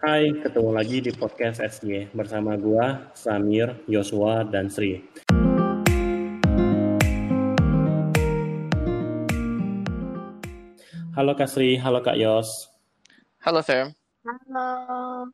Hai, 0.00 0.32
ketemu 0.32 0.72
lagi 0.72 1.04
di 1.04 1.12
podcast 1.12 1.60
SG 1.60 2.08
bersama 2.16 2.56
gua, 2.56 3.12
Samir, 3.12 3.84
Yosua, 3.84 4.48
dan 4.48 4.72
Sri. 4.72 4.96
Halo 11.12 11.36
Kak 11.36 11.52
Sri, 11.52 11.76
halo 11.76 12.00
Kak 12.00 12.16
Yos. 12.16 12.72
Halo 13.44 13.60
Sam. 13.60 13.92
Halo 14.24 14.68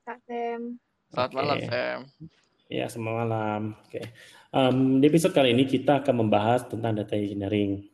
Kak 0.03 0.19
Sam. 0.27 0.83
Selamat 1.15 1.31
Oke. 1.31 1.39
malam 1.39 1.59
Sam. 1.63 1.99
Ya, 2.67 2.91
selamat 2.91 3.15
malam. 3.23 3.63
Oke. 3.87 4.03
Em, 4.51 4.77
di 4.99 5.07
episode 5.07 5.31
kali 5.31 5.55
ini 5.55 5.71
kita 5.71 6.03
akan 6.03 6.27
membahas 6.27 6.67
tentang 6.67 6.99
data 6.99 7.15
engineering. 7.15 7.87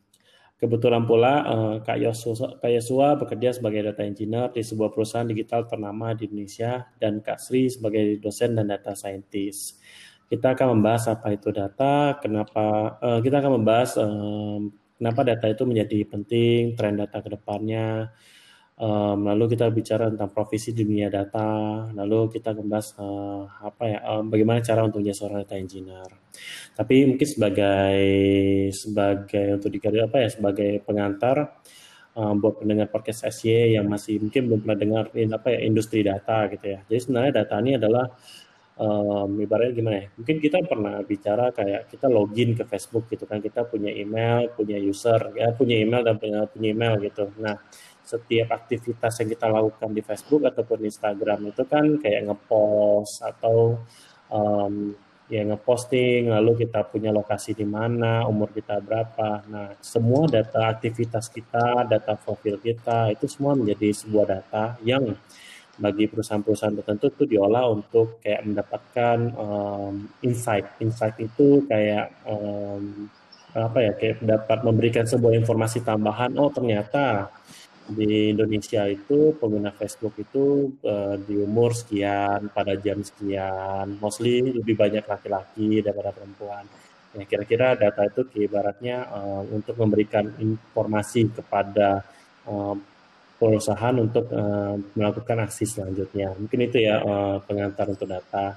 Kebetulan 0.62 1.02
pula 1.10 1.42
eh, 1.42 1.76
Kak 1.82 1.98
Yosua, 1.98 2.54
Kak 2.62 2.70
Yosua 2.70 3.18
bekerja 3.18 3.50
sebagai 3.50 3.82
data 3.82 4.06
engineer 4.06 4.46
di 4.54 4.62
sebuah 4.62 4.94
perusahaan 4.94 5.26
digital 5.26 5.66
ternama 5.66 6.14
di 6.14 6.30
Indonesia 6.30 6.86
dan 7.02 7.18
Kak 7.18 7.42
Sri 7.42 7.66
sebagai 7.66 8.22
dosen 8.22 8.54
dan 8.54 8.70
data 8.70 8.94
scientist. 8.94 9.82
Kita 10.30 10.54
akan 10.54 10.78
membahas 10.78 11.18
apa 11.18 11.34
itu 11.34 11.50
data, 11.50 12.14
kenapa 12.22 12.94
eh, 13.02 13.18
kita 13.26 13.42
akan 13.42 13.52
membahas 13.58 13.90
em, 14.06 14.70
kenapa 15.02 15.20
data 15.26 15.50
itu 15.50 15.66
menjadi 15.66 15.98
penting, 16.06 16.78
tren 16.78 16.94
data 16.94 17.18
ke 17.18 17.34
depannya, 17.34 18.14
Em, 18.82 19.18
lalu 19.22 19.54
kita 19.54 19.70
bicara 19.70 20.10
tentang 20.10 20.34
profesi 20.34 20.74
dunia 20.74 21.06
data, 21.06 21.46
lalu 21.94 22.26
kita 22.34 22.50
membahas 22.50 22.98
eh, 22.98 23.42
apa 23.70 23.82
ya, 23.86 23.98
em, 24.10 24.24
bagaimana 24.26 24.58
cara 24.58 24.82
untuk 24.82 25.06
jadi 25.06 25.14
seorang 25.14 25.46
data 25.46 25.54
engineer. 25.54 26.10
Tapi 26.74 26.94
mungkin 27.06 27.28
sebagai 27.34 28.02
sebagai 28.74 29.46
untuk 29.54 29.70
dikatakan 29.70 30.06
apa 30.10 30.18
ya, 30.26 30.28
sebagai 30.34 30.70
pengantar 30.82 31.36
em, 32.18 32.34
buat 32.42 32.54
pendengar 32.58 32.90
podcast 32.90 33.22
SY 33.30 33.78
yang 33.78 33.86
masih 33.86 34.18
mungkin 34.18 34.50
belum 34.50 34.58
pernah 34.66 34.78
dengar 34.82 35.04
in- 35.14 35.30
apa 35.38 35.48
ya 35.54 35.58
industri 35.62 36.02
data 36.02 36.50
gitu 36.50 36.66
ya. 36.74 36.78
Jadi 36.90 36.98
sebenarnya 37.06 37.32
data 37.46 37.54
ini 37.62 37.72
adalah 37.78 38.04
em, 38.82 39.30
ibaratnya 39.46 39.72
gimana 39.78 39.96
ya? 40.02 40.06
Mungkin 40.18 40.36
kita 40.42 40.58
pernah 40.66 40.94
bicara 41.06 41.44
kayak 41.54 41.86
kita 41.92 42.06
login 42.10 42.58
ke 42.58 42.64
Facebook 42.66 43.06
gitu 43.12 43.24
kan, 43.30 43.38
kita 43.38 43.62
punya 43.68 43.94
email, 43.94 44.50
punya 44.58 44.74
user, 44.80 45.20
ya 45.38 45.54
punya 45.54 45.76
email 45.78 46.02
dan 46.02 46.16
punya, 46.18 46.50
punya 46.50 46.68
email 46.74 46.94
gitu. 46.98 47.30
Nah, 47.38 47.56
setiap 48.02 48.52
aktivitas 48.58 49.22
yang 49.22 49.28
kita 49.30 49.46
lakukan 49.48 49.90
di 49.94 50.02
Facebook 50.02 50.42
ataupun 50.44 50.84
Instagram 50.84 51.54
itu 51.54 51.62
kan 51.64 51.86
kayak 52.02 52.28
ngepost 52.28 53.22
atau 53.22 53.78
em, 54.28 54.94
ya 55.32 55.42
ngeposting, 55.48 56.28
lalu 56.28 56.66
kita 56.66 56.84
punya 56.92 57.08
lokasi 57.08 57.56
di 57.56 57.64
mana, 57.64 58.28
umur 58.28 58.52
kita 58.52 58.82
berapa. 58.84 59.46
Nah, 59.48 59.72
semua 59.80 60.28
data 60.28 60.68
aktivitas 60.68 61.32
kita, 61.32 61.88
data 61.88 62.20
profil 62.20 62.60
kita 62.60 63.08
itu 63.14 63.24
semua 63.30 63.56
menjadi 63.56 63.96
sebuah 63.96 64.26
data 64.28 64.76
yang 64.84 65.16
bagi 65.80 66.04
perusahaan-perusahaan 66.04 66.84
tertentu 66.84 67.08
itu 67.08 67.24
diolah 67.32 67.64
untuk 67.72 68.20
kayak 68.20 68.44
mendapatkan 68.44 69.18
em, 69.32 69.94
insight. 70.20 70.76
Insight 70.84 71.16
itu 71.16 71.64
kayak 71.64 72.12
em, 72.28 73.08
apa 73.52 73.78
ya 73.84 73.92
kayak 73.96 74.24
dapat 74.24 74.58
memberikan 74.64 75.04
sebuah 75.08 75.32
informasi 75.36 75.84
tambahan. 75.84 76.32
Oh 76.36 76.52
ternyata 76.52 77.32
di 77.92 78.32
Indonesia 78.32 78.88
itu 78.88 79.36
pengguna 79.36 79.70
Facebook 79.76 80.16
itu 80.18 80.72
eh, 80.82 81.16
di 81.20 81.36
umur 81.36 81.76
sekian 81.76 82.48
pada 82.50 82.74
jam 82.80 82.98
sekian, 83.04 84.00
mostly 84.00 84.40
lebih 84.40 84.74
banyak 84.74 85.04
laki-laki 85.04 85.84
daripada 85.84 86.10
perempuan. 86.16 86.64
Ya 87.12 87.28
kira-kira 87.28 87.76
data 87.76 88.08
itu 88.08 88.24
ibaratnya 88.40 89.04
eh, 89.04 89.42
untuk 89.52 89.76
memberikan 89.76 90.32
informasi 90.40 91.30
kepada 91.36 92.02
eh, 92.48 92.76
perusahaan 93.36 93.96
untuk 93.98 94.30
eh, 94.30 94.74
melakukan 94.96 95.44
aksi 95.44 95.64
selanjutnya. 95.68 96.32
Mungkin 96.38 96.60
itu 96.62 96.78
ya 96.80 97.02
eh, 97.02 97.36
pengantar 97.44 97.92
untuk 97.92 98.08
data. 98.08 98.56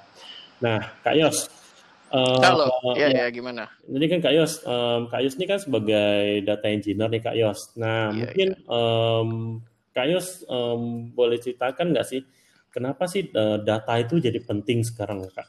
Nah, 0.64 0.80
Kak 1.04 1.16
Yos, 1.20 1.65
Halo. 2.14 2.70
eh, 2.70 2.96
Iya 2.98 3.08
ya, 3.10 3.24
ya 3.26 3.26
gimana? 3.34 3.64
jadi 3.86 4.06
kan 4.12 4.20
Kak 4.26 4.34
Yos, 4.38 4.54
em, 4.66 5.02
Kak 5.12 5.22
Yos 5.24 5.36
ini 5.38 5.46
kan 5.46 5.60
sebagai 5.62 6.42
data 6.48 6.68
engineer 6.70 7.10
nih 7.14 7.22
Kak 7.22 7.36
Yos. 7.38 7.60
Nah, 7.78 8.10
Iya 8.14 8.26
mungkin 8.26 8.48
iya. 8.54 8.58
em, 8.70 9.30
Kak 9.96 10.08
Yos 10.12 10.28
em, 10.50 10.82
boleh 11.18 11.38
ceritakan 11.42 11.94
nggak 11.94 12.08
sih 12.08 12.22
kenapa 12.74 13.04
sih 13.08 13.24
eh, 13.30 13.58
data 13.64 13.94
itu 14.04 14.16
jadi 14.22 14.40
penting 14.42 14.80
sekarang 14.86 15.26
Kak? 15.34 15.48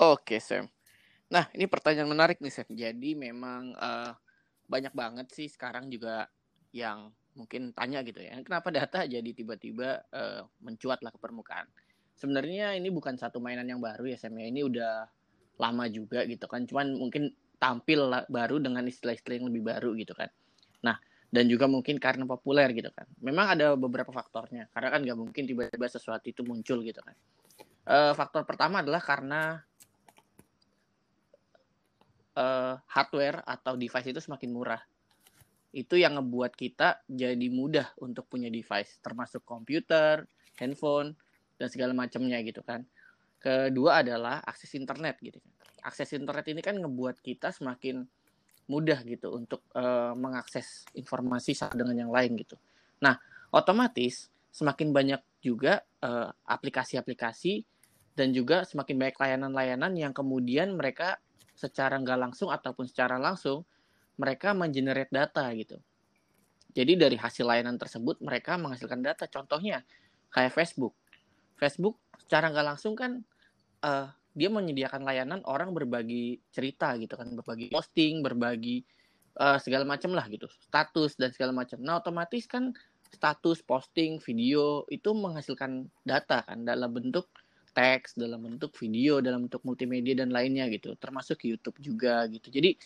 Oke 0.00 0.40
Sam. 0.40 0.64
Nah 1.34 1.46
ini 1.56 1.66
pertanyaan 1.68 2.10
menarik 2.10 2.38
nih 2.40 2.52
Sam. 2.52 2.68
Jadi 2.72 3.10
memang 3.16 3.74
eh, 3.76 4.12
banyak 4.66 4.94
banget 4.96 5.26
sih 5.36 5.46
sekarang 5.50 5.90
juga 5.92 6.26
yang 6.72 7.10
mungkin 7.36 7.70
tanya 7.76 8.00
gitu 8.06 8.20
ya. 8.22 8.38
Kenapa 8.46 8.68
data 8.72 9.04
jadi 9.06 9.30
tiba-tiba 9.34 10.02
eh, 10.12 10.42
mencuat 10.64 11.00
lah 11.04 11.12
ke 11.14 11.18
permukaan? 11.20 11.68
Sebenarnya 12.16 12.76
ini 12.76 12.88
bukan 12.92 13.16
satu 13.16 13.38
mainan 13.40 13.68
yang 13.68 13.80
baru 13.80 14.04
ya 14.12 14.16
Sam 14.20 14.36
ya. 14.40 14.46
Ini 14.48 14.60
udah 14.66 14.94
lama 15.60 15.84
juga 15.92 16.24
gitu 16.24 16.48
kan. 16.48 16.64
Cuman 16.64 16.96
mungkin 16.96 17.28
tampil 17.60 18.08
baru 18.32 18.56
dengan 18.56 18.88
istilah-istilah 18.88 19.36
yang 19.36 19.48
lebih 19.52 19.68
baru 19.68 19.92
gitu 19.92 20.16
kan. 20.16 20.32
Nah, 20.80 20.96
dan 21.28 21.44
juga 21.46 21.68
mungkin 21.68 22.00
karena 22.00 22.24
populer 22.24 22.72
gitu 22.72 22.88
kan. 22.90 23.04
Memang 23.20 23.54
ada 23.54 23.76
beberapa 23.76 24.08
faktornya. 24.08 24.72
Karena 24.72 24.88
kan 24.88 25.00
nggak 25.04 25.18
mungkin 25.20 25.44
tiba-tiba 25.44 25.86
sesuatu 25.86 26.24
itu 26.32 26.40
muncul 26.42 26.80
gitu 26.80 26.98
kan. 27.04 27.14
Eh, 27.84 28.12
faktor 28.16 28.48
pertama 28.48 28.80
adalah 28.80 29.04
karena 29.04 29.60
eh, 32.34 32.74
hardware 32.80 33.44
atau 33.44 33.76
device 33.76 34.08
itu 34.08 34.20
semakin 34.24 34.50
murah. 34.50 34.82
Itu 35.70 35.94
yang 36.00 36.18
ngebuat 36.18 36.56
kita 36.56 37.04
jadi 37.06 37.46
mudah 37.52 37.94
untuk 38.02 38.26
punya 38.26 38.50
device, 38.50 38.98
termasuk 39.04 39.46
komputer, 39.46 40.26
handphone, 40.58 41.14
dan 41.60 41.68
segala 41.68 41.92
macamnya 41.94 42.40
gitu 42.40 42.64
kan. 42.64 42.82
Kedua 43.40 44.04
adalah 44.04 44.44
akses 44.44 44.76
internet 44.76 45.16
gitu 45.24 45.40
kan. 45.40 45.52
Akses 45.88 46.12
internet 46.12 46.44
ini 46.52 46.60
kan 46.60 46.76
ngebuat 46.76 47.24
kita 47.24 47.56
semakin 47.56 48.04
mudah 48.68 49.00
gitu 49.02 49.32
untuk 49.32 49.64
eh, 49.72 50.12
mengakses 50.14 50.84
informasi 50.92 51.56
satu 51.56 51.80
dengan 51.80 52.06
yang 52.06 52.12
lain 52.12 52.36
gitu. 52.36 52.60
Nah, 53.00 53.16
otomatis 53.50 54.28
semakin 54.52 54.92
banyak 54.92 55.22
juga 55.40 55.80
eh, 56.04 56.28
aplikasi-aplikasi 56.28 57.64
dan 58.12 58.36
juga 58.36 58.68
semakin 58.68 58.94
banyak 59.00 59.16
layanan-layanan 59.16 59.92
yang 59.96 60.12
kemudian 60.12 60.76
mereka 60.76 61.16
secara 61.56 61.96
nggak 61.96 62.20
langsung 62.28 62.52
ataupun 62.52 62.84
secara 62.84 63.16
langsung 63.16 63.64
mereka 64.20 64.52
mengenerate 64.52 65.08
data 65.08 65.48
gitu. 65.56 65.80
Jadi 66.70 66.94
dari 66.94 67.16
hasil 67.16 67.42
layanan 67.42 67.80
tersebut 67.80 68.20
mereka 68.22 68.60
menghasilkan 68.60 69.00
data. 69.02 69.26
Contohnya 69.26 69.82
kayak 70.30 70.54
Facebook. 70.54 70.94
Facebook 71.58 71.98
secara 72.20 72.52
nggak 72.52 72.66
langsung 72.76 72.94
kan 72.94 73.24
eh, 73.84 74.08
dia 74.30 74.48
menyediakan 74.48 75.02
layanan 75.02 75.40
orang 75.44 75.74
berbagi 75.74 76.38
cerita 76.54 76.94
gitu 76.96 77.18
kan, 77.18 77.34
berbagi 77.34 77.68
posting, 77.72 78.22
berbagi 78.22 78.84
eh, 79.40 79.58
segala 79.58 79.84
macam 79.88 80.14
lah 80.14 80.26
gitu, 80.30 80.46
status 80.70 81.18
dan 81.18 81.34
segala 81.34 81.52
macam. 81.52 81.80
Nah 81.82 81.98
otomatis 81.98 82.46
kan 82.46 82.72
status, 83.10 83.58
posting, 83.66 84.22
video 84.22 84.86
itu 84.86 85.10
menghasilkan 85.10 85.90
data 86.06 86.46
kan 86.46 86.62
dalam 86.62 86.94
bentuk 86.94 87.26
teks, 87.74 88.18
dalam 88.18 88.42
bentuk 88.42 88.74
video, 88.78 89.18
dalam 89.18 89.46
bentuk 89.46 89.62
multimedia 89.66 90.14
dan 90.18 90.30
lainnya 90.30 90.66
gitu, 90.70 90.94
termasuk 90.98 91.42
YouTube 91.46 91.78
juga 91.82 92.26
gitu. 92.30 92.50
Jadi 92.50 92.78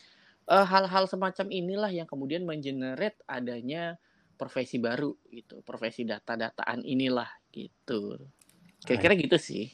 eh, 0.49 0.67
hal-hal 0.67 1.05
semacam 1.09 1.47
inilah 1.53 1.91
yang 1.93 2.09
kemudian 2.09 2.49
mengenerate 2.49 3.21
adanya 3.29 4.01
profesi 4.35 4.83
baru 4.83 5.15
gitu, 5.31 5.63
profesi 5.63 6.03
data-dataan 6.03 6.83
inilah 6.83 7.29
gitu. 7.55 8.19
Kira-kira 8.83 9.15
gitu 9.17 9.39
sih. 9.39 9.71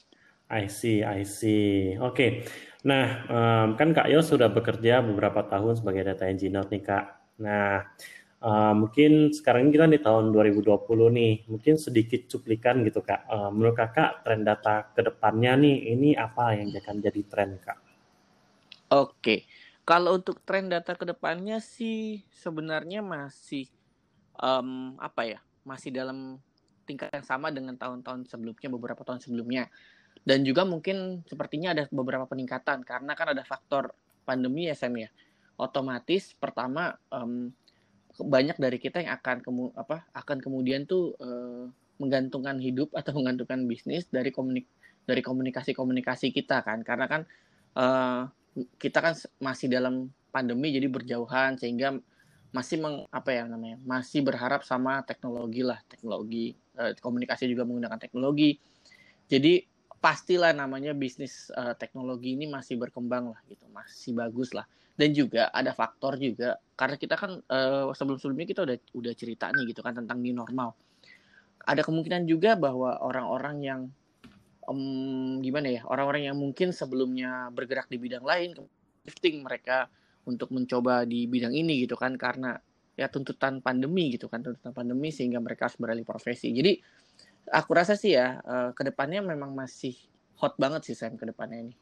I 0.50 0.66
see, 0.66 1.06
I 1.06 1.22
see. 1.22 1.94
Oke. 2.03 2.43
Nah, 2.83 3.06
em, 3.31 3.69
kan 3.78 3.94
Kak 3.94 4.11
Yos 4.11 4.34
sudah 4.34 4.50
bekerja 4.50 4.99
beberapa 4.99 5.47
tahun 5.47 5.78
sebagai 5.78 6.03
data 6.11 6.27
engineer 6.27 6.66
nih 6.66 6.83
Kak. 6.83 7.05
Nah, 7.38 7.87
eh, 8.43 8.75
mungkin 8.75 9.31
sekarang 9.31 9.71
kita 9.71 9.87
di 9.87 10.03
tahun 10.03 10.34
2020 10.34 11.06
nih, 11.12 11.47
mungkin 11.47 11.78
sedikit 11.78 12.27
cuplikan 12.27 12.83
gitu 12.83 12.99
Kak. 12.99 13.31
Eh, 13.31 13.50
menurut 13.55 13.78
Kakak 13.78 14.27
tren 14.27 14.42
data 14.42 14.91
ke 14.91 15.07
depannya 15.07 15.54
nih, 15.54 15.77
ini 15.95 16.10
apa 16.19 16.59
yang 16.59 16.75
akan 16.75 16.97
jadi 16.98 17.22
tren 17.30 17.51
Kak? 17.63 17.78
Oke, 18.91 19.47
kalau 19.86 20.19
untuk 20.19 20.42
tren 20.42 20.66
data 20.66 20.98
ke 20.98 21.07
depannya 21.07 21.63
sih 21.63 22.27
sebenarnya 22.34 23.07
masih 23.07 23.71
em, 24.34 24.98
apa 24.98 25.22
ya, 25.30 25.39
masih 25.63 25.95
dalam 25.95 26.42
tingkat 26.89 27.07
yang 27.15 27.22
sama 27.22 27.54
dengan 27.54 27.78
tahun-tahun 27.78 28.27
sebelumnya, 28.27 28.66
beberapa 28.66 29.07
tahun 29.07 29.22
sebelumnya. 29.22 29.71
Dan 30.21 30.45
juga 30.45 30.69
mungkin 30.69 31.25
sepertinya 31.25 31.72
ada 31.72 31.89
beberapa 31.89 32.28
peningkatan 32.28 32.84
karena 32.84 33.13
kan 33.17 33.33
ada 33.33 33.43
faktor 33.43 33.97
pandemi 34.28 34.69
ya 34.69 34.77
Sam 34.77 34.97
ya. 35.01 35.09
Otomatis 35.57 36.37
pertama 36.37 36.93
em, 37.13 37.53
banyak 38.21 38.57
dari 38.61 38.77
kita 38.77 39.01
yang 39.01 39.17
akan 39.17 39.41
kemu 39.41 39.65
apa 39.77 40.05
akan 40.13 40.39
kemudian 40.45 40.84
tuh 40.84 41.17
eh, 41.17 41.65
menggantungkan 42.01 42.61
hidup 42.61 42.93
atau 43.01 43.17
menggantungkan 43.17 43.65
bisnis 43.65 44.09
dari 44.09 44.33
komunik 44.33 44.69
dari 45.09 45.25
komunikasi-komunikasi 45.25 46.33
kita 46.37 46.61
kan. 46.61 46.84
Karena 46.84 47.07
kan 47.09 47.23
eh, 47.77 48.23
kita 48.77 48.99
kan 49.01 49.15
masih 49.41 49.73
dalam 49.73 50.13
pandemi 50.31 50.71
jadi 50.71 50.87
berjauhan 50.87 51.57
sehingga 51.57 51.97
masih 52.51 52.83
meng, 52.83 53.07
apa 53.15 53.31
ya 53.31 53.47
namanya 53.47 53.78
masih 53.87 54.21
berharap 54.21 54.66
sama 54.69 55.01
teknologi 55.07 55.65
lah. 55.65 55.81
Teknologi 55.89 56.53
eh, 56.77 56.93
komunikasi 57.01 57.49
juga 57.49 57.65
menggunakan 57.65 57.97
teknologi. 57.97 58.61
Jadi 59.31 59.70
pastilah 60.01 60.57
namanya 60.57 60.97
bisnis 60.97 61.53
uh, 61.53 61.77
teknologi 61.77 62.33
ini 62.33 62.49
masih 62.49 62.81
berkembang 62.81 63.37
lah 63.37 63.41
gitu, 63.47 63.69
masih 63.69 64.17
bagus 64.17 64.57
lah. 64.57 64.65
Dan 64.97 65.13
juga 65.13 65.49
ada 65.53 65.73
faktor 65.73 66.17
juga 66.17 66.57
karena 66.77 66.97
kita 66.97 67.15
kan 67.17 67.41
uh, 67.41 67.93
sebelum-sebelumnya 67.93 68.49
kita 68.49 68.61
udah 68.65 68.77
udah 68.97 69.13
cerita 69.17 69.53
nih 69.53 69.73
gitu 69.73 69.85
kan 69.85 69.97
tentang 69.97 70.21
new 70.21 70.33
normal. 70.33 70.73
Ada 71.61 71.85
kemungkinan 71.85 72.25
juga 72.25 72.57
bahwa 72.57 72.97
orang-orang 73.05 73.57
yang 73.61 73.81
um, 74.65 75.41
gimana 75.45 75.69
ya, 75.69 75.83
orang-orang 75.85 76.33
yang 76.33 76.37
mungkin 76.41 76.73
sebelumnya 76.73 77.53
bergerak 77.53 77.89
di 77.93 78.01
bidang 78.01 78.25
lain 78.25 78.57
shifting 79.05 79.45
mereka 79.45 79.89
untuk 80.25 80.53
mencoba 80.53 81.09
di 81.09 81.25
bidang 81.29 81.53
ini 81.53 81.85
gitu 81.85 81.97
kan 81.97 82.17
karena 82.17 82.57
ya 82.97 83.09
tuntutan 83.09 83.65
pandemi 83.65 84.13
gitu 84.13 84.29
kan 84.29 84.45
tuntutan 84.45 84.77
pandemi 84.77 85.09
sehingga 85.09 85.41
mereka 85.41 85.69
harus 85.69 85.81
beralih 85.81 86.05
profesi. 86.05 86.53
Jadi 86.53 86.77
aku 87.51 87.71
rasa 87.75 87.99
sih 87.99 88.15
ya 88.15 88.39
uh, 88.47 88.71
ke 88.73 88.87
depannya 88.87 89.21
memang 89.21 89.53
masih 89.53 89.99
hot 90.39 90.57
banget 90.57 90.87
sih 90.89 90.97
Sam 90.97 91.19
ke 91.21 91.29
depannya 91.29 91.69
ini. 91.69 91.75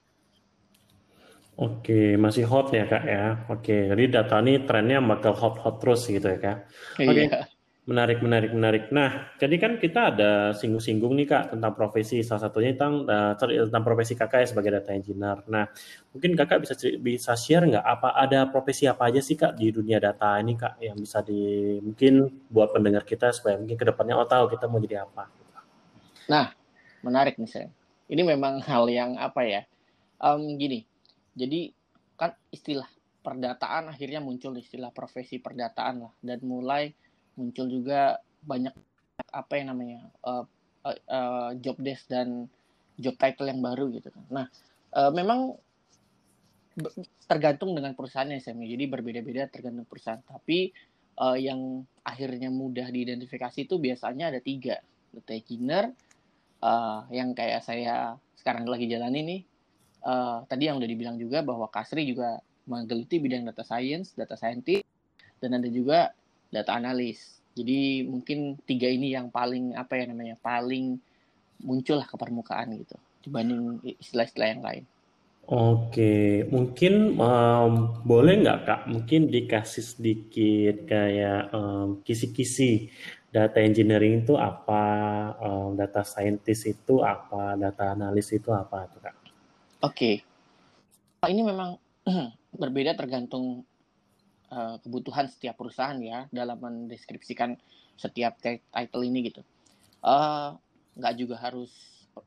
Oke, 1.58 2.14
masih 2.14 2.46
hot 2.46 2.70
ya 2.70 2.86
kak 2.86 3.02
ya. 3.02 3.42
Oke, 3.50 3.90
jadi 3.90 4.22
data 4.22 4.38
ini 4.38 4.62
trennya 4.62 5.02
bakal 5.02 5.34
hot-hot 5.34 5.82
terus 5.82 6.06
gitu 6.06 6.22
ya 6.22 6.38
kak. 6.38 6.70
Oke, 7.02 7.26
iya. 7.26 7.50
menarik, 7.82 8.22
menarik, 8.22 8.54
menarik. 8.54 8.84
Nah, 8.94 9.34
jadi 9.42 9.58
kan 9.58 9.72
kita 9.82 10.14
ada 10.14 10.30
singgung-singgung 10.54 11.18
nih 11.18 11.26
kak 11.26 11.44
tentang 11.50 11.74
profesi. 11.74 12.22
Salah 12.22 12.46
satunya 12.46 12.78
tentang 12.78 13.02
uh, 13.10 13.34
tentang 13.34 13.82
profesi 13.82 14.14
kakak 14.14 14.46
ya 14.46 14.48
sebagai 14.54 14.70
data 14.78 14.94
engineer. 14.94 15.42
Nah, 15.50 15.66
mungkin 16.14 16.38
kakak 16.38 16.62
bisa 16.62 16.78
bisa 17.02 17.34
share 17.34 17.66
nggak 17.66 17.82
apa 17.82 18.14
ada 18.14 18.46
profesi 18.46 18.86
apa 18.86 19.10
aja 19.10 19.18
sih 19.18 19.34
kak 19.34 19.58
di 19.58 19.74
dunia 19.74 19.98
data 19.98 20.38
ini 20.38 20.54
kak 20.54 20.78
yang 20.78 20.94
bisa 20.94 21.26
di 21.26 21.74
mungkin 21.82 22.46
buat 22.46 22.70
pendengar 22.70 23.02
kita 23.02 23.34
supaya 23.34 23.58
mungkin 23.58 23.74
ke 23.74 23.82
depannya 23.82 24.14
oh 24.14 24.30
tahu 24.30 24.54
kita 24.54 24.70
mau 24.70 24.78
jadi 24.78 25.02
apa. 25.02 25.37
Nah, 26.28 26.52
menarik 27.00 27.40
nih 27.40 27.50
saya. 27.50 27.68
Ini 28.08 28.22
memang 28.24 28.60
hal 28.64 28.88
yang 28.88 29.16
apa 29.16 29.44
ya? 29.44 29.62
Um, 30.20 30.56
gini, 30.60 30.84
jadi 31.36 31.72
kan 32.18 32.34
istilah 32.50 32.88
perdataan 33.22 33.92
akhirnya 33.92 34.18
muncul 34.24 34.56
istilah 34.56 34.90
profesi 34.90 35.38
perdataan 35.38 36.08
lah 36.08 36.12
dan 36.24 36.40
mulai 36.42 36.90
muncul 37.36 37.68
juga 37.68 38.18
banyak 38.42 38.72
apa 39.30 39.52
yang 39.60 39.76
namanya 39.76 40.08
uh, 40.24 40.42
uh, 40.82 40.98
uh, 41.06 41.50
job 41.60 41.76
desk 41.78 42.08
dan 42.10 42.48
job 42.98 43.14
title 43.14 43.46
yang 43.46 43.62
baru 43.62 43.92
gitu 43.94 44.10
kan. 44.10 44.24
Nah, 44.32 44.46
uh, 44.96 45.12
memang 45.14 45.54
tergantung 47.26 47.74
dengan 47.74 47.94
perusahaannya 47.94 48.38
sih, 48.38 48.54
jadi 48.54 48.84
berbeda-beda 48.86 49.50
tergantung 49.50 49.86
perusahaan. 49.86 50.22
Tapi 50.22 50.70
uh, 51.18 51.38
yang 51.38 51.82
akhirnya 52.02 52.50
mudah 52.50 52.90
diidentifikasi 52.90 53.66
itu 53.66 53.78
biasanya 53.78 54.34
ada 54.34 54.40
tiga, 54.42 54.78
data 55.14 55.32
engineer, 55.34 55.94
uh, 56.62 57.06
yang 57.12 57.34
kayak 57.34 57.62
saya 57.62 58.16
sekarang 58.38 58.66
lagi 58.66 58.86
jalan 58.86 59.14
ini 59.14 59.36
uh, 60.04 60.44
tadi 60.46 60.70
yang 60.70 60.78
udah 60.78 60.88
dibilang 60.88 61.16
juga 61.18 61.42
bahwa 61.42 61.66
Kasri 61.70 62.06
juga 62.06 62.38
menggeluti 62.68 63.16
bidang 63.16 63.48
data 63.48 63.64
science, 63.64 64.12
data 64.12 64.36
scientist, 64.36 64.84
dan 65.40 65.56
ada 65.56 65.68
juga 65.72 66.12
data 66.52 66.76
analis. 66.76 67.40
Jadi 67.56 68.06
mungkin 68.06 68.60
tiga 68.68 68.86
ini 68.86 69.16
yang 69.16 69.32
paling 69.32 69.74
apa 69.74 69.98
ya 69.98 70.04
namanya 70.06 70.36
paling 70.38 71.00
muncul 71.64 71.98
ke 72.06 72.14
permukaan 72.14 72.70
gitu 72.78 72.94
dibanding 73.26 73.82
istilah-istilah 73.98 74.48
yang 74.48 74.62
lain. 74.62 74.84
Oke, 75.48 76.44
mungkin 76.52 77.16
um, 77.16 78.04
boleh 78.04 78.44
nggak 78.44 78.60
kak? 78.68 78.80
Mungkin 78.84 79.32
dikasih 79.32 79.80
sedikit 79.80 80.84
kayak 80.84 81.48
um, 81.56 82.04
kisi-kisi 82.04 82.92
data 83.28 83.60
engineering 83.60 84.24
itu 84.24 84.34
apa, 84.40 84.82
um, 85.40 85.76
data 85.76 86.00
scientist 86.00 86.64
itu 86.64 87.04
apa, 87.04 87.54
data 87.60 87.92
analis 87.92 88.32
itu 88.32 88.48
apa 88.48 88.88
tuh 88.88 89.00
kak? 89.04 89.16
Oke, 89.84 90.24
okay. 91.22 91.30
ini 91.30 91.44
memang 91.44 91.76
berbeda 92.62 92.96
tergantung 92.96 93.62
uh, 94.48 94.80
kebutuhan 94.80 95.28
setiap 95.28 95.60
perusahaan 95.60 95.96
ya 96.00 96.24
dalam 96.32 96.56
mendeskripsikan 96.58 97.54
setiap 98.00 98.40
title 98.42 99.04
ini 99.04 99.28
gitu. 99.28 99.44
Uh, 100.00 100.56
nggak 100.96 101.14
juga 101.20 101.36
harus 101.38 101.70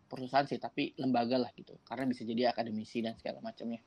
perusahaan 0.08 0.48
sih, 0.48 0.62
tapi 0.62 0.96
lembaga 1.02 1.36
lah 1.42 1.52
gitu, 1.58 1.76
karena 1.84 2.08
bisa 2.08 2.24
jadi 2.24 2.54
akademisi 2.54 3.04
dan 3.04 3.18
segala 3.20 3.44
macamnya. 3.44 3.82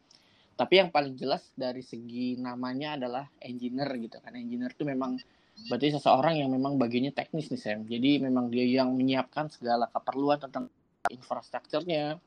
Tapi 0.54 0.74
yang 0.78 0.90
paling 0.94 1.18
jelas 1.18 1.50
dari 1.58 1.82
segi 1.82 2.38
namanya 2.38 2.94
adalah 2.94 3.26
engineer 3.42 3.90
gitu 3.98 4.22
kan. 4.22 4.38
Engineer 4.38 4.70
itu 4.70 4.86
memang 4.86 5.18
berarti 5.54 5.94
seseorang 5.94 6.42
yang 6.42 6.50
memang 6.50 6.76
bagiannya 6.76 7.14
teknis 7.14 7.48
nih 7.48 7.60
Sam. 7.60 7.80
Jadi 7.86 8.18
memang 8.20 8.50
dia 8.50 8.66
yang 8.66 8.92
menyiapkan 8.92 9.48
segala 9.48 9.86
keperluan 9.88 10.42
tentang 10.42 10.66
infrastrukturnya, 11.08 12.18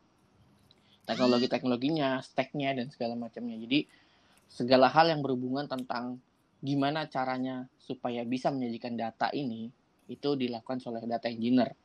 teknologi-teknologinya, 1.03 2.23
stacknya 2.23 2.73
dan 2.77 2.87
segala 2.89 3.19
macamnya. 3.19 3.59
Jadi 3.59 3.83
segala 4.47 4.87
hal 4.87 5.11
yang 5.11 5.21
berhubungan 5.21 5.67
tentang 5.67 6.23
gimana 6.63 7.05
caranya 7.05 7.69
supaya 7.77 8.25
bisa 8.25 8.49
menyajikan 8.49 8.97
data 8.97 9.29
ini 9.35 9.69
itu 10.07 10.29
dilakukan 10.39 10.81
oleh 10.87 11.03
data 11.05 11.27
engineer. 11.27 11.75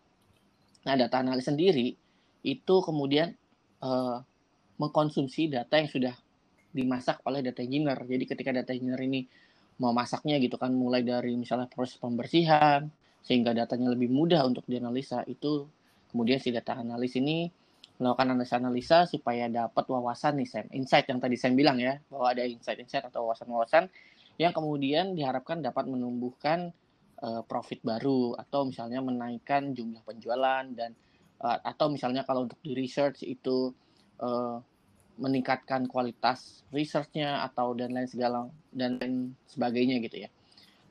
Nah, 0.86 0.94
data 0.94 1.20
analis 1.20 1.46
sendiri 1.46 1.94
itu 2.42 2.74
kemudian 2.82 3.34
uh, 3.82 4.18
mengkonsumsi 4.78 5.50
data 5.50 5.78
yang 5.78 5.90
sudah 5.90 6.14
dimasak 6.72 7.20
oleh 7.28 7.44
data 7.44 7.60
engineer. 7.60 7.98
Jadi 8.02 8.24
ketika 8.24 8.50
data 8.50 8.72
engineer 8.72 9.02
ini 9.04 9.20
memasaknya 9.80 10.36
gitu 10.42 10.60
kan 10.60 10.72
mulai 10.72 11.04
dari 11.04 11.36
misalnya 11.36 11.68
proses 11.70 11.96
pembersihan 11.96 12.88
sehingga 13.22 13.54
datanya 13.54 13.94
lebih 13.94 14.10
mudah 14.10 14.42
untuk 14.44 14.66
dianalisa. 14.66 15.22
Itu 15.24 15.70
kemudian 16.10 16.42
si 16.42 16.50
data 16.50 16.76
analis 16.76 17.16
ini 17.16 17.48
melakukan 18.02 18.34
analisa-analisa 18.34 19.06
supaya 19.06 19.46
dapat 19.46 19.86
wawasan 19.86 20.42
nih 20.42 20.48
Sam, 20.50 20.66
insight 20.74 21.06
yang 21.06 21.22
tadi 21.22 21.38
saya 21.38 21.54
bilang 21.54 21.78
ya 21.78 22.02
bahwa 22.10 22.34
ada 22.34 22.42
insight-insight 22.42 23.06
atau 23.06 23.30
wawasan-wawasan 23.30 23.86
yang 24.42 24.50
kemudian 24.50 25.14
diharapkan 25.14 25.62
dapat 25.62 25.86
menumbuhkan 25.86 26.74
uh, 27.22 27.46
profit 27.46 27.78
baru 27.86 28.34
atau 28.34 28.66
misalnya 28.66 28.98
menaikkan 28.98 29.70
jumlah 29.70 30.02
penjualan 30.02 30.66
dan 30.74 30.98
uh, 31.38 31.62
atau 31.62 31.92
misalnya 31.92 32.26
kalau 32.26 32.50
untuk 32.50 32.58
di 32.58 32.74
research 32.74 33.22
itu 33.22 33.70
uh, 34.18 34.58
meningkatkan 35.22 35.86
kualitas 35.86 36.66
researchnya 36.74 37.46
atau 37.46 37.78
dan 37.78 37.94
lain 37.94 38.10
segala 38.10 38.50
dan 38.74 38.98
lain 38.98 39.38
sebagainya 39.46 40.02
gitu 40.02 40.26
ya. 40.26 40.30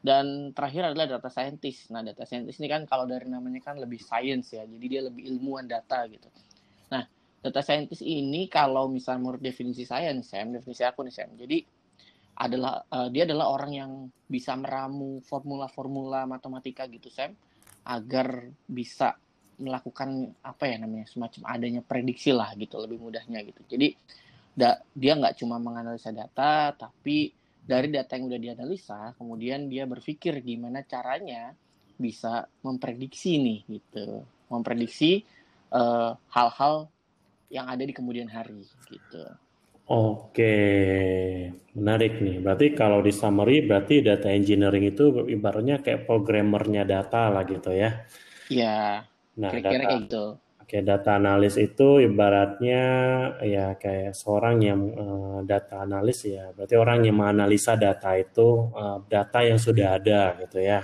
Dan 0.02 0.56
terakhir 0.56 0.96
adalah 0.96 1.20
data 1.20 1.30
scientist. 1.30 1.94
Nah, 1.94 2.02
data 2.02 2.26
scientist 2.26 2.58
ini 2.58 2.72
kan 2.72 2.90
kalau 2.90 3.06
dari 3.06 3.30
namanya 3.30 3.62
kan 3.62 3.78
lebih 3.78 4.02
science 4.02 4.56
ya, 4.58 4.66
jadi 4.66 4.86
dia 4.88 5.02
lebih 5.06 5.30
ilmuwan 5.30 5.70
data 5.70 6.10
gitu. 6.10 6.26
Nah, 6.90 7.06
data 7.44 7.62
scientist 7.62 8.02
ini 8.02 8.50
kalau 8.50 8.90
misalnya 8.90 9.22
menurut 9.30 9.44
definisi 9.44 9.86
saya 9.86 10.10
nih 10.10 10.26
Sam, 10.26 10.58
definisi 10.58 10.82
aku 10.82 11.06
nih 11.06 11.14
Sam, 11.14 11.30
jadi 11.38 11.62
adalah 12.42 12.82
uh, 12.90 13.14
dia 13.14 13.30
adalah 13.30 13.54
orang 13.54 13.72
yang 13.78 13.92
bisa 14.26 14.58
meramu 14.58 15.22
formula-formula 15.22 16.26
matematika 16.26 16.90
gitu 16.90 17.14
Sam, 17.14 17.38
agar 17.86 18.50
bisa 18.66 19.14
melakukan 19.62 20.34
apa 20.42 20.64
ya 20.66 20.82
namanya 20.82 21.08
semacam 21.08 21.42
adanya 21.48 21.82
prediksi 21.86 22.34
lah 22.34 22.52
gitu 22.58 22.82
lebih 22.82 22.98
mudahnya 22.98 23.46
gitu 23.46 23.62
jadi 23.70 23.94
da, 24.52 24.82
dia 24.92 25.14
nggak 25.16 25.38
cuma 25.40 25.62
menganalisa 25.62 26.12
data 26.12 26.76
tapi 26.76 27.32
dari 27.62 27.88
data 27.94 28.18
yang 28.18 28.28
udah 28.28 28.42
dianalisa 28.42 29.14
kemudian 29.16 29.70
dia 29.70 29.86
berpikir 29.86 30.42
gimana 30.42 30.82
caranya 30.84 31.54
bisa 31.96 32.50
memprediksi 32.66 33.38
nih 33.38 33.60
gitu 33.70 34.26
memprediksi 34.50 35.22
eh, 35.72 36.12
hal-hal 36.18 36.76
uh, 36.90 36.90
yang 37.54 37.70
ada 37.70 37.86
di 37.86 37.94
kemudian 37.94 38.28
hari 38.28 38.66
gitu 38.90 39.24
Oke, 39.92 40.56
menarik 41.76 42.24
nih. 42.24 42.40
Berarti 42.40 42.72
kalau 42.72 43.04
di 43.04 43.12
summary, 43.12 43.60
berarti 43.60 44.00
data 44.00 44.32
engineering 44.32 44.88
itu 44.88 45.28
ibaratnya 45.28 45.84
kayak 45.84 46.08
programmernya 46.08 46.88
data 46.88 47.28
lah 47.28 47.44
gitu 47.44 47.76
ya? 47.76 48.08
Iya. 48.48 49.11
Nah, 49.42 49.50
kira-kira 49.50 49.84
kayak 49.90 50.06
gitu. 50.06 50.26
Oke, 50.62 50.78
data 50.88 51.20
analis 51.20 51.60
itu 51.60 52.00
ibaratnya 52.00 52.84
ya 53.44 53.76
kayak 53.76 54.16
seorang 54.16 54.56
yang 54.64 54.80
uh, 54.96 55.40
data 55.44 55.84
analis 55.84 56.24
ya, 56.30 56.54
berarti 56.56 56.80
orang 56.80 57.04
yang 57.04 57.20
menganalisa 57.20 57.76
data 57.76 58.16
itu 58.16 58.72
uh, 58.72 59.04
data 59.04 59.44
yang 59.44 59.60
sudah 59.60 60.00
ada 60.00 60.38
gitu 60.40 60.64
ya. 60.64 60.80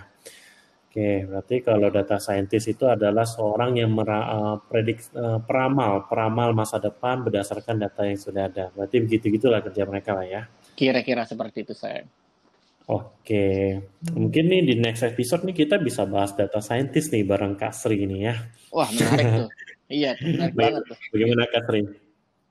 Oke, 0.92 1.24
berarti 1.30 1.56
kalau 1.62 1.88
data 1.88 2.18
scientist 2.20 2.74
itu 2.74 2.84
adalah 2.90 3.24
seorang 3.24 3.80
yang 3.80 3.94
mera, 3.94 4.20
uh, 4.28 4.58
predik, 4.60 5.08
uh, 5.14 5.40
peramal, 5.40 6.10
peramal 6.10 6.52
masa 6.58 6.82
depan 6.82 7.22
berdasarkan 7.22 7.78
data 7.80 8.02
yang 8.04 8.20
sudah 8.20 8.50
ada. 8.50 8.74
Berarti 8.74 9.06
begitu 9.06 9.30
gitulah 9.30 9.62
kerja 9.62 9.86
mereka 9.88 10.18
lah 10.18 10.26
ya. 10.28 10.42
Kira-kira 10.74 11.24
seperti 11.24 11.64
itu 11.64 11.78
saya. 11.78 12.04
Oke, 12.88 13.76
mungkin 14.16 14.48
nih 14.48 14.64
di 14.64 14.76
next 14.80 15.04
episode 15.04 15.44
nih 15.44 15.68
kita 15.68 15.76
bisa 15.76 16.08
bahas 16.08 16.32
data 16.32 16.64
scientist 16.64 17.12
nih 17.12 17.28
bareng 17.28 17.60
Kak 17.60 17.76
Sri 17.76 18.08
ini 18.08 18.24
ya. 18.24 18.40
Wah 18.72 18.88
menarik 18.88 19.28
tuh. 19.44 19.50
iya, 20.00 20.16
menarik 20.24 20.56
banget 20.56 20.82
tuh. 20.88 20.98
Bagaimana 21.12 21.44
Kak 21.52 21.68
Sri? 21.68 21.84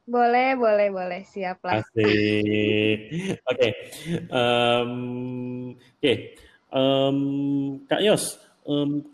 Boleh, 0.04 0.48
boleh, 0.60 0.88
boleh. 0.92 1.20
Siap 1.24 1.58
lah. 1.64 1.80
Asik. 1.80 2.98
Oke. 3.48 3.68
Um, 4.28 4.92
Oke. 5.72 6.04
Okay. 6.04 6.16
Um, 6.68 7.18
Kak 7.88 8.04
Yos, 8.04 8.36
um, 8.68 9.08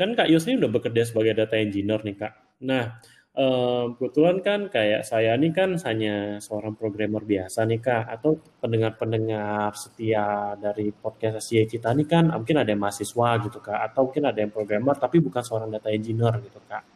kan 0.00 0.16
Kak 0.16 0.32
Yos 0.32 0.48
ini 0.48 0.64
udah 0.64 0.72
bekerja 0.72 1.04
sebagai 1.04 1.44
data 1.44 1.60
engineer 1.60 2.00
nih 2.08 2.16
Kak. 2.16 2.32
Nah, 2.64 3.04
Kebetulan 3.34 4.38
kan 4.46 4.70
kayak 4.70 5.02
saya 5.02 5.34
ini 5.34 5.50
kan 5.50 5.74
hanya 5.82 6.38
seorang 6.38 6.78
programmer 6.78 7.18
biasa 7.18 7.66
nih 7.66 7.82
kak, 7.82 8.06
atau 8.06 8.38
pendengar-pendengar 8.62 9.74
setia 9.74 10.54
dari 10.54 10.94
podcast 10.94 11.42
SCA 11.42 11.66
kita 11.66 11.90
ini 11.98 12.06
kan 12.06 12.30
mungkin 12.30 12.62
ada 12.62 12.70
yang 12.70 12.78
mahasiswa 12.78 13.28
gitu 13.42 13.58
kak, 13.58 13.90
atau 13.90 14.06
mungkin 14.06 14.30
ada 14.30 14.38
yang 14.38 14.54
programmer 14.54 14.94
tapi 14.94 15.18
bukan 15.18 15.42
seorang 15.42 15.66
data 15.66 15.90
engineer 15.90 16.38
gitu 16.46 16.62
kak. 16.70 16.86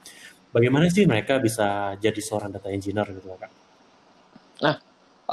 Bagaimana 0.55 0.87
sih 0.87 1.11
mereka 1.11 1.43
bisa 1.43 1.99
jadi 1.99 2.21
seorang 2.23 2.55
data 2.55 2.71
engineer 2.71 3.11
gitu 3.19 3.35
kak? 3.35 3.51
Nah, 4.63 4.79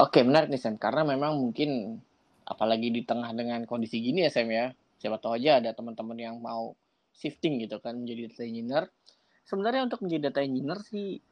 oke 0.02 0.10
okay, 0.10 0.26
menarik 0.26 0.50
nih 0.50 0.58
Sam, 0.58 0.74
karena 0.74 1.06
memang 1.06 1.38
mungkin 1.38 2.02
apalagi 2.50 2.90
di 2.90 3.06
tengah 3.06 3.30
dengan 3.30 3.62
kondisi 3.62 4.02
gini 4.02 4.26
ya 4.26 4.30
Sam 4.34 4.50
ya, 4.50 4.74
siapa 4.98 5.22
tahu 5.22 5.38
aja 5.38 5.62
ada 5.62 5.70
teman-teman 5.70 6.18
yang 6.18 6.34
mau 6.42 6.74
shifting 7.14 7.62
gitu 7.62 7.78
kan 7.78 7.94
menjadi 7.94 8.26
data 8.26 8.42
engineer 8.42 8.90
sebenarnya 9.46 9.86
untuk 9.86 10.02
menjadi 10.02 10.28
data 10.28 10.40
engineer 10.42 10.82
sih 10.82 11.22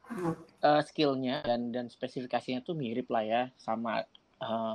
uh, 0.63 0.81
skillnya 0.87 1.43
dan 1.43 1.75
dan 1.75 1.91
spesifikasinya 1.91 2.63
tuh 2.63 2.73
mirip 2.73 3.11
lah 3.11 3.23
ya 3.27 3.41
sama 3.59 4.01
uh, 4.39 4.73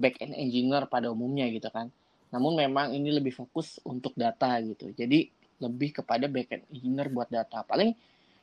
back 0.00 0.16
end 0.24 0.32
engineer 0.32 0.88
pada 0.88 1.12
umumnya 1.12 1.44
gitu 1.52 1.68
kan. 1.68 1.92
Namun 2.32 2.56
memang 2.56 2.96
ini 2.96 3.12
lebih 3.12 3.36
fokus 3.36 3.76
untuk 3.84 4.16
data 4.16 4.56
gitu. 4.64 4.88
Jadi 4.96 5.28
lebih 5.60 6.00
kepada 6.00 6.24
back 6.24 6.48
end 6.56 6.64
engineer 6.72 7.12
buat 7.12 7.28
data. 7.28 7.60
Paling 7.68 7.92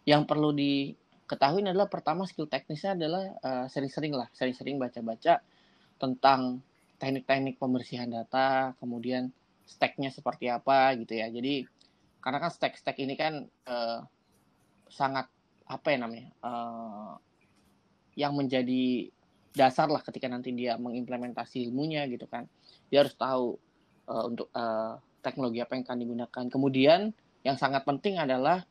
yang 0.05 0.29
perlu 0.29 0.53
diketahui 0.53 1.65
adalah 1.65 1.89
pertama 1.89 2.29
skill 2.29 2.45
teknisnya 2.45 2.93
adalah 2.93 3.33
uh, 3.41 3.65
sering-sering 3.65 4.13
lah, 4.13 4.29
sering-sering 4.37 4.77
baca-baca 4.77 5.41
tentang 5.97 6.61
teknik-teknik 7.01 7.57
pembersihan 7.57 8.05
data, 8.05 8.77
kemudian 8.77 9.33
stacknya 9.65 10.13
seperti 10.13 10.47
apa 10.53 10.93
gitu 11.01 11.17
ya. 11.17 11.25
Jadi 11.33 11.65
karena 12.21 12.37
kan 12.37 12.51
stack-stack 12.53 12.97
ini 13.01 13.17
kan 13.17 13.49
uh, 13.65 14.05
sangat 14.89 15.27
apa 15.67 15.87
ya 15.91 15.97
namanya 15.99 16.27
uh, 16.41 17.19
yang 18.15 18.33
menjadi 18.33 19.11
dasar 19.57 19.89
lah 19.89 20.05
ketika 20.05 20.29
nanti 20.29 20.53
dia 20.53 20.77
mengimplementasi 20.77 21.65
ilmunya 21.69 22.05
gitu 22.09 22.29
kan. 22.29 22.45
Dia 22.93 23.01
harus 23.01 23.17
tahu 23.17 23.57
uh, 24.05 24.23
untuk 24.29 24.47
uh, 24.53 25.01
teknologi 25.25 25.59
apa 25.59 25.73
yang 25.73 25.83
akan 25.83 25.99
digunakan. 25.99 26.43
Kemudian 26.49 27.01
yang 27.41 27.57
sangat 27.57 27.81
penting 27.83 28.21
adalah 28.21 28.61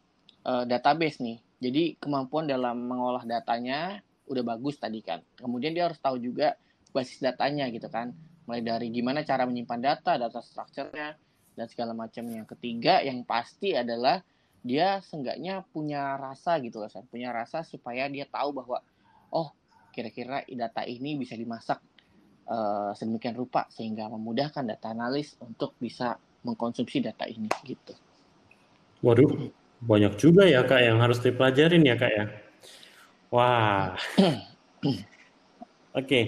uh, 0.47 0.63
database 0.63 1.19
nih. 1.19 1.39
Jadi 1.59 1.99
kemampuan 1.99 2.47
dalam 2.47 2.87
mengolah 2.87 3.27
datanya 3.27 3.99
udah 4.31 4.45
bagus 4.47 4.79
tadi 4.79 5.03
kan. 5.03 5.23
Kemudian 5.35 5.75
dia 5.75 5.91
harus 5.91 5.99
tahu 5.99 6.23
juga 6.23 6.55
basis 6.95 7.19
datanya 7.19 7.67
gitu 7.71 7.91
kan. 7.91 8.15
Mulai 8.47 8.63
dari 8.63 8.87
gimana 8.95 9.27
cara 9.27 9.43
menyimpan 9.43 9.81
data 9.83 10.15
data 10.15 10.39
strukturnya 10.39 11.19
dan 11.59 11.67
segala 11.67 11.97
macamnya. 11.97 12.47
Ketiga 12.47 13.03
yang 13.03 13.27
pasti 13.27 13.75
adalah 13.75 14.23
dia 14.67 14.99
seenggaknya 15.07 15.63
punya 15.71 16.19
rasa 16.19 16.59
gitu 16.59 16.83
loh, 16.83 16.91
punya 17.07 17.31
rasa 17.31 17.63
supaya 17.63 18.11
dia 18.11 18.27
tahu 18.27 18.51
bahwa 18.51 18.83
oh 19.31 19.55
kira-kira 19.95 20.43
data 20.45 20.83
ini 20.85 21.17
bisa 21.17 21.39
dimasak 21.39 21.79
uh, 22.51 22.91
sedemikian 22.93 23.39
rupa 23.39 23.65
sehingga 23.71 24.11
memudahkan 24.11 24.67
data 24.67 24.91
analis 24.93 25.39
untuk 25.41 25.79
bisa 25.79 26.19
mengkonsumsi 26.43 26.99
data 27.01 27.25
ini 27.31 27.49
gitu. 27.63 27.95
Waduh, 29.07 29.55
banyak 29.83 30.19
juga 30.19 30.45
ya 30.51 30.67
kak 30.67 30.83
yang 30.83 30.99
harus 30.99 31.23
dipelajarin 31.23 31.87
ya 31.87 31.95
kak 31.95 32.11
ya. 32.11 32.25
Wah. 33.31 33.95
Oke, 35.97 36.05
okay. 36.05 36.25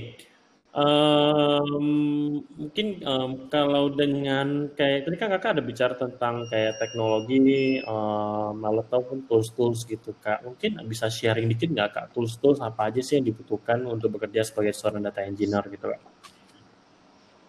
Um, 0.79 2.39
mungkin 2.55 3.03
um, 3.03 3.51
kalau 3.51 3.91
dengan 3.91 4.71
kayak 4.79 5.11
tadi 5.11 5.17
kan 5.19 5.35
kakak 5.35 5.59
ada 5.59 5.63
bicara 5.67 5.99
tentang 5.99 6.47
kayak 6.47 6.79
teknologi, 6.79 7.83
um, 7.83 8.63
ataupun 8.63 9.27
tools-tools 9.27 9.83
gitu 9.91 10.15
kak. 10.23 10.47
Mungkin 10.47 10.79
bisa 10.87 11.11
sharing 11.11 11.51
dikit 11.51 11.75
nggak 11.75 11.91
kak 11.91 12.07
tools-tools 12.15 12.63
apa 12.63 12.95
aja 12.95 13.03
sih 13.03 13.19
yang 13.19 13.27
dibutuhkan 13.27 13.83
untuk 13.91 14.15
bekerja 14.15 14.47
sebagai 14.47 14.71
seorang 14.71 15.03
data 15.03 15.27
engineer 15.27 15.67
gitu 15.67 15.91
kak? 15.91 16.01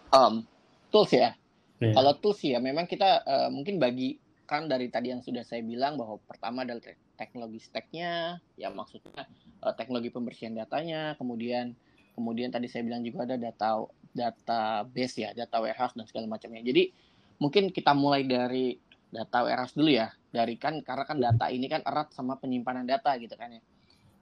Um, 0.09 0.49
tools 0.89 1.13
ya. 1.13 1.37
Yeah. 1.77 1.93
Kalau 1.93 2.17
tools 2.17 2.41
ya 2.41 2.57
memang 2.57 2.89
kita 2.89 3.21
uh, 3.29 3.49
mungkin 3.53 3.77
bagi 3.77 4.17
kan 4.49 4.65
dari 4.65 4.89
tadi 4.89 5.13
yang 5.13 5.21
sudah 5.21 5.45
saya 5.45 5.61
bilang 5.61 6.01
bahwa 6.01 6.17
pertama 6.25 6.65
adalah 6.65 6.81
teknologi 7.13 7.61
stacknya, 7.61 8.41
ya 8.57 8.73
maksudnya 8.73 9.29
uh, 9.61 9.77
teknologi 9.77 10.09
pembersihan 10.09 10.57
datanya, 10.57 11.13
kemudian 11.21 11.77
kemudian 12.19 12.51
tadi 12.51 12.67
saya 12.67 12.83
bilang 12.83 12.99
juga 12.99 13.23
ada 13.23 13.39
data 13.39 13.87
database 14.11 15.15
ya, 15.23 15.31
data 15.31 15.63
warehouse 15.63 15.95
dan 15.95 16.03
segala 16.03 16.27
macamnya. 16.27 16.59
Jadi 16.59 16.91
mungkin 17.39 17.71
kita 17.71 17.95
mulai 17.95 18.27
dari 18.27 18.75
data 19.07 19.47
warehouse 19.47 19.71
dulu 19.71 19.87
ya, 19.95 20.11
dari 20.35 20.59
kan 20.59 20.83
karena 20.83 21.03
kan 21.07 21.17
data 21.23 21.47
ini 21.47 21.71
kan 21.71 21.79
erat 21.87 22.11
sama 22.11 22.35
penyimpanan 22.35 22.83
data 22.83 23.15
gitu 23.15 23.39
kan 23.39 23.55
ya. 23.55 23.63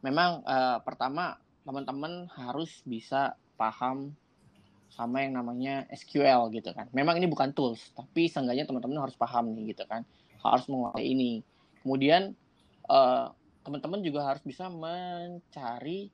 Memang 0.06 0.46
uh, 0.46 0.78
pertama 0.86 1.42
teman-teman 1.66 2.30
harus 2.38 2.86
bisa 2.86 3.34
paham 3.58 4.14
sama 4.94 5.26
yang 5.26 5.36
namanya 5.36 5.90
SQL 5.90 6.54
gitu 6.54 6.70
kan. 6.78 6.86
Memang 6.94 7.18
ini 7.18 7.26
bukan 7.26 7.52
tools, 7.52 7.82
tapi 7.98 8.30
seenggaknya 8.30 8.70
teman-teman 8.70 9.02
harus 9.10 9.18
paham 9.18 9.52
nih 9.58 9.74
gitu 9.74 9.84
kan. 9.90 10.06
Harus 10.40 10.70
menguasai 10.70 11.04
ini. 11.04 11.42
Kemudian 11.82 12.38
uh, 12.88 13.34
teman-teman 13.68 14.00
juga 14.00 14.24
harus 14.24 14.40
bisa 14.48 14.72
mencari 14.72 16.08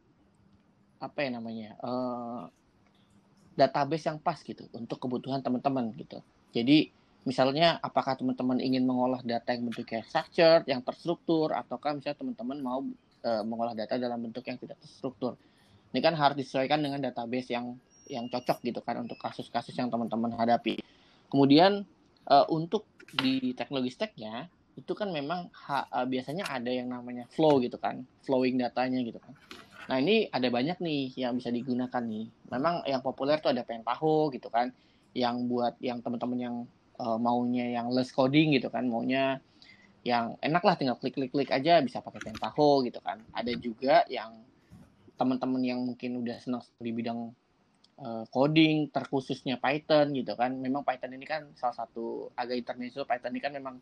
apa 1.03 1.19
ya 1.19 1.29
namanya 1.35 1.75
uh, 1.83 2.47
database 3.59 4.07
yang 4.07 4.17
pas 4.23 4.39
gitu 4.39 4.71
untuk 4.71 5.03
kebutuhan 5.03 5.43
teman-teman 5.43 5.91
gitu. 5.99 6.23
Jadi 6.55 6.89
misalnya 7.27 7.77
apakah 7.83 8.15
teman-teman 8.15 8.63
ingin 8.63 8.87
mengolah 8.87 9.19
data 9.19 9.51
yang 9.51 9.67
bentuknya 9.67 10.01
structured, 10.07 10.63
yang 10.65 10.79
terstruktur, 10.79 11.51
ataukah 11.51 11.91
misalnya 11.91 12.17
teman-teman 12.23 12.57
mau 12.63 12.79
uh, 13.27 13.43
mengolah 13.43 13.75
data 13.75 13.99
dalam 13.99 14.23
bentuk 14.23 14.47
yang 14.47 14.55
tidak 14.55 14.79
terstruktur. 14.79 15.35
Ini 15.93 15.99
kan 16.01 16.15
harus 16.17 16.39
disesuaikan 16.39 16.81
dengan 16.81 17.03
database 17.03 17.53
yang 17.53 17.77
yang 18.09 18.27
cocok 18.27 18.59
gitu 18.65 18.79
kan 18.83 18.99
untuk 18.99 19.19
kasus-kasus 19.19 19.75
yang 19.75 19.91
teman-teman 19.91 20.33
hadapi. 20.35 20.81
Kemudian 21.29 21.85
uh, 22.27 22.45
untuk 22.49 22.87
di 23.13 23.53
teknologi 23.53 23.93
stacknya 23.93 24.49
itu 24.73 24.97
kan 24.97 25.13
memang 25.13 25.53
ha, 25.53 25.85
uh, 25.85 26.05
biasanya 26.09 26.49
ada 26.49 26.73
yang 26.73 26.89
namanya 26.89 27.29
flow 27.29 27.61
gitu 27.61 27.77
kan, 27.77 28.01
flowing 28.25 28.57
datanya 28.57 29.05
gitu 29.05 29.21
kan. 29.21 29.33
Nah 29.89 29.97
ini 29.99 30.27
ada 30.31 30.47
banyak 30.47 30.79
nih 30.79 31.15
yang 31.19 31.35
bisa 31.35 31.51
digunakan 31.51 32.03
nih. 32.03 32.27
Memang 32.51 32.87
yang 32.87 33.01
populer 33.03 33.39
tuh 33.43 33.51
ada 33.51 33.63
Pentaho 33.67 34.31
gitu 34.31 34.47
kan, 34.47 34.71
yang 35.11 35.47
buat 35.51 35.77
yang 35.83 35.99
teman-teman 35.99 36.39
yang 36.39 36.55
uh, 36.99 37.19
maunya 37.19 37.73
yang 37.75 37.91
less 37.91 38.11
coding 38.15 38.55
gitu 38.55 38.71
kan, 38.71 38.87
maunya 38.87 39.43
yang 40.03 40.35
enak 40.43 40.63
lah 40.67 40.75
tinggal 40.75 40.99
klik-klik-klik 40.99 41.47
aja 41.47 41.79
bisa 41.79 42.03
pakai 42.03 42.19
Pentaho 42.19 42.83
gitu 42.83 42.99
kan. 42.99 43.23
Ada 43.31 43.55
juga 43.55 44.03
yang 44.11 44.43
teman-teman 45.15 45.61
yang 45.63 45.79
mungkin 45.83 46.19
udah 46.19 46.37
senang 46.41 46.63
di 46.81 46.91
bidang 46.91 47.31
uh, 48.03 48.23
coding 48.33 48.91
terkhususnya 48.91 49.59
Python 49.61 50.11
gitu 50.11 50.35
kan. 50.35 50.55
Memang 50.59 50.83
Python 50.83 51.15
ini 51.15 51.23
kan 51.23 51.47
salah 51.55 51.75
satu 51.85 52.31
agak 52.35 52.59
internasional 52.59 53.07
Python 53.07 53.31
ini 53.31 53.41
kan 53.41 53.53
memang 53.55 53.75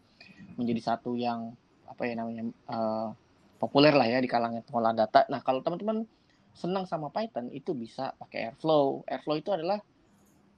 menjadi 0.58 0.94
satu 0.94 1.18
yang 1.18 1.54
apa 1.90 2.08
ya 2.08 2.14
namanya 2.16 2.48
uh, 2.72 3.12
populer 3.62 3.94
lah 3.94 4.10
ya 4.10 4.18
di 4.18 4.26
kalangan 4.26 4.66
pengolah 4.66 4.98
data. 4.98 5.30
Nah, 5.30 5.46
kalau 5.46 5.62
teman-teman 5.62 6.10
senang 6.58 6.90
sama 6.90 7.14
Python 7.14 7.54
itu 7.54 7.78
bisa 7.78 8.18
pakai 8.18 8.50
Airflow. 8.50 9.06
Airflow 9.06 9.38
itu 9.38 9.54
adalah 9.54 9.78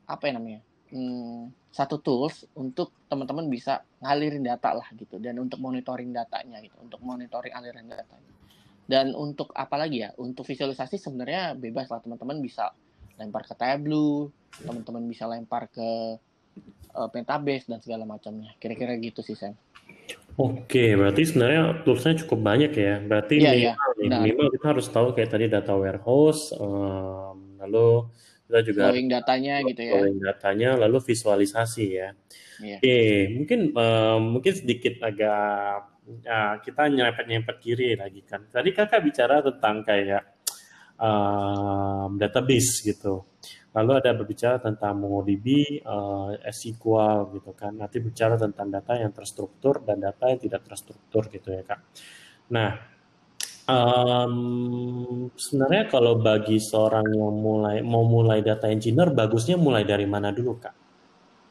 apa 0.08 0.24
ya 0.32 0.40
namanya? 0.40 0.64
Hmm, 0.94 1.52
satu 1.74 2.00
tools 2.00 2.48
untuk 2.56 2.96
teman-teman 3.12 3.50
bisa 3.52 3.84
ngalirin 4.00 4.46
data 4.46 4.72
lah 4.78 4.88
gitu 4.96 5.18
dan 5.20 5.36
untuk 5.42 5.60
monitoring 5.60 6.16
datanya 6.16 6.64
gitu, 6.64 6.80
untuk 6.80 7.04
monitoring 7.04 7.52
aliran 7.52 7.92
datanya. 7.92 8.32
Dan 8.88 9.12
untuk 9.18 9.52
apa 9.52 9.76
lagi 9.76 10.06
ya? 10.06 10.16
Untuk 10.16 10.48
visualisasi 10.48 10.96
sebenarnya 10.96 11.60
bebas 11.60 11.92
lah 11.92 12.00
teman-teman 12.00 12.40
bisa 12.40 12.72
lempar 13.20 13.44
ke 13.44 13.54
Tableau, 13.58 14.32
teman-teman 14.64 15.04
bisa 15.10 15.26
lempar 15.26 15.68
ke 15.68 16.20
uh, 16.94 17.10
Pentabase 17.10 17.68
dan 17.68 17.80
segala 17.82 18.06
macamnya. 18.06 18.54
Kira-kira 18.62 18.94
gitu 19.02 19.26
sih, 19.26 19.34
Sam. 19.34 19.58
Oke, 20.34 20.98
berarti 20.98 21.30
sebenarnya 21.30 21.86
toolsnya 21.86 22.18
cukup 22.26 22.40
banyak 22.42 22.72
ya. 22.74 22.98
Berarti 23.06 23.36
yeah, 23.38 23.54
iya. 23.54 23.72
minimal, 23.78 23.90
yeah. 24.02 24.10
Nah. 24.10 24.22
minimal 24.26 24.48
kita 24.50 24.66
harus 24.74 24.88
tahu 24.90 25.08
kayak 25.14 25.30
tadi 25.30 25.46
data 25.46 25.74
warehouse, 25.78 26.50
um, 26.58 27.58
lalu 27.62 28.10
kita 28.50 28.60
juga 28.66 28.82
flowing 28.90 29.10
datanya 29.14 29.56
gitu 29.62 29.82
ya. 29.86 29.94
Flowing 29.94 30.20
datanya, 30.26 30.70
lalu 30.82 30.98
visualisasi 31.06 31.86
ya. 31.86 32.10
Yeah. 32.58 32.80
Oke, 32.82 33.00
mungkin 33.30 33.60
um, 33.78 34.22
mungkin 34.40 34.54
sedikit 34.58 35.06
agak 35.06 35.94
ya, 36.26 36.58
kita 36.66 36.82
nyerempet-nyerempet 36.90 37.58
kiri 37.62 37.94
lagi 37.94 38.26
kan. 38.26 38.50
Tadi 38.50 38.70
kakak 38.74 39.06
bicara 39.06 39.46
tentang 39.46 39.86
kayak 39.86 40.24
um, 40.98 42.18
database 42.18 42.82
gitu. 42.82 43.22
Lalu 43.74 43.92
ada 43.98 44.14
berbicara 44.14 44.62
tentang 44.62 45.02
MongoDB, 45.02 45.82
uh, 45.82 46.38
SQL 46.46 47.34
gitu 47.34 47.52
kan. 47.58 47.74
Nanti 47.74 47.98
bicara 47.98 48.38
tentang 48.38 48.70
data 48.70 48.94
yang 48.94 49.10
terstruktur 49.10 49.82
dan 49.82 49.98
data 49.98 50.30
yang 50.30 50.38
tidak 50.38 50.62
terstruktur 50.70 51.26
gitu 51.34 51.50
ya 51.50 51.66
kak. 51.66 51.82
Nah, 52.54 52.70
um, 53.66 55.26
sebenarnya 55.34 55.90
kalau 55.90 56.22
bagi 56.22 56.62
seorang 56.62 57.10
yang 57.18 57.34
mulai 57.34 57.82
mau 57.82 58.06
mulai 58.06 58.46
data 58.46 58.70
engineer, 58.70 59.10
bagusnya 59.10 59.58
mulai 59.58 59.82
dari 59.90 60.06
mana 60.06 60.30
dulu 60.30 60.54
kak? 60.62 60.76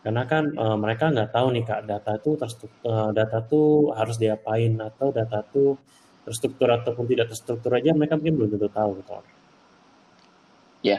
Karena 0.06 0.22
kan 0.26 0.50
uh, 0.54 0.78
mereka 0.78 1.10
nggak 1.10 1.30
tahu 1.34 1.46
nih 1.58 1.64
kak 1.66 1.82
data 1.90 2.22
itu 2.22 2.30
terstruktur, 2.38 2.86
uh, 2.86 3.10
data 3.10 3.38
tuh 3.42 3.94
harus 3.98 4.14
diapain 4.18 4.78
atau 4.78 5.10
data 5.10 5.42
tuh 5.42 5.78
terstruktur 6.22 6.70
ataupun 6.70 7.02
tidak 7.10 7.34
terstruktur 7.34 7.74
aja 7.74 7.90
mereka 7.94 8.14
mungkin 8.14 8.34
belum 8.38 8.50
tentu 8.54 8.70
tahu 8.70 8.90
gitu. 9.02 9.10
Ya. 10.82 10.98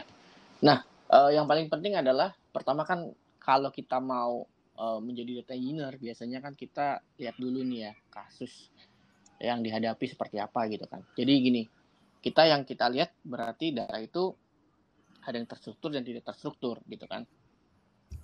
Nah, 0.64 0.84
uh, 1.14 1.30
yang 1.30 1.46
paling 1.46 1.70
penting 1.70 1.94
adalah 1.94 2.34
pertama 2.50 2.82
kan 2.82 3.14
kalau 3.38 3.70
kita 3.70 4.02
mau 4.02 4.42
uh, 4.74 4.98
menjadi 4.98 5.44
data 5.44 5.54
engineer 5.54 5.94
biasanya 5.94 6.42
kan 6.42 6.58
kita 6.58 6.98
lihat 7.22 7.38
dulu 7.38 7.62
nih 7.62 7.90
ya 7.90 7.92
kasus 8.10 8.74
yang 9.38 9.62
dihadapi 9.62 10.04
seperti 10.10 10.42
apa 10.42 10.66
gitu 10.70 10.86
kan. 10.90 11.02
Jadi 11.14 11.32
gini, 11.42 11.62
kita 12.22 12.48
yang 12.48 12.66
kita 12.66 12.88
lihat 12.90 13.14
berarti 13.22 13.74
data 13.74 13.98
itu 14.00 14.32
ada 15.24 15.36
yang 15.36 15.48
terstruktur 15.48 15.90
dan 15.92 16.02
tidak 16.02 16.24
terstruktur 16.26 16.80
gitu 16.88 17.06
kan. 17.06 17.22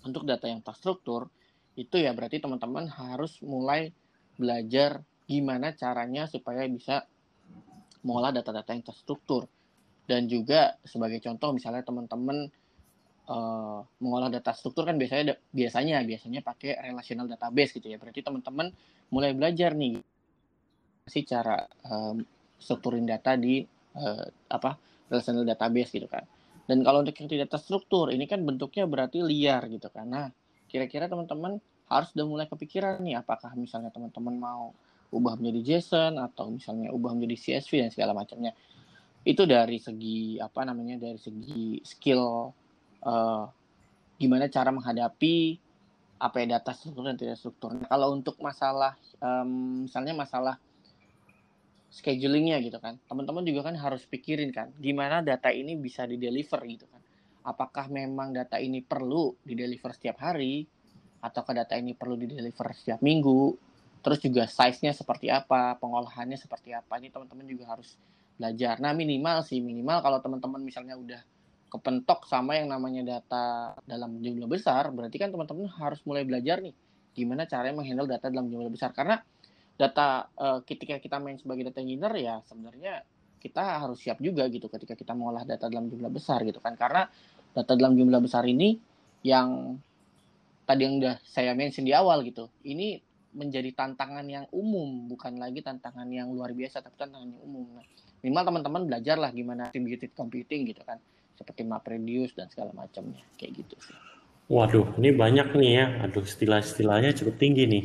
Untuk 0.06 0.24
data 0.24 0.48
yang 0.48 0.64
terstruktur 0.64 1.28
itu 1.76 1.96
ya 2.00 2.10
berarti 2.16 2.40
teman-teman 2.40 2.88
harus 2.88 3.38
mulai 3.44 3.92
belajar 4.34 5.04
gimana 5.28 5.76
caranya 5.76 6.26
supaya 6.26 6.64
bisa 6.66 7.04
mengolah 8.00 8.32
data-data 8.32 8.72
yang 8.72 8.84
terstruktur 8.84 9.44
dan 10.08 10.26
juga 10.26 10.80
sebagai 10.82 11.20
contoh 11.20 11.52
misalnya 11.52 11.84
teman-teman 11.84 12.50
uh, 13.30 13.80
mengolah 14.02 14.28
data 14.28 14.50
struktur 14.50 14.82
kan 14.82 14.98
biasanya 14.98 15.38
biasanya 15.54 16.02
biasanya 16.02 16.40
pakai 16.42 16.74
relational 16.90 17.30
database 17.30 17.78
gitu 17.78 17.86
ya. 17.86 17.96
Berarti 17.96 18.20
teman-teman 18.26 18.74
mulai 19.14 19.30
belajar 19.32 19.72
nih 19.78 20.02
sih 21.06 21.24
cara 21.26 21.66
um, 21.86 22.22
strukturin 22.58 23.06
data 23.06 23.38
di 23.38 23.62
uh, 23.96 24.26
apa 24.50 24.76
relational 25.08 25.46
database 25.46 25.90
gitu 25.94 26.10
kan. 26.10 26.26
Dan 26.66 26.86
kalau 26.86 27.02
untuk 27.02 27.14
yang 27.18 27.30
tidak 27.30 27.48
terstruktur 27.50 28.14
ini 28.14 28.26
kan 28.26 28.42
bentuknya 28.42 28.86
berarti 28.86 29.22
liar 29.22 29.66
gitu 29.70 29.90
kan. 29.90 30.06
Nah 30.10 30.26
kira-kira 30.70 31.06
teman-teman 31.10 31.58
harus 31.90 32.14
udah 32.14 32.26
mulai 32.26 32.46
kepikiran 32.46 33.02
nih 33.02 33.18
apakah 33.18 33.50
misalnya 33.58 33.90
teman-teman 33.90 34.38
mau 34.38 34.70
ubah 35.10 35.34
menjadi 35.42 35.82
JSON 35.82 36.22
atau 36.22 36.54
misalnya 36.54 36.94
ubah 36.94 37.18
menjadi 37.18 37.58
CSV 37.58 37.72
dan 37.86 37.90
segala 37.90 38.14
macamnya. 38.14 38.54
Itu 39.26 39.44
dari 39.44 39.82
segi 39.82 40.38
apa 40.38 40.62
namanya 40.62 41.02
dari 41.02 41.18
segi 41.18 41.82
skill 41.82 42.54
uh, 43.04 43.48
gimana 44.20 44.48
cara 44.52 44.68
menghadapi 44.68 45.56
apa 46.20 46.36
ya 46.44 46.60
data 46.60 46.76
struktur 46.76 47.08
dan 47.08 47.16
tidak 47.16 47.40
struktur. 47.40 47.72
Nah, 47.72 47.88
kalau 47.88 48.12
untuk 48.12 48.36
masalah 48.44 48.92
um, 49.24 49.88
misalnya 49.88 50.12
masalah 50.12 50.60
schedulingnya 51.90 52.60
gitu 52.62 52.78
kan, 52.78 53.00
teman-teman 53.08 53.42
juga 53.42 53.66
kan 53.66 53.74
harus 53.74 54.06
pikirin 54.06 54.52
kan, 54.54 54.70
gimana 54.78 55.24
data 55.24 55.50
ini 55.50 55.74
bisa 55.74 56.06
di 56.06 56.20
deliver 56.20 56.60
gitu 56.68 56.86
kan. 56.86 57.02
Apakah 57.40 57.88
memang 57.88 58.36
data 58.36 58.60
ini 58.60 58.84
perlu 58.84 59.34
di 59.42 59.56
deliver 59.56 59.90
setiap 59.90 60.20
hari, 60.22 60.68
ataukah 61.24 61.64
data 61.64 61.74
ini 61.74 61.96
perlu 61.96 62.14
di 62.20 62.30
deliver 62.30 62.70
setiap 62.76 63.00
minggu, 63.02 63.56
terus 64.04 64.22
juga 64.22 64.46
size-nya 64.46 64.94
seperti 64.94 65.32
apa, 65.32 65.74
pengolahannya 65.80 66.36
seperti 66.36 66.76
apa, 66.76 67.00
ini 67.00 67.08
teman-teman 67.10 67.48
juga 67.48 67.64
harus 67.74 67.96
belajar. 68.38 68.78
Nah 68.78 68.96
minimal 68.96 69.44
sih 69.44 69.58
minimal 69.58 70.00
kalau 70.00 70.18
teman-teman 70.22 70.60
misalnya 70.64 70.94
udah 70.96 71.20
kepentok 71.70 72.26
sama 72.26 72.58
yang 72.58 72.66
namanya 72.66 73.18
data 73.18 73.78
dalam 73.86 74.18
jumlah 74.18 74.50
besar, 74.50 74.90
berarti 74.90 75.16
kan 75.16 75.30
teman-teman 75.30 75.70
harus 75.70 76.02
mulai 76.02 76.26
belajar 76.26 76.58
nih 76.58 76.74
gimana 77.14 77.46
caranya 77.46 77.78
menghandle 77.78 78.10
data 78.10 78.26
dalam 78.26 78.50
jumlah 78.50 78.70
besar. 78.70 78.90
Karena 78.90 79.22
data 79.78 80.26
uh, 80.36 80.60
ketika 80.66 80.98
kita 80.98 81.22
main 81.22 81.38
sebagai 81.38 81.70
data 81.70 81.78
engineer 81.80 82.12
ya 82.18 82.34
sebenarnya 82.44 83.06
kita 83.40 83.80
harus 83.80 84.02
siap 84.02 84.20
juga 84.20 84.44
gitu 84.52 84.68
ketika 84.68 84.92
kita 84.92 85.16
mengolah 85.16 85.48
data 85.48 85.70
dalam 85.70 85.88
jumlah 85.88 86.10
besar 86.10 86.42
gitu 86.42 86.58
kan. 86.58 86.74
Karena 86.74 87.06
data 87.54 87.72
dalam 87.78 87.94
jumlah 87.94 88.20
besar 88.20 88.42
ini 88.50 88.76
yang 89.22 89.78
tadi 90.66 90.86
yang 90.86 90.98
udah 90.98 91.16
saya 91.22 91.54
mention 91.54 91.86
di 91.86 91.94
awal 91.94 92.26
gitu, 92.26 92.50
ini 92.66 92.98
menjadi 93.30 93.70
tantangan 93.74 94.26
yang 94.26 94.46
umum, 94.50 95.06
bukan 95.06 95.38
lagi 95.38 95.62
tantangan 95.62 96.06
yang 96.10 96.34
luar 96.34 96.50
biasa, 96.50 96.82
tapi 96.82 96.98
tantangan 96.98 97.30
yang 97.30 97.42
umum. 97.46 97.66
Nah, 97.78 97.86
minimal 98.20 98.44
teman-teman 98.52 98.82
belajar 98.86 99.16
lah 99.16 99.30
gimana 99.32 99.72
distributed 99.72 100.12
computing 100.12 100.68
gitu 100.68 100.82
kan 100.84 101.00
seperti 101.40 101.64
MapReduce 101.64 102.36
dan 102.36 102.52
segala 102.52 102.76
macamnya 102.76 103.24
kayak 103.40 103.64
gitu 103.64 103.74
sih. 103.80 103.96
Waduh, 104.52 104.92
ini 105.00 105.16
banyak 105.16 105.56
nih 105.56 105.72
ya. 105.72 105.86
Aduh, 106.04 106.20
istilah-istilahnya 106.20 107.16
cukup 107.16 107.40
tinggi 107.40 107.64
nih. 107.64 107.84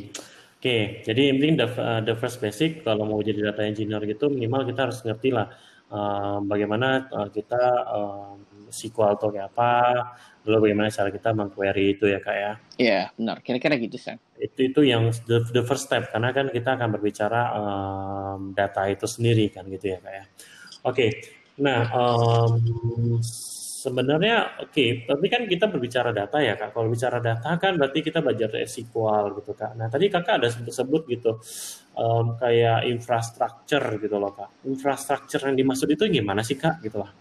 Oke, 0.59 1.05
jadi 1.05 1.31
yang 1.31 1.37
penting 1.39 1.55
the, 1.61 1.67
uh, 1.77 2.01
the 2.03 2.15
first 2.19 2.41
basic 2.43 2.83
kalau 2.83 3.07
mau 3.07 3.21
jadi 3.23 3.53
data 3.53 3.63
engineer 3.63 4.01
gitu 4.09 4.33
minimal 4.33 4.65
kita 4.65 4.89
harus 4.89 4.97
ngerti 5.05 5.29
lah 5.29 5.53
uh, 5.93 6.41
bagaimana 6.41 7.05
uh, 7.13 7.29
kita 7.29 7.63
uh, 7.85 8.33
SQL 8.73 9.13
atau 9.13 9.29
kayak 9.29 9.53
apa, 9.53 9.71
lalu 10.49 10.69
bagaimana 10.73 10.89
cara 10.89 11.13
kita 11.13 11.37
mengquery 11.37 11.95
itu 11.95 12.09
ya 12.09 12.17
kak 12.17 12.35
ya. 12.35 12.51
Iya, 12.81 13.01
benar. 13.13 13.45
Kira-kira 13.45 13.77
gitu 13.77 14.01
sih 14.01 14.17
itu 14.35 14.67
itu 14.67 14.81
yang 14.83 15.15
the, 15.31 15.47
the 15.55 15.63
first 15.63 15.87
step 15.87 16.11
karena 16.11 16.35
kan 16.35 16.51
kita 16.51 16.75
akan 16.75 16.89
berbicara 16.99 17.41
um, 17.55 18.51
data 18.51 18.83
itu 18.91 19.07
sendiri 19.07 19.47
kan 19.47 19.63
gitu 19.71 19.95
ya 19.95 19.97
kak 20.03 20.13
ya. 20.13 20.23
Oke, 20.85 20.91
okay. 20.91 21.09
Nah 21.55 21.87
um, 21.95 22.59
sebenarnya 23.85 24.65
oke, 24.65 25.05
tapi 25.05 25.25
kan 25.29 25.45
kita 25.45 25.69
berbicara 25.69 26.09
data 26.09 26.41
ya 26.41 26.57
kak. 26.57 26.73
Kalau 26.73 26.89
bicara 26.89 27.21
data 27.21 27.53
kan 27.61 27.77
berarti 27.77 28.01
kita 28.01 28.25
belajar 28.25 28.49
SQL 28.65 29.37
gitu 29.37 29.53
kak. 29.53 29.77
Nah 29.77 29.85
tadi 29.93 30.09
kakak 30.09 30.41
ada 30.41 30.49
sebut-sebut 30.49 31.05
gitu 31.05 31.37
um, 31.93 32.33
kayak 32.41 32.89
infrastructure 32.89 33.85
gitu 34.01 34.17
loh 34.17 34.33
kak. 34.33 34.49
Infrastructure 34.65 35.45
yang 35.45 35.53
dimaksud 35.53 35.85
itu 35.93 36.09
gimana 36.09 36.41
sih 36.41 36.57
kak 36.57 36.81
gitu 36.81 36.97
lah? 36.97 37.13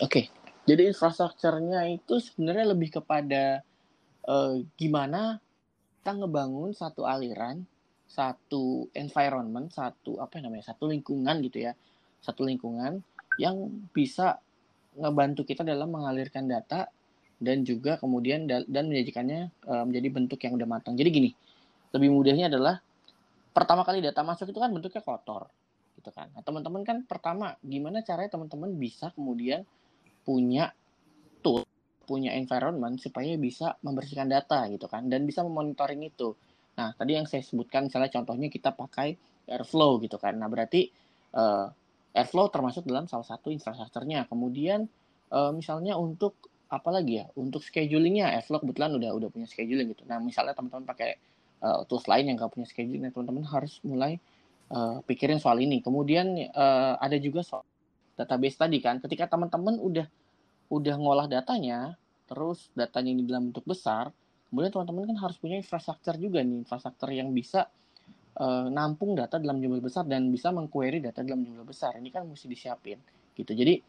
Oke, 0.00 0.32
jadi 0.64 0.88
infrastrukturnya 0.88 1.84
itu 1.92 2.16
sebenarnya 2.16 2.72
lebih 2.72 2.96
kepada 2.96 3.60
uh, 4.24 4.56
gimana 4.80 5.36
kita 6.00 6.16
ngebangun 6.16 6.72
satu 6.72 7.04
aliran, 7.04 7.60
satu 8.08 8.88
environment, 8.96 9.68
satu 9.68 10.16
apa 10.16 10.40
namanya, 10.40 10.72
satu 10.72 10.88
lingkungan 10.88 11.44
gitu 11.44 11.66
ya, 11.66 11.72
satu 12.24 12.46
lingkungan 12.46 13.04
yang 13.36 13.68
bisa 13.92 14.40
ngebantu 14.96 15.44
kita 15.44 15.62
dalam 15.62 15.92
mengalirkan 15.92 16.48
data 16.48 16.88
dan 17.36 17.62
juga 17.68 18.00
kemudian 18.00 18.48
dan 18.48 18.84
menjadikannya 18.88 19.52
uh, 19.68 19.84
menjadi 19.84 20.08
bentuk 20.08 20.40
yang 20.40 20.56
udah 20.56 20.68
matang. 20.68 20.96
Jadi 20.96 21.08
gini, 21.12 21.30
lebih 21.92 22.08
mudahnya 22.08 22.48
adalah 22.48 22.80
pertama 23.52 23.84
kali 23.84 24.00
data 24.00 24.24
masuk 24.24 24.48
itu 24.52 24.60
kan 24.60 24.72
bentuknya 24.72 25.04
kotor, 25.04 25.48
gitu 26.00 26.08
kan. 26.12 26.32
Nah, 26.32 26.40
teman-teman 26.40 26.80
kan 26.84 27.04
pertama 27.04 27.56
gimana 27.60 28.00
caranya 28.00 28.36
teman-teman 28.36 28.72
bisa 28.76 29.12
kemudian 29.12 29.64
punya 30.24 30.72
tool 31.44 31.64
punya 32.06 32.32
environment 32.38 33.02
supaya 33.02 33.34
bisa 33.34 33.74
membersihkan 33.82 34.30
data 34.30 34.70
gitu 34.70 34.86
kan 34.86 35.10
dan 35.10 35.26
bisa 35.26 35.42
memonitoring 35.42 36.06
itu. 36.06 36.38
Nah, 36.78 36.94
tadi 36.94 37.18
yang 37.18 37.26
saya 37.26 37.42
sebutkan 37.42 37.90
misalnya 37.90 38.12
contohnya 38.14 38.46
kita 38.46 38.70
pakai 38.72 39.18
Airflow 39.50 39.98
gitu 40.04 40.16
kan. 40.16 40.38
Nah, 40.38 40.46
berarti 40.46 40.86
uh, 41.34 41.66
Airflow 42.16 42.48
termasuk 42.48 42.88
dalam 42.88 43.04
salah 43.04 43.28
satu 43.28 43.52
infrastrukturnya. 43.52 44.24
Kemudian 44.24 44.88
uh, 45.28 45.52
misalnya 45.52 46.00
untuk 46.00 46.40
apa 46.72 46.88
lagi 46.88 47.20
ya? 47.20 47.28
Untuk 47.36 47.60
schedulingnya 47.60 48.32
Airflow 48.32 48.64
kebetulan 48.64 48.96
udah 48.96 49.10
udah 49.12 49.28
punya 49.28 49.44
scheduling 49.44 49.92
gitu. 49.92 50.08
Nah, 50.08 50.16
misalnya 50.16 50.56
teman-teman 50.56 50.88
pakai 50.88 51.20
uh, 51.60 51.84
tools 51.84 52.08
lain 52.08 52.32
yang 52.32 52.40
nggak 52.40 52.56
punya 52.56 52.64
scheduling, 52.64 53.04
nah, 53.04 53.12
teman-teman 53.12 53.44
harus 53.44 53.78
mulai 53.84 54.16
uh, 54.72 55.04
pikirin 55.04 55.36
soal 55.36 55.60
ini. 55.60 55.84
Kemudian 55.84 56.32
uh, 56.56 56.96
ada 56.96 57.20
juga 57.20 57.44
soal 57.44 57.68
database 58.16 58.56
tadi 58.56 58.80
kan. 58.80 58.96
Ketika 58.98 59.28
teman-teman 59.28 59.76
udah 59.76 60.08
udah 60.72 60.94
ngolah 60.96 61.28
datanya, 61.28 61.94
terus 62.26 62.72
datanya 62.72 63.12
ini 63.12 63.22
dalam 63.28 63.52
bentuk 63.52 63.68
besar, 63.68 64.10
kemudian 64.48 64.72
teman-teman 64.72 65.14
kan 65.14 65.18
harus 65.28 65.36
punya 65.36 65.60
infrastruktur 65.60 66.16
juga 66.16 66.40
nih, 66.42 66.64
infrastruktur 66.64 67.12
yang 67.12 67.30
bisa 67.30 67.68
uh, 68.36 68.68
nampung 68.68 69.16
data 69.16 69.40
dalam 69.40 69.58
jumlah 69.58 69.80
besar 69.80 70.04
dan 70.04 70.28
bisa 70.28 70.52
mengquery 70.52 71.00
data 71.00 71.24
dalam 71.24 71.42
jumlah 71.44 71.64
besar. 71.64 71.96
Ini 71.96 72.08
kan 72.12 72.28
mesti 72.28 72.46
disiapin 72.46 73.00
gitu. 73.36 73.52
Jadi 73.52 73.80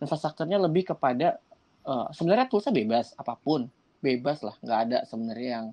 infrastrukturnya 0.00 0.60
lebih 0.60 0.92
kepada 0.96 1.36
uh, 1.84 2.08
sebenarnya 2.12 2.48
toolsnya 2.48 2.72
bebas 2.72 3.12
apa 3.16 3.36
pun, 3.36 3.68
bebas 4.00 4.40
lah, 4.40 4.56
nggak 4.64 4.80
ada 4.88 4.98
sebenarnya 5.04 5.48
yang 5.60 5.66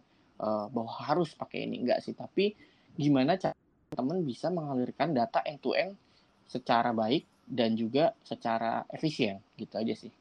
uh, 0.44 0.68
bahwa 0.68 0.92
harus 1.08 1.32
pakai 1.36 1.64
ini 1.64 1.84
enggak 1.84 2.04
sih, 2.04 2.12
tapi 2.12 2.52
gimana 3.00 3.40
cara 3.40 3.56
teman 3.88 4.20
bisa 4.28 4.52
mengalirkan 4.52 5.16
data 5.16 5.40
end 5.48 5.64
to 5.64 5.72
end 5.72 5.96
secara 6.48 6.92
baik 6.92 7.24
dan 7.48 7.80
juga 7.80 8.12
secara 8.28 8.84
efisien 8.92 9.40
gitu 9.56 9.80
aja 9.80 9.96
sih. 9.96 10.12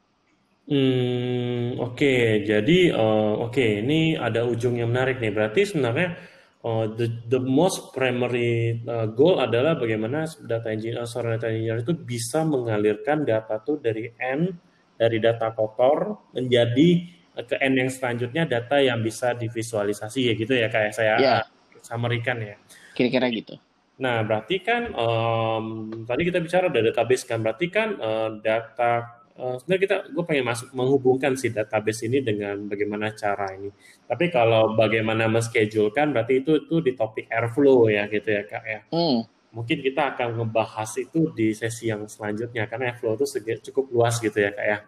Hmm, 0.66 1.79
oke. 1.79 2.42
Jadi, 2.42 2.90
uh, 2.90 3.38
oke, 3.47 3.87
ini 3.87 4.19
ada 4.19 4.42
ujung 4.42 4.75
yang 4.75 4.90
menarik 4.90 5.23
nih. 5.23 5.31
Berarti 5.31 5.62
sebenarnya 5.62 6.19
uh, 6.66 6.87
the 6.98 7.07
the 7.31 7.38
most 7.38 7.94
primary 7.94 8.83
uh, 8.90 9.07
goal 9.07 9.38
adalah 9.38 9.79
bagaimana 9.79 10.26
data 10.42 10.74
engineer, 10.74 11.07
seorang 11.07 11.38
data 11.38 11.48
engineer 11.55 11.79
itu 11.87 11.94
bisa 11.94 12.42
mengalirkan 12.42 13.22
data 13.22 13.62
tuh 13.62 13.79
dari 13.79 14.11
N, 14.18 14.50
dari 14.98 15.22
data 15.22 15.55
kotor 15.55 16.26
menjadi 16.35 16.88
ke 17.37 17.57
N 17.62 17.72
yang 17.79 17.90
selanjutnya 17.92 18.48
data 18.48 18.83
yang 18.83 18.98
bisa 19.05 19.37
divisualisasi 19.37 20.33
ya 20.33 20.35
gitu 20.35 20.57
ya 20.57 20.66
kayak 20.72 20.92
saya 20.96 21.14
yeah. 21.22 21.42
samarikan 21.85 22.42
ya. 22.42 22.57
Kira-kira 22.96 23.29
gitu. 23.31 23.55
Nah, 23.96 24.20
berarti 24.24 24.61
kan 24.61 24.92
um, 24.92 25.88
tadi 26.05 26.29
kita 26.29 26.40
bicara 26.40 26.68
ada 26.68 26.81
database 26.85 27.24
kan, 27.24 27.40
berarti 27.40 27.66
kan 27.72 27.96
uh, 27.96 28.40
data 28.44 29.24
uh, 29.38 29.57
sebenarnya 29.61 29.83
kita 29.85 29.96
gue 30.12 30.25
pengen 30.25 30.46
masuk 30.49 30.68
menghubungkan 30.72 31.33
si 31.37 31.53
database 31.53 32.09
ini 32.09 32.25
dengan 32.25 32.66
bagaimana 32.66 33.12
cara 33.12 33.53
ini. 33.55 33.70
Tapi 34.05 34.33
kalau 34.33 34.75
bagaimana 34.75 35.29
menschedulekan 35.29 36.12
berarti 36.12 36.42
itu 36.42 36.66
itu 36.66 36.77
di 36.83 36.92
topik 36.96 37.29
airflow 37.29 37.88
ya 37.92 38.09
gitu 38.09 38.29
ya 38.33 38.42
kak 38.44 38.64
ya. 38.66 38.83
Hmm. 38.92 39.22
mungkin 39.57 39.81
kita 39.81 40.12
akan 40.12 40.37
membahas 40.37 41.01
itu 41.01 41.33
di 41.33 41.57
sesi 41.57 41.88
yang 41.88 42.05
selanjutnya 42.05 42.68
karena 42.68 42.92
flow 42.92 43.16
itu 43.16 43.25
cukup 43.72 43.88
luas 43.88 44.20
gitu 44.20 44.37
ya 44.37 44.53
kak 44.53 44.66
ya. 44.66 44.79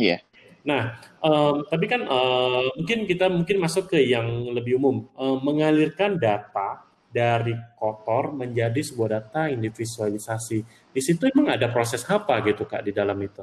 Iya. 0.00 0.08
Yeah. 0.16 0.20
Nah, 0.68 1.00
um, 1.24 1.64
tapi 1.64 1.88
kan 1.88 2.04
uh, 2.08 2.72
mungkin 2.76 3.08
kita 3.08 3.32
mungkin 3.32 3.56
masuk 3.56 3.88
ke 3.92 4.04
yang 4.04 4.26
lebih 4.52 4.76
umum, 4.76 5.06
um, 5.16 5.40
mengalirkan 5.40 6.20
data 6.20 6.88
dari 7.08 7.56
kotor 7.78 8.36
menjadi 8.36 8.76
sebuah 8.84 9.08
data 9.16 9.48
yang 9.48 9.64
divisualisasi. 9.64 10.58
Di 10.92 11.00
situ 11.00 11.24
emang 11.32 11.56
ada 11.56 11.72
proses 11.72 12.04
apa 12.04 12.44
gitu 12.44 12.68
kak 12.68 12.84
di 12.84 12.92
dalam 12.92 13.16
itu? 13.20 13.40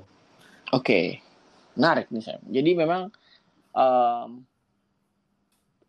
Oke, 0.73 0.82
okay. 0.82 1.06
menarik 1.78 2.10
nih 2.10 2.23
Sam. 2.25 2.41
Jadi 2.49 2.71
memang 2.73 3.13
um, 3.75 4.41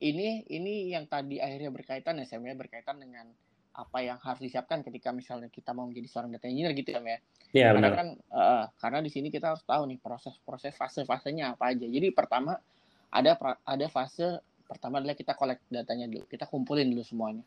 ini 0.04 0.44
ini 0.52 0.92
yang 0.92 1.08
tadi 1.08 1.40
akhirnya 1.40 1.72
berkaitan 1.72 2.20
ya 2.20 2.28
Sam 2.28 2.44
ya 2.44 2.52
berkaitan 2.52 3.00
dengan 3.00 3.32
apa 3.76 3.98
yang 4.00 4.16
harus 4.20 4.40
disiapkan 4.40 4.80
ketika 4.80 5.12
misalnya 5.12 5.52
kita 5.52 5.76
mau 5.76 5.84
menjadi 5.84 6.08
seorang 6.08 6.32
data 6.32 6.48
engineer 6.48 6.72
gitu 6.72 6.96
ya, 6.96 7.00
ya. 7.04 7.18
Iya 7.52 7.66
karena 7.72 7.88
kan 7.92 8.08
uh, 8.32 8.64
karena 8.80 8.98
di 9.04 9.10
sini 9.12 9.28
kita 9.28 9.52
harus 9.52 9.64
tahu 9.68 9.84
nih 9.88 10.00
proses-proses 10.00 10.72
fase-fasenya 10.76 11.56
apa 11.56 11.76
aja. 11.76 11.84
Jadi 11.84 12.08
pertama 12.12 12.56
ada 13.12 13.36
ada 13.64 13.86
fase 13.92 14.40
pertama 14.66 14.98
adalah 14.98 15.14
kita 15.14 15.32
collect 15.38 15.62
datanya 15.70 16.10
dulu, 16.10 16.24
kita 16.26 16.48
kumpulin 16.48 16.88
dulu 16.90 17.04
semuanya. 17.04 17.44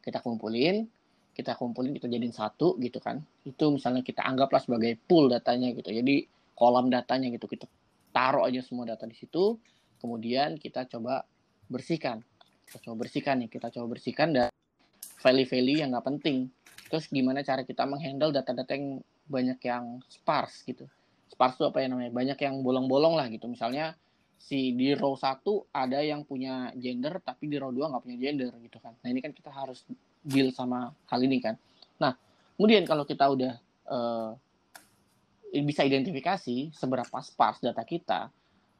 Kita 0.00 0.20
kumpulin, 0.20 0.88
kita 1.32 1.56
kumpulin 1.56 1.96
kita 1.96 2.06
jadiin 2.10 2.34
satu 2.34 2.76
gitu 2.82 2.98
kan. 2.98 3.22
Itu 3.46 3.74
misalnya 3.74 4.02
kita 4.04 4.26
anggaplah 4.26 4.60
sebagai 4.60 4.98
pool 5.06 5.30
datanya 5.30 5.72
gitu. 5.72 5.88
Jadi 5.88 6.26
kolam 6.60 6.92
datanya 6.92 7.32
gitu 7.32 7.48
kita 7.48 7.64
taruh 8.12 8.44
aja 8.44 8.60
semua 8.60 8.84
data 8.84 9.08
di 9.08 9.16
situ. 9.16 9.56
Kemudian 9.96 10.60
kita 10.60 10.84
coba 10.84 11.24
bersihkan. 11.72 12.20
Kita 12.68 12.78
coba 12.84 13.06
bersihkan 13.06 13.40
nih, 13.42 13.50
kita 13.50 13.72
coba 13.72 13.96
bersihkan 13.96 14.28
dan 14.36 14.48
value-value 15.24 15.80
yang 15.80 15.90
nggak 15.94 16.06
penting. 16.06 16.52
Terus 16.92 17.06
gimana 17.08 17.40
cara 17.46 17.62
kita 17.62 17.86
menghandle 17.86 18.34
data-data 18.34 18.76
yang 18.76 19.00
banyak 19.30 19.58
yang 19.62 20.02
sparse 20.10 20.66
gitu. 20.66 20.84
Sparse 21.30 21.62
itu 21.62 21.64
apa 21.70 21.78
ya 21.82 21.88
namanya? 21.88 22.10
Banyak 22.10 22.38
yang 22.42 22.60
bolong-bolong 22.60 23.14
lah 23.14 23.30
gitu. 23.30 23.46
Misalnya 23.46 23.94
si 24.40 24.72
di 24.72 24.96
row 24.96 25.14
1 25.14 25.44
ada 25.70 26.00
yang 26.00 26.24
punya 26.24 26.72
gender 26.72 27.20
tapi 27.20 27.46
di 27.46 27.60
row 27.60 27.70
2 27.70 27.92
nggak 27.92 28.02
punya 28.02 28.18
gender 28.18 28.50
gitu 28.64 28.80
kan. 28.80 28.96
Nah 29.04 29.08
ini 29.12 29.20
kan 29.20 29.36
kita 29.36 29.52
harus 29.52 29.84
deal 30.24 30.48
sama 30.50 30.90
hal 31.12 31.20
ini 31.20 31.38
kan. 31.44 31.54
Nah 32.00 32.16
kemudian 32.56 32.88
kalau 32.88 33.04
kita 33.04 33.28
udah 33.28 33.52
uh, 33.86 34.32
bisa 35.50 35.82
identifikasi 35.82 36.70
seberapa 36.70 37.18
sparse 37.18 37.66
data 37.66 37.82
kita, 37.82 38.30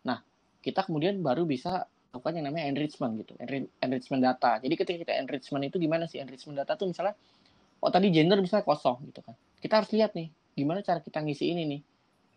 nah 0.06 0.22
kita 0.62 0.86
kemudian 0.86 1.18
baru 1.18 1.42
bisa 1.42 1.90
lakukan 2.10 2.42
yang 2.42 2.46
namanya 2.50 2.66
enrichment 2.70 3.18
gitu, 3.22 3.34
enrichment 3.82 4.22
data. 4.22 4.58
Jadi 4.58 4.74
ketika 4.74 4.98
kita 5.06 5.14
enrichment 5.18 5.62
itu 5.66 5.76
gimana 5.78 6.06
sih 6.10 6.18
enrichment 6.18 6.58
data 6.58 6.74
tuh 6.74 6.90
misalnya, 6.90 7.14
oh 7.82 7.90
tadi 7.90 8.10
gender 8.10 8.38
misalnya 8.38 8.66
kosong 8.66 9.02
gitu 9.10 9.22
kan. 9.22 9.34
Kita 9.62 9.82
harus 9.82 9.90
lihat 9.94 10.14
nih, 10.14 10.30
gimana 10.58 10.82
cara 10.82 10.98
kita 11.02 11.22
ngisi 11.22 11.50
ini 11.50 11.62
nih. 11.66 11.80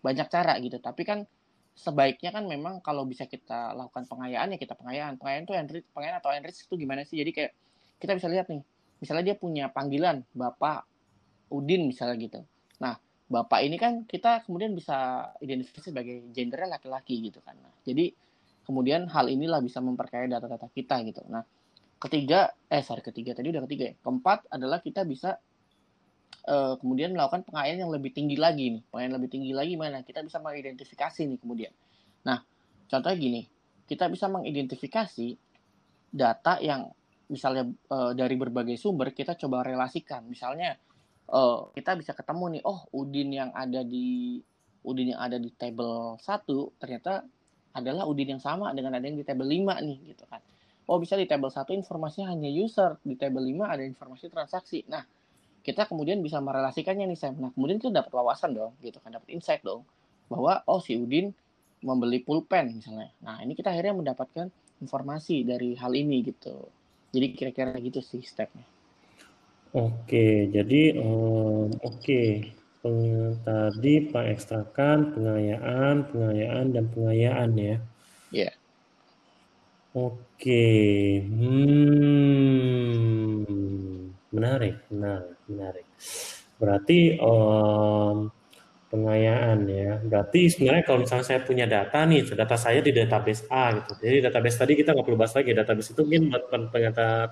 Banyak 0.04 0.28
cara 0.30 0.58
gitu, 0.62 0.78
tapi 0.78 1.02
kan 1.06 1.26
sebaiknya 1.74 2.30
kan 2.30 2.46
memang 2.46 2.86
kalau 2.86 3.02
bisa 3.02 3.26
kita 3.26 3.74
lakukan 3.74 4.06
pengayaan 4.06 4.54
ya 4.54 4.58
kita 4.62 4.78
pengayaan. 4.78 5.18
Pengayaan 5.18 5.44
tuh 5.50 5.56
enrich, 5.58 5.86
pengayaan 5.94 6.22
atau 6.22 6.30
enrich 6.30 6.70
itu 6.70 6.74
gimana 6.78 7.02
sih? 7.08 7.18
Jadi 7.18 7.32
kayak 7.34 7.52
kita 7.98 8.14
bisa 8.14 8.28
lihat 8.30 8.46
nih, 8.52 8.62
misalnya 9.02 9.34
dia 9.34 9.36
punya 9.40 9.74
panggilan 9.74 10.22
Bapak 10.38 10.86
Udin 11.50 11.90
misalnya 11.90 12.18
gitu. 12.22 12.42
Bapak 13.24 13.64
ini 13.64 13.80
kan 13.80 14.04
kita 14.04 14.44
kemudian 14.46 14.76
bisa 14.76 15.32
identifikasi 15.40 15.90
sebagai 15.90 16.30
gendernya 16.36 16.78
laki-laki 16.78 17.18
gitu 17.24 17.40
kan. 17.42 17.56
Nah, 17.58 17.74
jadi 17.82 18.12
kemudian 18.64 19.08
hal 19.12 19.28
inilah 19.32 19.60
bisa 19.64 19.80
memperkaya 19.84 20.28
data-data 20.28 20.68
kita 20.72 21.02
gitu. 21.08 21.24
Nah, 21.32 21.44
ketiga, 22.00 22.52
eh 22.68 22.84
sorry 22.84 23.04
ketiga 23.04 23.36
tadi 23.36 23.52
udah 23.52 23.64
ketiga 23.68 23.84
ya. 23.92 23.96
Keempat 24.00 24.52
adalah 24.52 24.84
kita 24.84 25.08
bisa 25.08 25.40
uh, 26.48 26.76
kemudian 26.80 27.16
melakukan 27.16 27.48
pengayaan 27.48 27.88
yang 27.88 27.92
lebih 27.92 28.12
tinggi 28.12 28.36
lagi 28.36 28.80
nih. 28.80 28.84
Pengayaan 28.92 29.14
lebih 29.16 29.30
tinggi 29.32 29.52
lagi 29.56 29.74
mana? 29.80 30.04
Kita 30.04 30.20
bisa 30.24 30.44
mengidentifikasi 30.44 31.22
nih 31.28 31.40
kemudian. 31.40 31.74
Nah, 32.28 32.44
contohnya 32.88 33.18
gini, 33.20 33.42
kita 33.88 34.08
bisa 34.12 34.28
mengidentifikasi 34.32 35.28
data 36.14 36.60
yang 36.62 36.92
misalnya 37.32 37.66
uh, 37.90 38.12
dari 38.14 38.36
berbagai 38.38 38.76
sumber 38.78 39.16
kita 39.16 39.40
coba 39.40 39.64
relasikan. 39.64 40.28
Misalnya 40.28 40.76
uh, 41.30 41.70
kita 41.72 41.96
bisa 41.96 42.12
ketemu 42.12 42.60
nih, 42.60 42.62
oh 42.68 42.84
Udin 42.92 43.30
yang 43.32 43.52
ada 43.56 43.86
di 43.86 44.42
Udin 44.84 45.16
yang 45.16 45.22
ada 45.24 45.40
di 45.40 45.48
table 45.56 46.20
1 46.20 46.82
ternyata 46.82 47.24
adalah 47.72 48.04
Udin 48.04 48.36
yang 48.36 48.44
sama 48.44 48.76
dengan 48.76 49.00
ada 49.00 49.06
yang 49.08 49.16
di 49.16 49.26
table 49.26 49.48
5 49.48 49.80
nih 49.80 49.98
gitu 50.12 50.24
kan. 50.28 50.44
Oh 50.84 51.00
bisa 51.00 51.16
di 51.16 51.24
table 51.24 51.48
1 51.48 51.72
informasinya 51.80 52.36
hanya 52.36 52.52
user, 52.52 53.00
di 53.02 53.16
table 53.16 53.40
5 53.40 53.64
ada 53.64 53.84
informasi 53.88 54.28
transaksi. 54.28 54.84
Nah, 54.92 55.08
kita 55.64 55.88
kemudian 55.88 56.20
bisa 56.20 56.44
merelasikannya 56.44 57.08
nih 57.08 57.20
Sam. 57.20 57.40
Nah, 57.40 57.50
kemudian 57.56 57.80
kita 57.80 58.04
dapat 58.04 58.12
wawasan 58.12 58.52
dong 58.52 58.76
gitu 58.84 59.00
kan, 59.00 59.16
dapat 59.16 59.32
insight 59.32 59.64
dong 59.64 59.88
bahwa 60.28 60.60
oh 60.68 60.84
si 60.84 61.00
Udin 61.00 61.32
membeli 61.84 62.20
pulpen 62.20 62.80
misalnya. 62.80 63.12
Nah, 63.24 63.40
ini 63.40 63.56
kita 63.56 63.72
akhirnya 63.72 63.96
mendapatkan 63.96 64.52
informasi 64.84 65.48
dari 65.48 65.80
hal 65.80 65.96
ini 65.96 66.24
gitu. 66.28 66.68
Jadi 67.16 67.26
kira-kira 67.36 67.72
gitu 67.80 68.04
sih 68.04 68.24
stepnya. 68.24 68.68
Oke, 69.74 70.54
jadi 70.54 71.02
um, 71.02 71.74
oke 71.82 72.22
tadi 73.48 73.94
pengekstrakan, 74.12 75.16
pengayaan, 75.18 76.06
pengayaan, 76.14 76.66
dan 76.76 76.86
pengayaan 76.94 77.58
ya. 77.58 77.82
Iya. 78.30 78.54
Yeah. 78.54 78.54
Oke, 79.94 81.22
hmm, 81.22 81.86
menarik, 84.34 84.90
menarik, 84.90 85.38
menarik. 85.46 85.86
Berarti 86.58 87.14
um, 87.22 88.34
pengayaan 88.94 89.66
ya. 89.66 89.98
Berarti 90.06 90.54
sebenarnya 90.54 90.86
kalau 90.86 91.02
misalnya 91.02 91.26
saya 91.26 91.42
punya 91.42 91.66
data 91.66 92.06
nih, 92.06 92.30
data 92.30 92.54
saya 92.54 92.78
di 92.86 92.94
database 92.94 93.50
A 93.50 93.74
gitu. 93.74 93.98
Jadi 93.98 94.18
database 94.30 94.58
tadi 94.62 94.74
kita 94.78 94.94
nggak 94.94 95.06
perlu 95.10 95.18
bahas 95.18 95.34
lagi. 95.34 95.50
Database 95.58 95.90
itu 95.98 96.02
mungkin 96.06 96.30
buat 96.30 96.46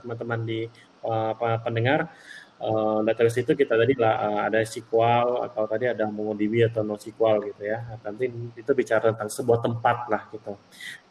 teman-teman 0.01 0.39
di 0.41 0.65
uh, 1.05 1.33
pendengar 1.61 2.09
uh, 2.57 3.05
database 3.05 3.45
itu 3.45 3.53
kita 3.53 3.77
tadi 3.77 3.93
lah 3.93 4.13
uh, 4.17 4.39
ada 4.49 4.57
SQL 4.65 5.45
atau 5.45 5.69
tadi 5.69 5.85
ada 5.85 6.09
MongoDB 6.09 6.65
atau 6.65 6.81
NoSQL 6.81 7.53
gitu 7.53 7.61
ya. 7.61 7.77
Nanti 8.01 8.25
itu 8.57 8.71
bicara 8.73 9.13
tentang 9.13 9.29
sebuah 9.29 9.61
tempat 9.61 9.97
lah 10.09 10.21
gitu. 10.33 10.57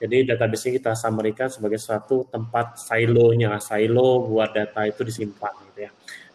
Jadi 0.02 0.34
database 0.34 0.66
ini 0.66 0.82
kita 0.82 0.98
summary-kan 0.98 1.46
sebagai 1.46 1.78
suatu 1.78 2.26
tempat 2.26 2.74
silonya, 2.74 3.54
silo 3.62 4.26
buat 4.26 4.50
data 4.50 4.82
itu 4.82 5.06
disimpan 5.06 5.54
gitu 5.70 5.86
ya. 5.86 5.90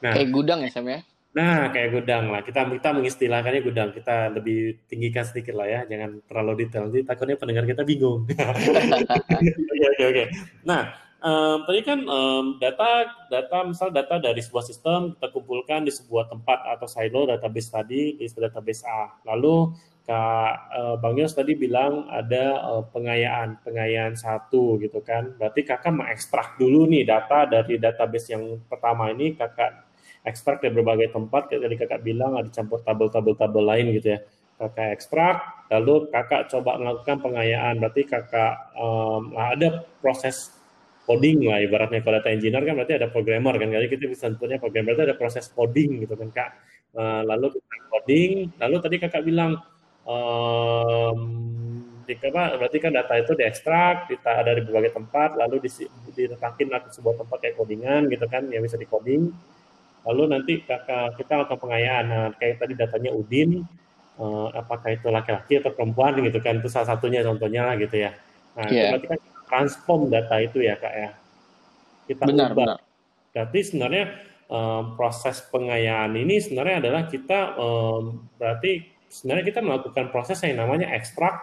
Nah, 0.07 0.15
kayak 0.15 0.31
gudang 0.31 0.63
ya 0.63 0.71
Sam 0.71 0.87
ya? 0.87 1.03
Nah, 1.35 1.67
kayak 1.67 1.91
gudang 1.91 2.31
lah. 2.31 2.41
Kita 2.47 2.63
kita 2.63 2.89
mengistilahkannya 2.95 3.61
gudang. 3.61 3.89
Kita 3.91 4.31
lebih 4.31 4.87
tinggikan 4.87 5.27
sedikit 5.27 5.59
lah 5.59 5.67
ya. 5.67 5.81
Jangan 5.83 6.23
terlalu 6.31 6.63
detail. 6.63 6.87
Nanti 6.87 7.03
takutnya 7.03 7.35
pendengar 7.35 7.67
kita 7.67 7.83
bingung. 7.83 8.23
Oke, 9.75 9.85
oke, 9.91 10.03
oke. 10.07 10.23
Nah, 10.63 10.95
um, 11.19 11.67
tadi 11.67 11.83
kan 11.83 11.99
um, 12.07 12.55
data 12.63 13.11
data 13.27 13.67
misal 13.67 13.91
data 13.91 14.15
dari 14.23 14.39
sebuah 14.39 14.63
sistem 14.63 15.11
kita 15.19 15.27
kumpulkan 15.35 15.83
di 15.83 15.91
sebuah 15.91 16.31
tempat 16.31 16.63
atau 16.71 16.87
silo 16.87 17.27
database 17.27 17.67
tadi 17.67 18.15
di 18.15 18.25
database 18.31 18.87
A. 18.87 19.11
Lalu 19.27 19.75
Kak 20.05 20.53
uh, 20.71 20.95
Bang 21.01 21.17
Yos 21.17 21.33
tadi 21.33 21.57
bilang 21.57 22.05
ada 22.07 22.61
uh, 22.61 22.83
pengayaan 22.87 23.59
pengayaan 23.65 24.15
satu 24.15 24.79
gitu 24.79 25.03
kan. 25.03 25.35
Berarti 25.35 25.67
kakak 25.67 25.91
mengekstrak 25.91 26.55
dulu 26.55 26.87
nih 26.87 27.03
data 27.03 27.43
dari 27.49 27.75
database 27.75 28.31
yang 28.31 28.61
pertama 28.69 29.11
ini 29.11 29.35
kakak 29.35 29.85
ekstrak 30.25 30.59
dari 30.59 30.73
berbagai 30.73 31.13
tempat. 31.13 31.53
Tadi 31.53 31.75
kakak 31.77 32.01
bilang 32.01 32.35
ada 32.35 32.49
campur 32.49 32.81
tabel-tabel-tabel 32.81 33.63
lain 33.63 33.85
gitu 33.95 34.17
ya. 34.17 34.19
Kakak 34.55 34.89
ekstrak, 34.95 35.67
lalu 35.69 36.07
kakak 36.09 36.49
coba 36.49 36.81
melakukan 36.81 37.17
pengayaan. 37.21 37.77
Berarti 37.79 38.01
kakak 38.07 38.75
um, 38.75 39.35
ada 39.37 39.85
proses 40.01 40.51
coding 41.05 41.45
lah 41.45 41.61
ibaratnya. 41.61 42.01
Kalau 42.01 42.17
data 42.17 42.33
engineer 42.33 42.65
kan 42.65 42.73
berarti 42.73 42.95
ada 42.97 43.07
programmer 43.13 43.53
kan. 43.61 43.69
Jadi 43.69 43.87
kita 43.87 44.09
bisa 44.09 44.25
sebutnya 44.33 44.57
programmer 44.57 44.97
itu 44.97 45.03
ada 45.05 45.15
proses 45.15 45.45
coding 45.53 46.01
gitu 46.03 46.17
kan 46.17 46.29
kak. 46.33 46.49
Uh, 46.95 47.21
lalu 47.23 47.55
kita 47.55 47.75
coding. 47.93 48.31
Lalu 48.57 48.75
tadi 48.81 48.95
kakak 48.97 49.23
bilang 49.23 49.61
um, 50.07 51.19
di, 52.05 52.13
apa, 52.13 52.55
berarti 52.61 52.77
kan 52.77 52.93
data 52.93 53.13
itu 53.17 53.33
diekstrak 53.33 54.05
kita 54.07 54.45
ada 54.45 54.53
di 54.53 54.61
berbagai 54.61 54.93
tempat 54.93 55.33
lalu 55.41 55.65
diletakin 56.13 56.67
ke 56.69 56.89
sebuah 56.93 57.25
tempat 57.25 57.37
kayak 57.41 57.55
codingan 57.57 58.05
gitu 58.13 58.25
kan 58.29 58.45
yang 58.53 58.61
bisa 58.61 58.77
di 58.77 58.85
coding 58.85 59.33
lalu 60.05 60.23
nanti 60.37 60.53
kakak 60.61 61.17
kita 61.17 61.43
lakukan 61.43 61.59
pengayaan 61.59 62.05
nah, 62.05 62.29
kayak 62.37 62.61
tadi 62.61 62.73
datanya 62.77 63.11
Udin 63.11 63.65
uh, 64.21 64.47
apakah 64.53 64.93
itu 64.93 65.09
laki-laki 65.09 65.59
atau 65.59 65.73
perempuan 65.73 66.13
gitu 66.21 66.37
kan 66.39 66.61
itu 66.61 66.69
salah 66.69 66.93
satunya 66.93 67.25
contohnya 67.25 67.65
lah 67.67 67.75
gitu 67.75 67.97
ya 67.99 68.13
nah 68.53 68.69
yeah. 68.69 68.95
itu 68.95 69.03
berarti 69.03 69.07
kan 69.11 69.19
transform 69.45 70.07
data 70.13 70.35
itu 70.41 70.61
ya 70.61 70.77
kak 70.77 70.93
ya 70.93 71.09
kita 72.05 72.23
benar, 72.29 72.53
ubah. 72.53 72.57
Benar. 72.57 72.77
Berarti 73.35 73.59
sebenarnya 73.67 74.05
um, 74.47 74.83
proses 74.95 75.43
pengayaan 75.49 76.15
ini 76.15 76.39
sebenarnya 76.39 76.75
adalah 76.85 77.01
kita 77.09 77.57
um, 77.57 78.29
berarti 78.37 78.85
sebenarnya 79.09 79.45
kita 79.51 79.59
melakukan 79.65 80.05
proses 80.13 80.39
yang 80.45 80.61
namanya 80.61 80.93
ekstrak, 80.93 81.35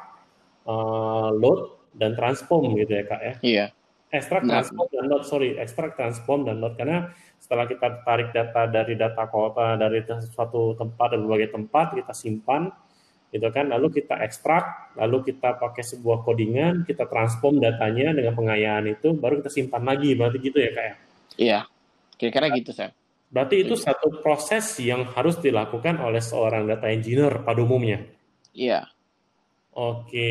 uh, 0.65 1.29
load 1.35 1.79
dan 1.99 2.17
transform 2.17 2.73
gitu 2.79 2.97
ya 2.97 3.05
kak 3.05 3.21
ya. 3.21 3.35
Iya. 3.43 3.67
Ekstrak, 4.13 4.45
transform 4.45 4.89
dan 4.93 5.05
load, 5.09 5.25
sorry, 5.25 5.57
ekstrak, 5.57 5.97
transform 5.97 6.45
dan 6.45 6.61
load 6.61 6.77
karena 6.77 7.17
setelah 7.43 7.67
kita 7.67 8.07
tarik 8.07 8.31
data 8.31 8.71
dari 8.71 8.95
data 8.95 9.27
kota 9.27 9.75
dari 9.75 10.07
suatu 10.07 10.79
tempat 10.79 11.11
dari 11.11 11.27
berbagai 11.27 11.51
tempat 11.59 11.99
kita 11.99 12.15
simpan 12.15 12.71
gitu 13.35 13.51
kan. 13.51 13.67
Lalu 13.67 13.99
kita 13.99 14.23
ekstrak 14.23 14.95
lalu 14.95 15.35
kita 15.35 15.59
pakai 15.59 15.83
sebuah 15.83 16.23
codingan 16.23 16.87
kita 16.87 17.11
transform 17.11 17.59
datanya 17.59 18.15
dengan 18.15 18.39
pengayaan 18.39 18.95
itu 18.95 19.11
baru 19.19 19.43
kita 19.43 19.51
simpan 19.51 19.83
lagi. 19.83 20.15
Berarti 20.15 20.39
gitu 20.39 20.63
ya 20.63 20.71
kak 20.71 20.85
ya? 20.87 20.95
Iya. 21.35 21.61
Kira-kira 22.15 22.47
gitu 22.55 22.71
saya 22.71 22.95
berarti 23.33 23.65
itu 23.65 23.75
satu 23.81 24.21
proses 24.21 24.77
yang 24.77 25.09
harus 25.17 25.41
dilakukan 25.41 25.97
oleh 25.99 26.21
seorang 26.21 26.69
data 26.69 26.87
engineer 26.93 27.43
pada 27.43 27.65
umumnya? 27.65 28.05
Iya. 28.53 28.87
Oke. 29.73 30.31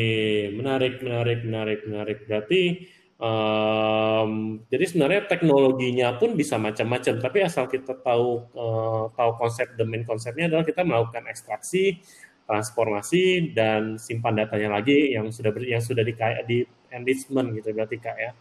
Menarik 0.54 1.02
menarik 1.02 1.42
menarik 1.42 1.80
menarik. 1.84 2.18
Berarti 2.30 2.86
Um, 3.22 4.58
jadi 4.66 4.82
sebenarnya 4.82 5.30
teknologinya 5.30 6.18
pun 6.18 6.34
bisa 6.34 6.58
macam-macam, 6.58 7.22
tapi 7.22 7.38
asal 7.46 7.70
kita 7.70 7.94
tahu 8.02 8.50
uh, 8.50 9.14
tahu 9.14 9.30
konsep 9.38 9.78
domain 9.78 10.02
konsepnya 10.02 10.50
adalah 10.50 10.66
kita 10.66 10.82
melakukan 10.82 11.30
ekstraksi, 11.30 12.02
transformasi 12.50 13.54
dan 13.54 13.94
simpan 13.94 14.42
datanya 14.42 14.74
lagi 14.74 15.14
yang 15.14 15.30
sudah 15.30 15.54
ber, 15.54 15.62
yang 15.62 15.78
sudah 15.78 16.02
di 16.02 16.18
di 16.50 16.58
enrichment 16.90 17.54
gitu 17.54 17.70
berarti 17.70 17.96
kak 18.02 18.16
ya. 18.18 18.34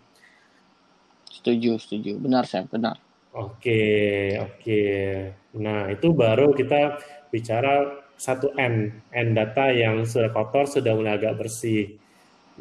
Setuju, 1.30 1.78
setuju, 1.78 2.18
benar 2.18 2.50
saya 2.50 2.66
benar. 2.66 2.98
Oke, 3.38 4.34
oke. 4.42 4.84
Nah 5.62 5.94
itu 5.94 6.10
baru 6.10 6.58
kita 6.58 6.98
bicara 7.30 8.02
satu 8.18 8.50
N, 8.58 8.98
N 9.14 9.28
data 9.38 9.70
yang 9.70 10.10
sudah 10.10 10.34
kotor 10.34 10.66
sudah 10.66 10.98
mulai 10.98 11.22
agak 11.22 11.38
bersih. 11.38 12.02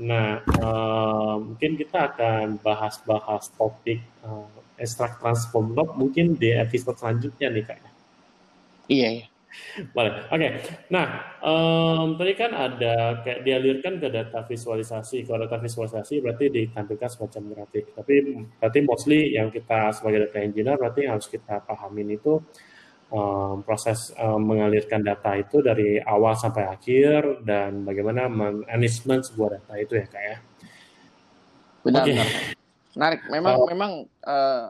Nah, 0.00 0.40
uh, 0.64 1.36
mungkin 1.36 1.76
kita 1.76 2.16
akan 2.16 2.56
bahas-bahas 2.64 3.52
topik 3.52 4.00
uh, 4.24 4.48
extract 4.80 5.20
transform 5.20 5.76
log 5.76 5.92
mungkin 6.00 6.40
di 6.40 6.56
episode 6.56 6.96
selanjutnya 6.96 7.52
nih 7.52 7.64
kak. 7.68 7.78
Iya, 8.88 9.08
iya. 9.20 9.26
Boleh. 9.92 10.30
Oke. 10.30 10.38
Okay. 10.40 10.50
Nah, 10.94 11.06
um, 11.42 12.14
tadi 12.14 12.32
kan 12.38 12.54
ada 12.54 13.20
kayak 13.20 13.42
dialirkan 13.42 13.98
ke 13.98 14.08
data 14.08 14.46
visualisasi. 14.46 15.26
Kalau 15.26 15.44
data 15.44 15.58
visualisasi 15.58 16.22
berarti 16.22 16.46
ditampilkan 16.48 17.10
semacam 17.10 17.42
grafik. 17.54 17.92
Tapi 17.92 18.14
berarti 18.56 18.78
mostly 18.86 19.34
yang 19.34 19.50
kita 19.50 19.90
sebagai 19.92 20.30
data 20.30 20.38
engineer 20.40 20.78
berarti 20.78 21.06
yang 21.06 21.18
harus 21.18 21.28
kita 21.28 21.60
pahamin 21.66 22.14
itu 22.14 22.38
um, 23.10 23.62
proses 23.66 24.14
um, 24.16 24.40
mengalirkan 24.40 25.02
data 25.02 25.36
itu 25.36 25.60
dari 25.60 25.98
awal 26.00 26.38
sampai 26.38 26.70
akhir 26.70 27.44
dan 27.44 27.82
bagaimana 27.82 28.30
management 28.30 29.26
sebuah 29.30 29.60
data 29.60 29.74
itu 29.76 29.92
ya 29.98 30.06
kak 30.06 30.22
ya. 30.22 30.36
Benar, 31.84 32.02
okay. 32.06 32.14
benar. 32.14 32.28
Menarik. 32.94 33.20
Memang 33.30 33.54
uh, 33.54 33.66
memang 33.70 33.92
uh, 34.26 34.66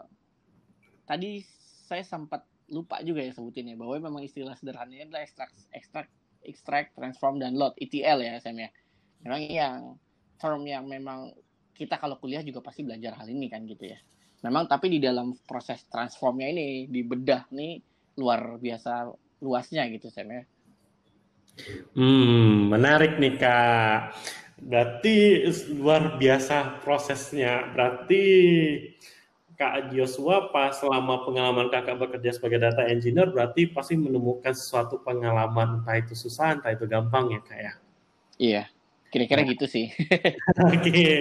tadi 1.09 1.45
saya 1.89 2.05
sempat 2.05 2.45
lupa 2.71 3.03
juga 3.03 3.21
ya 3.21 3.35
sebutin 3.35 3.75
ya 3.75 3.77
bahwa 3.77 3.99
memang 3.99 4.23
istilah 4.23 4.55
sederhananya 4.55 5.11
adalah 5.11 5.23
extract, 5.27 5.55
extract, 5.75 6.11
extract, 6.47 6.89
transform 6.95 7.43
dan 7.43 7.59
load 7.59 7.75
ETL 7.77 8.23
ya 8.23 8.39
Sam 8.39 8.63
ya. 8.63 8.71
Memang 9.27 9.41
yang 9.51 9.79
term 10.41 10.63
yang 10.65 10.87
memang 10.87 11.35
kita 11.75 11.99
kalau 11.99 12.17
kuliah 12.17 12.41
juga 12.41 12.65
pasti 12.65 12.87
belajar 12.87 13.19
hal 13.19 13.29
ini 13.29 13.51
kan 13.51 13.67
gitu 13.67 13.91
ya. 13.91 13.99
Memang 14.41 14.71
tapi 14.71 14.89
di 14.89 14.99
dalam 15.03 15.37
proses 15.45 15.85
transformnya 15.91 16.49
ini 16.49 16.89
di 16.89 17.05
bedah 17.05 17.51
nih 17.53 17.90
luar 18.21 18.61
biasa 18.61 19.09
luasnya 19.41 19.89
gitu 19.89 20.13
Sam 20.13 20.29
ya. 20.29 20.43
Hmm, 21.97 22.69
menarik 22.69 23.17
nih 23.17 23.35
Kak. 23.41 23.99
Berarti 24.61 25.49
luar 25.81 26.21
biasa 26.21 26.85
prosesnya. 26.85 27.73
Berarti 27.73 28.25
Kak 29.61 29.93
Joshua 29.93 30.49
pas 30.49 30.73
selama 30.73 31.21
pengalaman 31.21 31.69
kakak 31.69 32.01
bekerja 32.01 32.33
sebagai 32.33 32.65
data 32.65 32.81
engineer 32.89 33.29
berarti 33.29 33.69
pasti 33.69 33.93
menemukan 33.93 34.57
sesuatu 34.57 35.05
pengalaman 35.05 35.85
entah 35.85 36.01
itu 36.01 36.17
susah 36.17 36.57
entah 36.57 36.73
itu 36.73 36.89
gampang 36.89 37.29
ya 37.37 37.41
kak 37.45 37.59
ya. 37.61 37.73
Iya, 38.41 38.63
kira-kira 39.13 39.45
nah. 39.45 39.53
gitu 39.53 39.69
sih. 39.69 39.93
Oke, 40.65 40.81
okay. 40.81 41.17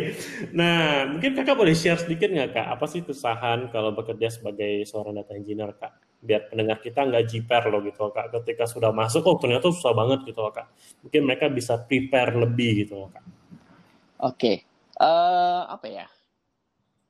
nah 0.55 1.03
mungkin 1.11 1.35
kakak 1.35 1.59
boleh 1.59 1.75
share 1.75 1.99
sedikit 1.99 2.31
nggak 2.31 2.55
kak 2.55 2.67
apa 2.79 2.85
sih 2.87 3.03
kesusahan 3.03 3.67
kalau 3.75 3.91
bekerja 3.91 4.31
sebagai 4.31 4.87
seorang 4.87 5.19
data 5.19 5.35
engineer 5.35 5.75
kak? 5.75 6.08
Biar 6.19 6.51
pendengar 6.51 6.83
kita 6.83 7.07
nggak 7.07 7.25
jiper 7.31 7.63
loh 7.71 7.79
gitu 7.83 8.11
kak. 8.11 8.31
Ketika 8.35 8.67
sudah 8.67 8.91
masuk 8.91 9.23
oh 9.23 9.39
ternyata 9.39 9.71
susah 9.71 9.95
banget 9.95 10.27
gitu 10.27 10.43
kak. 10.51 10.67
Mungkin 11.03 11.21
mereka 11.23 11.47
bisa 11.47 11.79
prepare 11.79 12.35
lebih 12.35 12.85
gitu 12.85 13.07
kak. 13.09 13.23
Oke. 14.19 14.35
Okay. 14.35 14.55
uh, 14.99 15.07
eh, 15.07 15.61
apa 15.71 15.87
ya? 15.87 16.07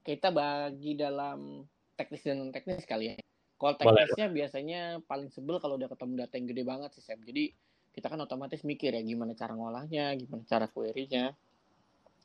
Kita 0.06 0.30
bagi 0.30 0.94
dalam 0.94 1.66
teknis 1.98 2.22
dan 2.24 2.38
non 2.40 2.54
teknis 2.54 2.86
kali 2.86 3.14
ya. 3.14 3.16
Kalau 3.60 3.76
teknisnya 3.76 4.32
Boleh. 4.32 4.38
biasanya 4.40 4.82
paling 5.04 5.28
sebel 5.34 5.60
kalau 5.60 5.76
udah 5.76 5.92
ketemu 5.92 6.14
data 6.24 6.34
yang 6.40 6.48
gede 6.48 6.64
banget 6.64 6.90
sih 6.96 7.04
Sam 7.04 7.20
jadi 7.28 7.52
kita 7.92 8.08
kan 8.08 8.24
otomatis 8.24 8.64
mikir 8.64 8.96
ya 8.96 9.04
gimana 9.04 9.36
cara 9.36 9.52
ngolahnya 9.52 10.16
gimana 10.16 10.48
cara 10.48 10.72
query-nya. 10.72 11.36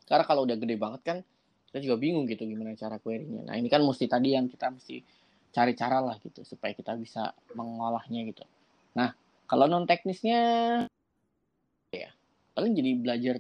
Karena 0.05 0.25
kalau 0.29 0.47
udah 0.47 0.55
gede 0.61 0.77
banget 0.79 1.01
kan 1.03 1.19
kita 1.73 1.83
juga 1.83 1.97
bingung 1.99 2.29
gitu 2.31 2.47
gimana 2.47 2.77
cara 2.79 3.03
query-nya. 3.03 3.51
Nah 3.51 3.59
ini 3.59 3.67
kan 3.67 3.83
mesti 3.83 4.07
tadi 4.07 4.39
yang 4.39 4.47
kita 4.47 4.71
mesti 4.71 5.03
cari 5.55 5.79
cara 5.79 6.03
lah 6.03 6.19
gitu 6.19 6.43
supaya 6.43 6.75
kita 6.75 6.99
bisa 6.99 7.31
mengolahnya 7.55 8.27
gitu. 8.27 8.43
Nah, 8.99 9.15
kalau 9.47 9.71
non 9.71 9.87
teknisnya 9.87 10.41
ya 11.95 12.11
paling 12.59 12.75
jadi 12.75 12.91
belajar 12.99 13.37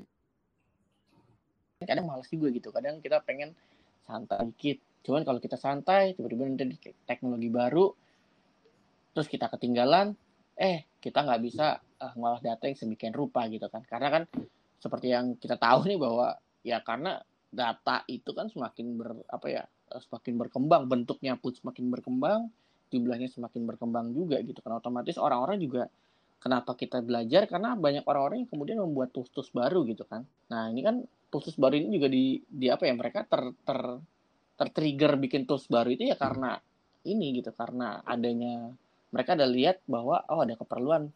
kadang 1.83 2.07
malas 2.07 2.31
juga 2.31 2.55
gitu. 2.55 2.71
Kadang 2.71 3.03
kita 3.03 3.19
pengen 3.27 3.53
santai 4.07 4.47
dikit. 4.55 4.79
Cuman 5.05 5.27
kalau 5.27 5.43
kita 5.43 5.59
santai 5.59 6.15
tiba-tiba 6.15 6.47
nanti 6.47 6.79
teknologi 7.05 7.51
baru 7.51 7.91
terus 9.15 9.27
kita 9.31 9.47
ketinggalan 9.51 10.15
eh 10.55 10.87
kita 10.99 11.23
nggak 11.23 11.43
bisa 11.43 11.79
uh, 11.79 12.13
ngolah 12.15 12.41
data 12.41 12.71
yang 12.71 12.79
semikian 12.79 13.13
rupa 13.13 13.51
gitu 13.51 13.67
kan. 13.67 13.83
Karena 13.91 14.09
kan 14.09 14.23
seperti 14.79 15.11
yang 15.11 15.35
kita 15.35 15.59
tahu 15.59 15.91
nih 15.91 15.99
bahwa 15.99 16.39
ya 16.63 16.79
karena 16.81 17.19
data 17.51 18.07
itu 18.07 18.31
kan 18.35 18.47
semakin 18.51 18.87
ber 18.99 19.11
apa 19.31 19.47
ya 19.51 19.63
semakin 20.03 20.35
berkembang 20.41 20.87
bentuknya 20.87 21.39
pun 21.39 21.53
semakin 21.55 21.91
berkembang 21.91 22.51
jumlahnya 22.95 23.27
semakin 23.27 23.67
berkembang 23.67 24.15
juga 24.15 24.39
gitu 24.47 24.63
kan. 24.63 24.79
Otomatis 24.79 25.19
orang-orang 25.19 25.59
juga 25.59 25.83
kenapa 26.39 26.79
kita 26.79 27.03
belajar? 27.03 27.51
Karena 27.51 27.75
banyak 27.75 28.07
orang-orang 28.07 28.47
yang 28.47 28.51
kemudian 28.51 28.79
membuat 28.79 29.11
tools-tools 29.11 29.51
baru 29.51 29.83
gitu 29.89 30.07
kan. 30.07 30.23
Nah 30.55 30.71
ini 30.71 30.81
kan 30.87 31.03
tools 31.33 31.59
baru 31.59 31.75
ini 31.75 31.99
juga 31.99 32.09
di 32.13 32.39
di 32.47 32.71
apa 32.71 32.87
ya 32.87 32.95
mereka 32.95 33.27
ter 33.27 33.43
ter 33.67 33.81
tertrigger 34.55 35.19
bikin 35.19 35.51
tools 35.51 35.67
baru 35.67 35.91
itu 35.91 36.07
ya 36.07 36.15
karena 36.15 36.55
ini 37.03 37.43
gitu 37.43 37.51
karena 37.51 38.01
adanya 38.07 38.71
mereka 39.11 39.35
ada 39.35 39.51
lihat 39.51 39.83
bahwa 39.91 40.23
oh 40.31 40.47
ada 40.47 40.55
keperluan 40.55 41.11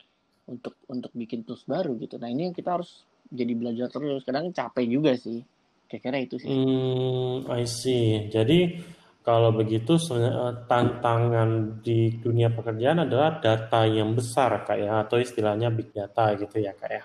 untuk 0.51 0.75
untuk 0.91 1.15
bikin 1.15 1.47
tools 1.47 1.63
baru 1.69 1.95
gitu. 2.03 2.19
Nah 2.19 2.27
ini 2.27 2.51
yang 2.51 2.55
kita 2.57 2.81
harus 2.81 3.07
jadi 3.31 3.53
belajar 3.55 3.87
terus. 3.93 4.27
Kadang 4.27 4.51
capek 4.51 4.87
juga 4.91 5.15
sih 5.15 5.45
Kira-kira 5.89 6.21
itu 6.21 6.37
sih. 6.37 6.53
Hmm, 6.53 7.49
I 7.49 7.65
see. 7.65 8.29
Jadi 8.29 8.77
kalau 9.25 9.57
begitu 9.57 9.97
eh, 10.17 10.53
tantangan 10.69 11.81
di 11.81 12.17
dunia 12.21 12.53
pekerjaan 12.53 13.09
adalah 13.09 13.41
data 13.41 13.89
yang 13.89 14.13
besar 14.13 14.69
kak 14.69 14.79
ya 14.81 15.05
atau 15.05 15.17
istilahnya 15.17 15.73
big 15.73 15.93
data 15.93 16.37
gitu 16.37 16.61
ya 16.61 16.77
kak 16.77 16.93
ya. 16.93 17.03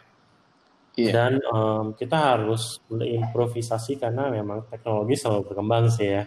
Iya. 0.94 1.12
Dan 1.12 1.32
um, 1.50 1.86
kita 1.98 2.38
harus 2.38 2.78
improvisasi 2.92 3.98
karena 3.98 4.30
memang 4.30 4.70
teknologi 4.70 5.18
selalu 5.18 5.52
berkembang 5.52 5.90
sih 5.90 6.12
ya. 6.12 6.24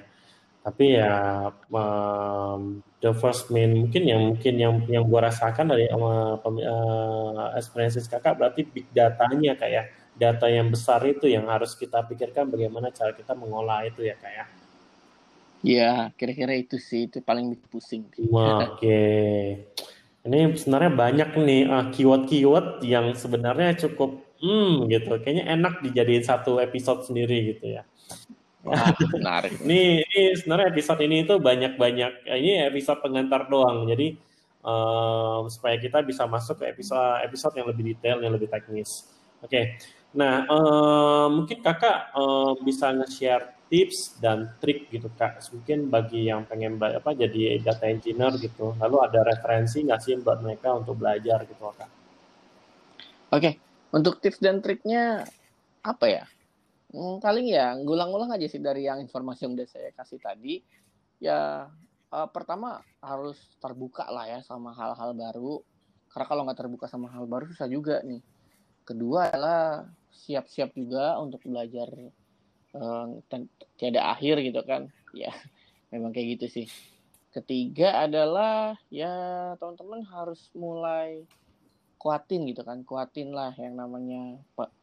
Tapi 0.66 0.98
ya 0.98 1.46
um, 1.70 2.82
the 2.98 3.14
first 3.14 3.54
main 3.54 3.70
mungkin 3.70 4.02
yang 4.02 4.34
mungkin 4.34 4.54
yang 4.58 4.74
yang 4.90 5.04
gua 5.06 5.30
rasakan 5.30 5.70
dari 5.70 5.86
um, 5.94 6.02
uh, 6.58 7.54
experiences 7.54 8.10
kakak 8.10 8.34
berarti 8.34 8.66
big 8.66 8.90
datanya 8.90 9.54
kayak 9.54 10.05
data 10.16 10.48
yang 10.48 10.72
besar 10.72 11.04
itu 11.04 11.28
yang 11.28 11.44
harus 11.46 11.76
kita 11.76 12.00
pikirkan 12.08 12.48
bagaimana 12.48 12.88
cara 12.88 13.12
kita 13.12 13.36
mengolah 13.36 13.84
itu 13.84 14.02
ya 14.02 14.16
kak 14.16 14.32
ya. 14.32 14.46
Iya, 15.66 15.92
kira-kira 16.16 16.52
itu 16.56 16.76
sih 16.76 17.08
itu 17.08 17.20
paling 17.20 17.56
pusing. 17.68 18.08
Oke. 18.08 18.76
Okay. 18.76 19.40
Ini 20.26 20.58
sebenarnya 20.58 20.92
banyak 20.92 21.30
nih 21.38 21.62
uh, 21.70 21.86
keyword-keyword 21.94 22.82
yang 22.82 23.14
sebenarnya 23.14 23.78
cukup 23.78 24.26
hmm 24.42 24.90
gitu. 24.90 25.16
Kayaknya 25.22 25.44
enak 25.54 25.74
dijadiin 25.86 26.24
satu 26.26 26.58
episode 26.58 27.06
sendiri 27.06 27.54
gitu 27.54 27.78
ya. 27.78 27.82
Wah, 28.66 28.90
menarik. 29.14 29.54
ini, 29.66 30.02
ini 30.02 30.34
sebenarnya 30.34 30.74
episode 30.74 31.00
ini 31.06 31.22
itu 31.22 31.34
banyak-banyak 31.38 32.26
ini 32.26 32.66
episode 32.66 32.98
pengantar 33.02 33.46
doang. 33.46 33.86
Jadi 33.86 34.18
um, 34.66 35.46
supaya 35.46 35.78
kita 35.78 36.02
bisa 36.02 36.26
masuk 36.26 36.58
ke 36.62 36.74
episode 36.74 37.22
episode 37.22 37.54
yang 37.54 37.66
lebih 37.70 37.94
detail, 37.94 38.18
yang 38.18 38.34
lebih 38.34 38.50
teknis. 38.50 39.06
Oke. 39.40 39.50
Okay. 39.50 39.64
Nah, 40.16 40.48
uh, 40.48 41.28
mungkin 41.28 41.60
kakak 41.60 42.16
uh, 42.16 42.56
bisa 42.64 42.88
nge-share 42.96 43.56
tips 43.68 44.16
dan 44.22 44.56
trik 44.62 44.88
gitu 44.88 45.10
kak. 45.12 45.42
Mungkin 45.52 45.90
bagi 45.90 46.30
yang 46.30 46.46
pengen 46.46 46.78
apa 46.80 47.12
jadi 47.12 47.60
data 47.60 47.84
engineer 47.84 48.32
gitu. 48.38 48.72
Lalu 48.78 48.96
ada 49.02 49.20
referensi 49.26 49.82
nggak 49.84 50.00
sih 50.00 50.16
buat 50.22 50.40
mereka 50.40 50.72
untuk 50.72 50.96
belajar 50.96 51.44
gitu 51.44 51.68
kak? 51.74 51.90
Oke, 53.34 53.42
okay. 53.42 53.52
untuk 53.90 54.22
tips 54.22 54.38
dan 54.38 54.62
triknya 54.62 55.26
apa 55.82 56.06
ya? 56.06 56.24
Hmm, 56.94 57.18
paling 57.18 57.50
ya 57.50 57.74
ngulang-ngulang 57.76 58.32
aja 58.32 58.46
sih 58.46 58.62
dari 58.62 58.86
yang 58.86 59.02
informasi 59.02 59.44
yang 59.44 59.52
udah 59.58 59.68
saya 59.68 59.90
kasih 59.92 60.22
tadi. 60.22 60.62
Ya 61.18 61.66
uh, 62.14 62.28
pertama 62.30 62.80
harus 63.02 63.36
terbuka 63.58 64.06
lah 64.06 64.30
ya 64.30 64.40
sama 64.46 64.70
hal-hal 64.72 65.12
baru. 65.12 65.60
Karena 66.08 66.26
kalau 66.30 66.42
nggak 66.46 66.58
terbuka 66.64 66.86
sama 66.86 67.10
hal 67.12 67.26
baru 67.26 67.50
susah 67.50 67.66
juga 67.68 68.00
nih. 68.06 68.22
Kedua 68.86 69.34
adalah 69.34 69.90
siap-siap 70.16 70.72
juga 70.72 71.20
untuk 71.20 71.44
belajar 71.44 71.92
uh, 72.72 73.06
tiada 73.76 74.00
akhir 74.16 74.40
gitu 74.42 74.62
kan. 74.64 74.88
Ya, 75.16 75.32
memang 75.88 76.12
kayak 76.12 76.36
gitu 76.36 76.46
sih. 76.60 76.66
Ketiga 77.32 78.04
adalah 78.04 78.76
ya 78.92 79.56
teman-teman 79.56 80.04
harus 80.04 80.52
mulai 80.52 81.24
kuatin 81.96 82.44
gitu 82.44 82.60
kan, 82.60 82.84
kuatin 82.84 83.32
lah 83.32 83.56
yang 83.56 83.80
namanya 83.80 84.36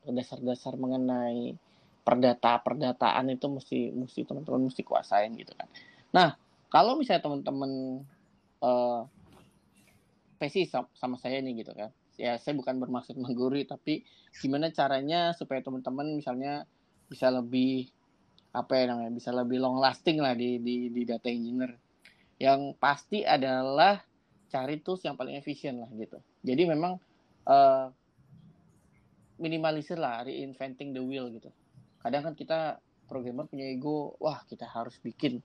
dasar-dasar 0.10 0.74
mengenai 0.74 1.54
perdata 2.04 2.60
perdataan 2.66 3.32
itu 3.32 3.48
mesti 3.48 3.80
mesti 3.96 4.26
teman-teman 4.28 4.68
mesti 4.74 4.82
kuasain 4.82 5.38
gitu 5.38 5.54
kan. 5.54 5.70
Nah 6.12 6.34
kalau 6.74 6.98
misalnya 6.98 7.30
teman-teman 7.30 8.02
uh, 8.60 9.06
pesi 10.42 10.66
sama 10.68 11.16
saya 11.22 11.40
nih 11.40 11.64
gitu 11.64 11.72
kan, 11.78 11.94
ya 12.20 12.38
saya 12.38 12.54
bukan 12.58 12.78
bermaksud 12.78 13.18
menggurui 13.18 13.66
tapi 13.66 14.06
gimana 14.38 14.70
caranya 14.70 15.34
supaya 15.34 15.62
teman-teman 15.62 16.14
misalnya 16.18 16.66
bisa 17.10 17.30
lebih 17.34 17.90
apa 18.54 18.74
ya 18.78 18.94
namanya 18.94 19.12
bisa 19.14 19.34
lebih 19.34 19.58
long 19.58 19.82
lasting 19.82 20.22
lah 20.22 20.38
di 20.38 20.62
di, 20.62 20.90
di 20.94 21.02
data 21.06 21.30
engineer. 21.30 21.74
Yang 22.38 22.78
pasti 22.78 23.26
adalah 23.26 24.02
cari 24.50 24.78
tools 24.82 25.02
yang 25.06 25.18
paling 25.18 25.38
efisien 25.38 25.82
lah 25.82 25.90
gitu. 25.98 26.22
Jadi 26.46 26.70
memang 26.70 26.98
uh, 27.50 27.90
minimalisir 29.42 29.98
lah 29.98 30.24
reinventing 30.24 30.94
the 30.94 31.02
wheel 31.02 31.28
gitu 31.34 31.50
kadang 32.04 32.24
kan 32.28 32.34
kita 32.36 32.60
programmer 33.08 33.48
punya 33.48 33.72
ego 33.72 34.14
wah 34.20 34.44
kita 34.46 34.68
harus 34.68 35.00
bikin 35.00 35.40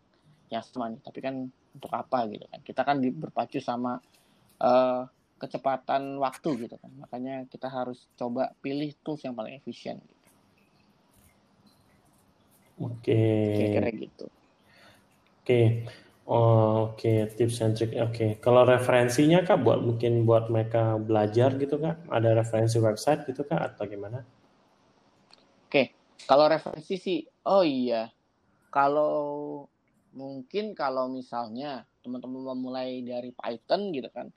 yang 0.50 0.64
sama 0.64 0.94
tapi 1.02 1.22
kan 1.22 1.46
untuk 1.74 1.92
apa 1.94 2.26
gitu 2.30 2.44
kan 2.50 2.60
kita 2.66 2.80
kan 2.82 2.96
berpacu 2.98 3.62
sama 3.62 4.02
uh, 4.62 5.06
kecepatan 5.38 6.18
waktu 6.18 6.68
gitu 6.68 6.76
kan 6.76 6.90
makanya 6.98 7.46
kita 7.46 7.70
harus 7.70 8.10
coba 8.18 8.52
pilih 8.60 8.90
tools 9.06 9.22
yang 9.22 9.38
paling 9.38 9.56
efisien 9.56 10.02
gitu. 10.02 10.26
oke 12.82 12.98
okay. 13.00 13.72
kira 13.78 13.88
gitu 13.94 14.26
oke 14.26 15.46
okay. 15.46 15.66
Oh, 16.28 16.92
Oke, 16.92 17.08
okay. 17.08 17.40
tips 17.40 17.64
and 17.64 17.72
trick. 17.72 17.96
Oke, 17.96 18.12
okay. 18.12 18.30
kalau 18.36 18.68
referensinya 18.68 19.40
kak 19.48 19.64
buat 19.64 19.80
mungkin 19.80 20.28
buat 20.28 20.52
mereka 20.52 21.00
belajar 21.00 21.56
gitu 21.56 21.80
kak, 21.80 22.04
ada 22.12 22.36
referensi 22.36 22.76
website 22.76 23.24
gitu 23.24 23.48
kak 23.48 23.56
atau 23.56 23.88
gimana? 23.88 24.20
Oke, 24.20 25.72
okay. 25.72 25.86
Kalau 26.28 26.44
referensi 26.52 27.00
sih, 27.00 27.24
oh 27.48 27.64
iya. 27.64 28.12
Kalau 28.68 29.16
mungkin 30.12 30.76
kalau 30.76 31.08
misalnya 31.08 31.88
teman-teman 32.04 32.52
memulai 32.52 33.00
dari 33.00 33.32
Python 33.32 33.88
gitu 33.96 34.12
kan, 34.12 34.28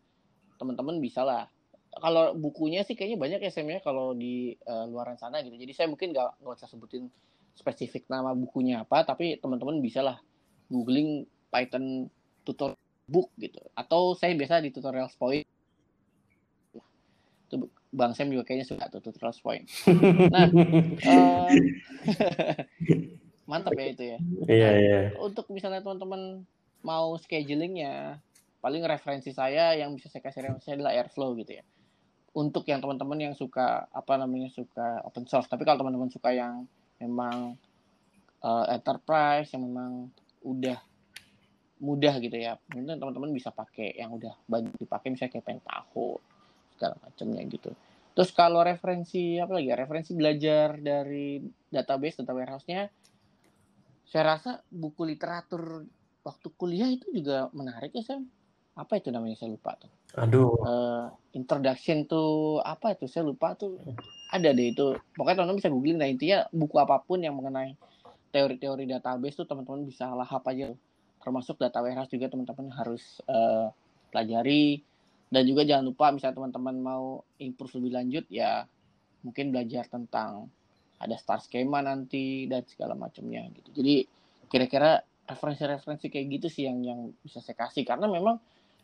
teman-teman 0.62 1.02
bisa 1.02 1.26
lah. 1.26 1.50
Kalau 1.92 2.38
bukunya 2.38 2.86
sih 2.86 2.94
kayaknya 2.94 3.18
banyak 3.18 3.40
ya 3.42 3.52
Sam 3.52 3.68
ya 3.68 3.82
kalau 3.82 4.14
di 4.14 4.54
uh, 4.70 4.86
luaran 4.86 5.18
sana 5.18 5.42
gitu. 5.42 5.58
Jadi 5.58 5.74
saya 5.74 5.88
mungkin 5.90 6.14
nggak 6.14 6.46
nggak 6.46 6.56
usah 6.62 6.70
sebutin 6.70 7.10
spesifik 7.58 8.06
nama 8.08 8.32
bukunya 8.38 8.86
apa, 8.86 9.04
tapi 9.04 9.42
teman-teman 9.42 9.82
bisa 9.84 10.00
lah 10.06 10.22
googling 10.70 11.26
Python 11.50 12.08
tutorial 12.46 12.80
book 13.12 13.28
gitu. 13.36 13.60
Atau 13.76 14.16
saya 14.16 14.38
biasa 14.38 14.64
di 14.64 14.72
tutorial 14.72 15.12
point 15.20 15.44
itu 17.52 17.68
Bang 17.92 18.16
Sam 18.16 18.32
juga 18.32 18.48
kayaknya 18.48 18.72
suka 18.72 18.88
tuh 18.88 19.04
tutorial 19.04 19.36
point. 19.44 19.68
Nah, 20.32 20.48
uh, 21.12 21.52
mantap 23.52 23.76
ya 23.76 23.86
itu 23.92 24.04
ya. 24.16 24.18
Iya 24.48 24.70
iya. 24.80 25.00
Untuk 25.20 25.52
misalnya 25.52 25.84
teman-teman 25.84 26.48
mau 26.88 27.20
schedulingnya, 27.20 28.24
paling 28.62 28.86
referensi 28.86 29.34
saya 29.34 29.74
yang 29.74 29.98
bisa 29.98 30.08
saya 30.08 30.22
kasih 30.22 30.46
referensi 30.46 30.70
adalah 30.72 30.94
Airflow 30.94 31.34
gitu 31.42 31.60
ya. 31.60 31.66
Untuk 32.32 32.64
yang 32.70 32.80
teman-teman 32.80 33.20
yang 33.20 33.34
suka 33.36 33.92
apa 33.92 34.14
namanya 34.16 34.48
suka 34.54 35.04
open 35.04 35.28
source, 35.28 35.52
tapi 35.52 35.68
kalau 35.68 35.84
teman-teman 35.84 36.08
suka 36.08 36.32
yang 36.32 36.64
memang 37.02 37.60
uh, 38.46 38.66
enterprise 38.72 39.52
yang 39.52 39.68
memang 39.68 40.08
udah 40.46 40.80
mudah 41.82 42.14
gitu 42.22 42.38
ya, 42.38 42.56
mungkin 42.72 43.02
teman-teman 43.02 43.34
bisa 43.34 43.50
pakai 43.50 43.98
yang 43.98 44.14
udah 44.14 44.38
banyak 44.46 44.72
dipakai 44.78 45.12
misalnya 45.12 45.34
kayak 45.34 45.46
Pentaho 45.50 46.22
segala 46.78 46.96
macamnya 47.02 47.42
gitu. 47.50 47.74
Terus 48.14 48.30
kalau 48.32 48.62
referensi 48.62 49.42
apa 49.42 49.58
lagi 49.58 49.74
ya? 49.74 49.76
Referensi 49.76 50.12
belajar 50.14 50.78
dari 50.78 51.42
database 51.68 52.22
data 52.22 52.38
warehouse-nya 52.38 52.86
saya 54.12 54.36
rasa 54.36 54.60
buku 54.68 55.08
literatur 55.08 55.88
waktu 56.28 56.48
kuliah 56.60 56.92
itu 56.92 57.08
juga 57.16 57.48
menarik 57.56 57.96
ya 57.96 58.04
Sam. 58.04 58.28
Apa 58.76 58.98
itu 59.00 59.12
namanya 59.12 59.36
saya 59.36 59.52
lupa 59.52 59.76
tuh. 59.76 59.92
Aduh. 60.16 60.56
Uh, 60.64 61.06
introduction 61.36 62.08
tuh 62.08 62.60
apa 62.64 62.96
itu 62.96 63.06
saya 63.08 63.28
lupa 63.28 63.56
tuh. 63.56 63.80
Ada 64.32 64.56
deh 64.56 64.72
itu. 64.72 64.96
Pokoknya 65.16 65.44
teman-teman 65.44 65.60
bisa 65.60 65.70
googling 65.70 65.98
nah 66.00 66.08
intinya 66.08 66.48
buku 66.56 66.76
apa 66.80 67.04
pun 67.04 67.20
yang 67.20 67.36
mengenai 67.36 67.76
teori-teori 68.32 68.88
database 68.88 69.44
tuh 69.44 69.48
teman-teman 69.48 69.84
bisa 69.84 70.08
lahap 70.16 70.48
aja. 70.48 70.72
Termasuk 71.22 71.60
data 71.60 71.84
warehouse 71.84 72.10
juga 72.10 72.32
teman-teman 72.32 72.72
harus 72.74 73.20
uh, 73.28 73.70
pelajari 74.12 74.84
dan 75.32 75.48
juga 75.48 75.64
jangan 75.64 75.88
lupa 75.88 76.12
misalnya 76.12 76.44
teman-teman 76.44 76.76
mau 76.84 77.24
improve 77.40 77.80
lebih 77.80 77.92
lanjut 77.96 78.26
ya 78.28 78.68
mungkin 79.24 79.56
belajar 79.56 79.88
tentang 79.88 80.52
ada 81.00 81.16
star 81.16 81.40
schema 81.40 81.80
nanti 81.80 82.46
dan 82.52 82.68
segala 82.68 82.94
macamnya 82.94 83.48
gitu 83.56 83.72
jadi 83.80 84.06
kira-kira 84.52 85.02
referensi-referensi 85.26 86.12
kayak 86.12 86.28
gitu 86.38 86.48
sih 86.52 86.68
yang 86.68 86.84
yang 86.84 87.00
bisa 87.24 87.40
saya 87.40 87.56
kasih 87.56 87.88
karena 87.88 88.12
memang 88.12 88.38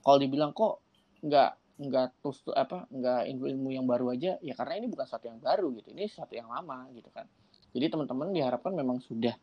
kalau 0.08 0.24
dibilang 0.24 0.56
kok 0.56 0.80
nggak 1.20 1.52
nggak 1.84 2.08
terus 2.24 2.40
apa 2.56 2.88
nggak 2.88 3.28
ilmu 3.36 3.46
ilmu 3.52 3.70
yang 3.76 3.84
baru 3.84 4.16
aja 4.16 4.40
ya 4.40 4.56
karena 4.56 4.80
ini 4.80 4.88
bukan 4.88 5.04
sesuatu 5.04 5.28
yang 5.28 5.44
baru 5.44 5.68
gitu 5.76 5.92
ini 5.92 6.08
sesuatu 6.08 6.32
yang 6.32 6.48
lama 6.48 6.88
gitu 6.96 7.12
kan 7.12 7.28
jadi 7.76 7.92
teman-teman 7.92 8.32
diharapkan 8.32 8.72
memang 8.72 9.04
sudah 9.04 9.36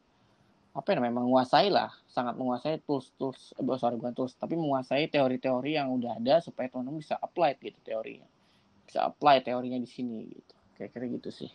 apa 0.74 0.88
ya 0.90 0.98
memang 0.98 1.28
menguasai 1.28 1.68
lah 1.68 1.92
sangat 2.08 2.34
menguasai 2.34 2.80
tools 2.82 3.12
tools 3.20 3.52
eh, 3.54 3.78
sorry 3.78 4.00
bukan 4.00 4.16
tools 4.16 4.34
tapi 4.40 4.56
menguasai 4.56 5.06
teori-teori 5.12 5.76
yang 5.76 5.92
udah 5.92 6.16
ada 6.16 6.40
supaya 6.40 6.66
teman-teman 6.72 7.04
bisa 7.04 7.20
apply 7.20 7.60
gitu 7.60 7.78
teorinya 7.84 8.26
bisa 8.88 9.04
apply 9.04 9.44
teorinya 9.44 9.78
di 9.78 9.86
sini 9.86 10.32
gitu 10.32 10.54
kayak 10.80 10.90
kira 10.96 11.06
gitu 11.12 11.28
sih 11.28 11.52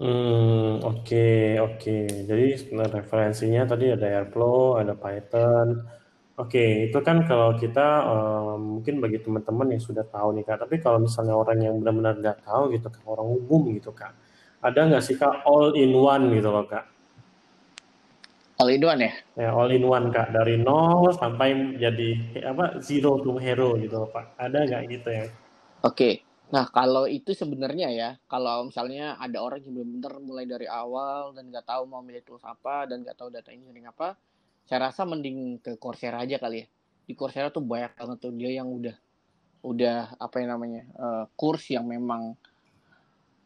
Hmm, 0.00 0.80
oke, 0.80 1.04
okay, 1.04 1.60
oke. 1.60 1.76
Okay. 1.76 2.24
Jadi 2.24 2.72
referensinya 2.72 3.68
tadi 3.68 3.92
ada 3.92 4.08
Airflow, 4.08 4.80
ada 4.80 4.96
Python. 4.96 5.99
Oke, 6.40 6.56
okay, 6.56 6.70
itu 6.88 6.98
kan 7.04 7.28
kalau 7.28 7.52
kita 7.52 7.86
um, 8.08 8.80
mungkin 8.80 8.96
bagi 8.96 9.20
teman-teman 9.20 9.76
yang 9.76 9.82
sudah 9.84 10.08
tahu 10.08 10.32
nih 10.32 10.48
kak. 10.48 10.64
Tapi 10.64 10.80
kalau 10.80 11.04
misalnya 11.04 11.36
orang 11.36 11.60
yang 11.60 11.76
benar-benar 11.76 12.16
nggak 12.16 12.38
tahu 12.48 12.72
gitu, 12.72 12.88
kak, 12.88 13.04
orang 13.04 13.28
umum 13.28 13.68
gitu 13.76 13.92
kak, 13.92 14.16
ada 14.64 14.88
nggak 14.88 15.04
sih 15.04 15.20
kak 15.20 15.44
all 15.44 15.76
in 15.76 15.92
one 15.92 16.32
gitu 16.32 16.48
loh 16.48 16.64
kak? 16.64 16.88
all 18.60 18.68
in 18.68 18.84
one 18.84 19.00
ya? 19.00 19.12
Ya 19.40 19.50
all 19.56 19.72
in 19.72 19.84
one 19.88 20.12
kak 20.12 20.36
dari 20.36 20.60
nol 20.60 21.16
sampai 21.16 21.80
jadi 21.80 22.40
apa 22.44 22.76
zero 22.84 23.16
to 23.24 23.40
hero 23.40 23.80
gitu 23.80 24.04
pak. 24.12 24.36
Ada 24.36 24.68
nggak 24.68 24.82
gitu 24.92 25.08
ya? 25.08 25.26
Oke. 25.80 26.20
Nah 26.52 26.68
kalau 26.68 27.08
itu 27.08 27.32
sebenarnya 27.32 27.88
ya 27.88 28.10
kalau 28.28 28.68
misalnya 28.68 29.16
ada 29.16 29.40
orang 29.40 29.64
yang 29.64 29.80
benar-benar 29.80 30.14
mulai 30.20 30.44
dari 30.44 30.68
awal 30.68 31.32
dan 31.32 31.48
nggak 31.48 31.64
tahu 31.64 31.88
mau 31.88 32.04
milih 32.04 32.20
tools 32.26 32.44
apa 32.44 32.84
dan 32.84 33.00
nggak 33.00 33.16
tahu 33.16 33.32
data 33.32 33.48
engineering 33.48 33.88
apa, 33.88 34.12
saya 34.66 34.90
rasa 34.90 35.02
mending 35.08 35.58
ke 35.60 35.76
Coursera 35.80 36.22
aja 36.22 36.38
kali 36.38 36.64
ya. 36.64 36.66
Di 37.06 37.12
Coursera 37.18 37.50
tuh 37.50 37.64
banyak 37.64 37.96
banget 37.96 38.18
tuh. 38.22 38.32
Dia 38.34 38.62
yang 38.62 38.70
udah 38.70 38.96
udah 39.60 40.16
apa 40.16 40.40
yang 40.40 40.56
namanya 40.56 40.82
uh, 40.96 41.24
kurs 41.36 41.68
yang 41.68 41.84
memang 41.84 42.34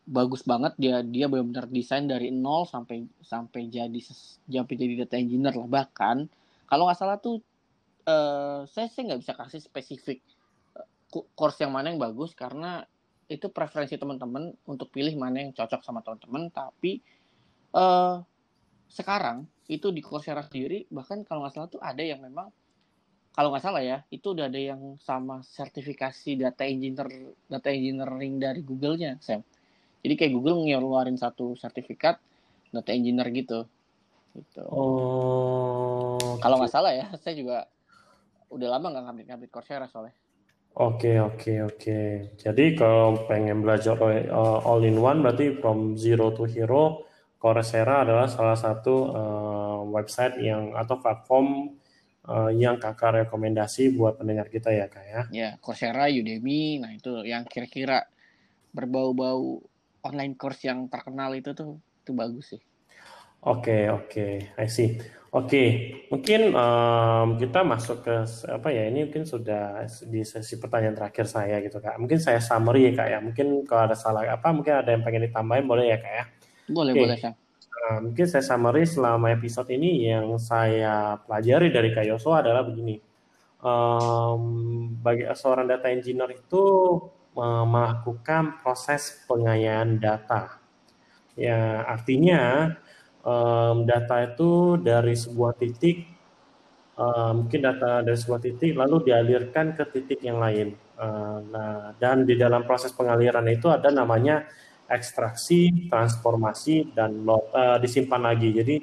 bagus 0.05 0.45
banget. 0.45 0.77
Dia 0.77 1.01
dia 1.01 1.27
benar-benar 1.27 1.67
desain 1.73 2.05
dari 2.05 2.29
nol 2.31 2.69
sampai 2.69 3.09
sampai 3.25 3.73
jadi 3.73 3.99
sampai 4.47 4.75
jadi 4.77 5.05
data 5.05 5.17
engineer 5.17 5.57
lah 5.57 5.69
bahkan. 5.69 6.29
Kalau 6.69 6.89
nggak 6.89 6.99
salah 6.99 7.19
tuh 7.21 7.41
uh, 8.09 8.69
saya 8.69 8.89
saya 8.93 9.13
nggak 9.13 9.21
bisa 9.25 9.33
kasih 9.37 9.61
spesifik 9.65 10.19
uh, 10.77 10.87
course 11.33 11.61
yang 11.61 11.73
mana 11.73 11.93
yang 11.93 12.01
bagus 12.01 12.37
karena 12.37 12.85
itu 13.25 13.49
preferensi 13.49 13.97
teman-teman 13.97 14.53
untuk 14.69 14.93
pilih 14.93 15.17
mana 15.17 15.41
yang 15.41 15.51
cocok 15.57 15.81
sama 15.81 16.05
teman-teman. 16.05 16.53
Tapi 16.53 17.01
uh, 17.73 18.21
sekarang 18.93 19.49
itu 19.69 19.89
di 19.91 20.05
Coursera 20.05 20.45
sendiri 20.45 20.85
bahkan 20.93 21.25
kalau 21.25 21.45
nggak 21.45 21.55
salah 21.57 21.69
tuh 21.71 21.81
ada 21.81 22.03
yang 22.05 22.21
memang 22.21 22.53
kalau 23.35 23.51
nggak 23.51 23.65
salah 23.65 23.83
ya 23.83 24.05
itu 24.13 24.37
udah 24.37 24.47
ada 24.47 24.61
yang 24.61 25.01
sama 25.01 25.41
sertifikasi 25.43 26.37
data 26.39 26.63
engineer 26.69 27.37
data 27.49 27.69
engineering 27.73 28.39
dari 28.39 28.61
Google-nya 28.61 29.19
Sam 29.25 29.41
jadi 30.05 30.15
kayak 30.21 30.33
Google 30.37 30.69
ngeluarin 30.69 31.17
satu 31.17 31.57
sertifikat 31.57 32.21
data 32.69 32.91
engineer 32.93 33.25
gitu. 33.33 33.65
Gitu. 34.37 34.63
Oh. 34.69 36.37
Kalau 36.45 36.61
nggak 36.61 36.69
salah 36.69 36.93
ya, 36.93 37.09
saya 37.25 37.33
juga 37.33 37.65
udah 38.53 38.69
lama 38.69 38.93
nggak 38.93 39.05
ngambil-ngambil 39.09 39.49
Coursera 39.49 39.89
soalnya. 39.89 40.13
Oke, 40.75 41.15
okay, 41.15 41.17
oke, 41.23 41.39
okay, 41.39 41.57
oke. 41.63 41.79
Okay. 41.81 42.09
Jadi 42.37 42.65
kalau 42.77 43.17
pengen 43.31 43.65
belajar 43.65 43.97
all 44.35 44.83
in 44.85 45.01
one 45.01 45.23
berarti 45.25 45.57
from 45.63 45.95
zero 45.95 46.35
to 46.35 46.45
hero, 46.45 47.07
Coursera 47.45 48.09
adalah 48.09 48.25
salah 48.25 48.57
satu 48.57 49.13
uh, 49.13 49.85
website 49.93 50.41
yang 50.41 50.73
atau 50.73 50.97
platform 50.97 51.77
uh, 52.25 52.49
yang 52.49 52.81
kakak 52.81 53.29
rekomendasi 53.29 53.93
buat 53.93 54.17
pendengar 54.17 54.49
kita 54.49 54.73
ya 54.73 54.89
kak 54.89 55.05
ya. 55.05 55.23
Ya, 55.29 55.51
Coursera, 55.61 56.09
Udemy, 56.09 56.81
nah 56.81 56.89
itu 56.89 57.21
yang 57.21 57.45
kira-kira 57.45 58.09
berbau-bau 58.73 59.61
online 60.01 60.41
course 60.41 60.65
yang 60.65 60.89
terkenal 60.89 61.37
itu 61.37 61.53
tuh 61.53 61.77
itu 62.01 62.17
bagus 62.17 62.57
sih. 62.57 62.63
Oke 63.45 63.93
okay, 63.93 63.93
oke, 63.93 64.09
okay. 64.09 64.33
I 64.57 64.65
see. 64.65 64.97
Oke, 65.35 65.51
okay. 65.51 65.69
mungkin 66.09 66.57
um, 66.57 67.37
kita 67.37 67.61
masuk 67.61 68.09
ke 68.09 68.25
apa 68.49 68.69
ya? 68.73 68.89
Ini 68.89 69.05
mungkin 69.05 69.29
sudah 69.29 69.85
di 70.09 70.25
sesi 70.25 70.57
pertanyaan 70.57 70.97
terakhir 70.97 71.29
saya 71.29 71.61
gitu 71.61 71.77
kak. 71.77 72.01
Mungkin 72.01 72.25
saya 72.25 72.41
summary 72.41 72.89
ya 72.89 73.05
kak 73.05 73.09
ya. 73.13 73.19
Mungkin 73.21 73.69
kalau 73.69 73.93
ada 73.93 73.99
salah 73.99 74.25
apa, 74.33 74.49
mungkin 74.49 74.81
ada 74.81 74.97
yang 74.97 75.05
pengen 75.05 75.29
ditambahin 75.29 75.69
boleh 75.69 75.93
ya 75.93 76.01
kak 76.01 76.15
ya. 76.17 76.25
Boleh 76.69 76.93
okay. 76.93 77.03
boleh 77.03 77.17
kak. 77.21 77.35
Uh, 77.75 77.99
mungkin 78.01 78.25
saya 78.25 78.41
summary 78.41 78.89
selama 78.89 79.29
episode 79.35 79.69
ini 79.69 80.09
yang 80.09 80.41
saya 80.41 81.21
pelajari 81.21 81.69
dari 81.69 81.93
Kak 81.93 82.07
adalah 82.17 82.65
begini. 82.65 82.97
Um, 83.61 84.41
bagi 85.05 85.29
seorang 85.29 85.69
data 85.69 85.93
engineer 85.93 86.33
itu 86.33 86.65
melakukan 87.35 88.63
proses 88.63 89.27
pengayaan 89.27 89.99
data. 89.99 90.63
Ya, 91.35 91.83
artinya 91.83 92.73
um, 93.27 93.83
data 93.83 94.23
itu 94.23 94.79
dari 94.79 95.19
sebuah 95.19 95.59
titik, 95.59 96.07
um, 96.95 97.45
mungkin 97.45 97.61
data 97.65 98.07
dari 98.07 98.15
sebuah 98.15 98.41
titik 98.41 98.79
lalu 98.79 99.11
dialirkan 99.11 99.75
ke 99.75 99.85
titik 99.91 100.23
yang 100.23 100.39
lain. 100.39 100.79
Uh, 100.95 101.43
nah, 101.51 101.91
dan 101.99 102.23
di 102.23 102.39
dalam 102.39 102.63
proses 102.63 102.95
pengaliran 102.95 103.43
itu 103.51 103.67
ada 103.67 103.91
namanya 103.91 104.47
ekstraksi, 104.89 105.89
transformasi, 105.89 106.93
dan 106.93 107.25
load, 107.25 107.49
uh, 107.53 107.77
disimpan 107.81 108.21
lagi. 108.21 108.53
Jadi 108.53 108.77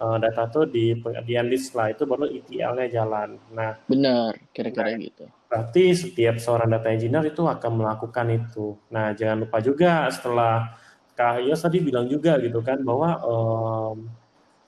uh, 0.00 0.16
data 0.20 0.48
itu 0.48 0.60
di 0.68 0.84
di 1.24 1.56
setelah 1.56 1.88
itu 1.92 2.02
baru 2.04 2.24
ETL-nya 2.28 2.86
jalan. 2.92 3.28
Nah, 3.52 3.72
benar, 3.88 4.36
kira-kira 4.52 4.92
nah, 4.92 5.00
gitu. 5.00 5.24
Berarti 5.46 5.84
setiap 5.94 6.36
seorang 6.42 6.68
data 6.68 6.88
engineer 6.92 7.30
itu 7.30 7.42
akan 7.46 7.72
melakukan 7.72 8.26
itu. 8.34 8.76
Nah, 8.92 9.14
jangan 9.16 9.46
lupa 9.46 9.58
juga 9.62 10.10
setelah 10.12 10.76
Kak 11.16 11.40
Yos 11.48 11.64
tadi 11.64 11.80
bilang 11.80 12.04
juga 12.04 12.36
gitu 12.36 12.60
kan 12.60 12.76
bahwa 12.84 13.16
um, 13.24 14.04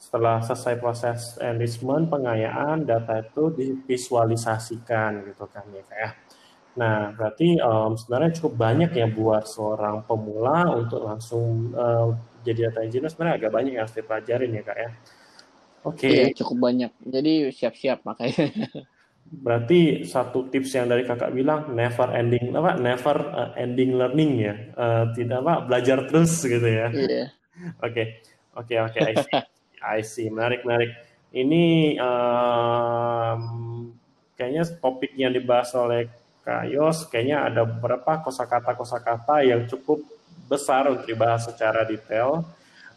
setelah 0.01 0.41
selesai 0.41 0.81
proses 0.81 1.37
enrichment, 1.43 2.09
pengayaan, 2.09 2.87
data 2.89 3.21
itu 3.21 3.53
divisualisasikan 3.53 5.29
gitu 5.29 5.45
kan 5.51 5.67
ya 5.75 5.83
Kak 5.85 5.99
ya. 5.99 6.11
Nah, 6.79 7.11
berarti 7.11 7.59
um, 7.59 7.99
sebenarnya 7.99 8.39
cukup 8.39 8.55
banyak 8.55 8.91
ya 8.95 9.11
buat 9.11 9.51
seorang 9.51 10.07
pemula 10.07 10.71
untuk 10.79 11.03
langsung 11.03 11.75
uh, 11.75 12.15
jadi 12.47 12.71
data 12.71 12.87
engineer 12.87 13.11
sebenarnya 13.11 13.37
agak 13.43 13.53
banyak 13.53 13.73
yang 13.75 13.83
harus 13.83 13.99
dipelajarin 13.99 14.55
ya 14.55 14.63
Kak 14.63 14.79
ya. 14.79 14.91
Oke. 15.83 16.07
Okay. 16.07 16.11
Iya, 16.15 16.27
cukup 16.39 16.57
banyak. 16.71 16.93
Jadi 17.03 17.33
siap-siap 17.51 18.07
makanya. 18.07 18.47
Berarti 19.45 20.09
satu 20.09 20.49
tips 20.49 20.73
yang 20.73 20.89
dari 20.89 21.05
kakak 21.05 21.37
bilang 21.37 21.77
never 21.77 22.09
ending 22.17 22.49
apa 22.57 22.81
never 22.81 23.17
uh, 23.29 23.51
ending 23.61 23.93
learning 24.01 24.41
ya, 24.41 24.55
uh, 24.73 25.05
tidak 25.13 25.45
apa 25.45 25.69
belajar 25.69 26.09
terus 26.09 26.33
gitu 26.41 26.65
ya. 26.65 26.89
Iya. 26.89 27.27
Oke 27.87 28.23
oke 28.59 28.75
oke 28.91 28.99
I 28.99 29.15
see 29.15 29.39
I 29.79 30.01
see 30.03 30.29
menarik 30.31 30.67
menarik. 30.67 30.91
Ini 31.31 31.95
um, 32.01 33.41
kayaknya 34.35 34.63
topik 34.81 35.13
yang 35.15 35.31
dibahas 35.31 35.71
oleh 35.77 36.09
Kak 36.49 36.65
Yos 36.73 37.05
kayaknya 37.13 37.45
ada 37.45 37.69
beberapa 37.69 38.25
kosakata 38.25 38.73
kosakata 38.73 39.45
yang 39.45 39.69
cukup 39.69 40.01
besar 40.49 40.89
untuk 40.89 41.05
dibahas 41.05 41.45
secara 41.45 41.85
detail 41.85 42.41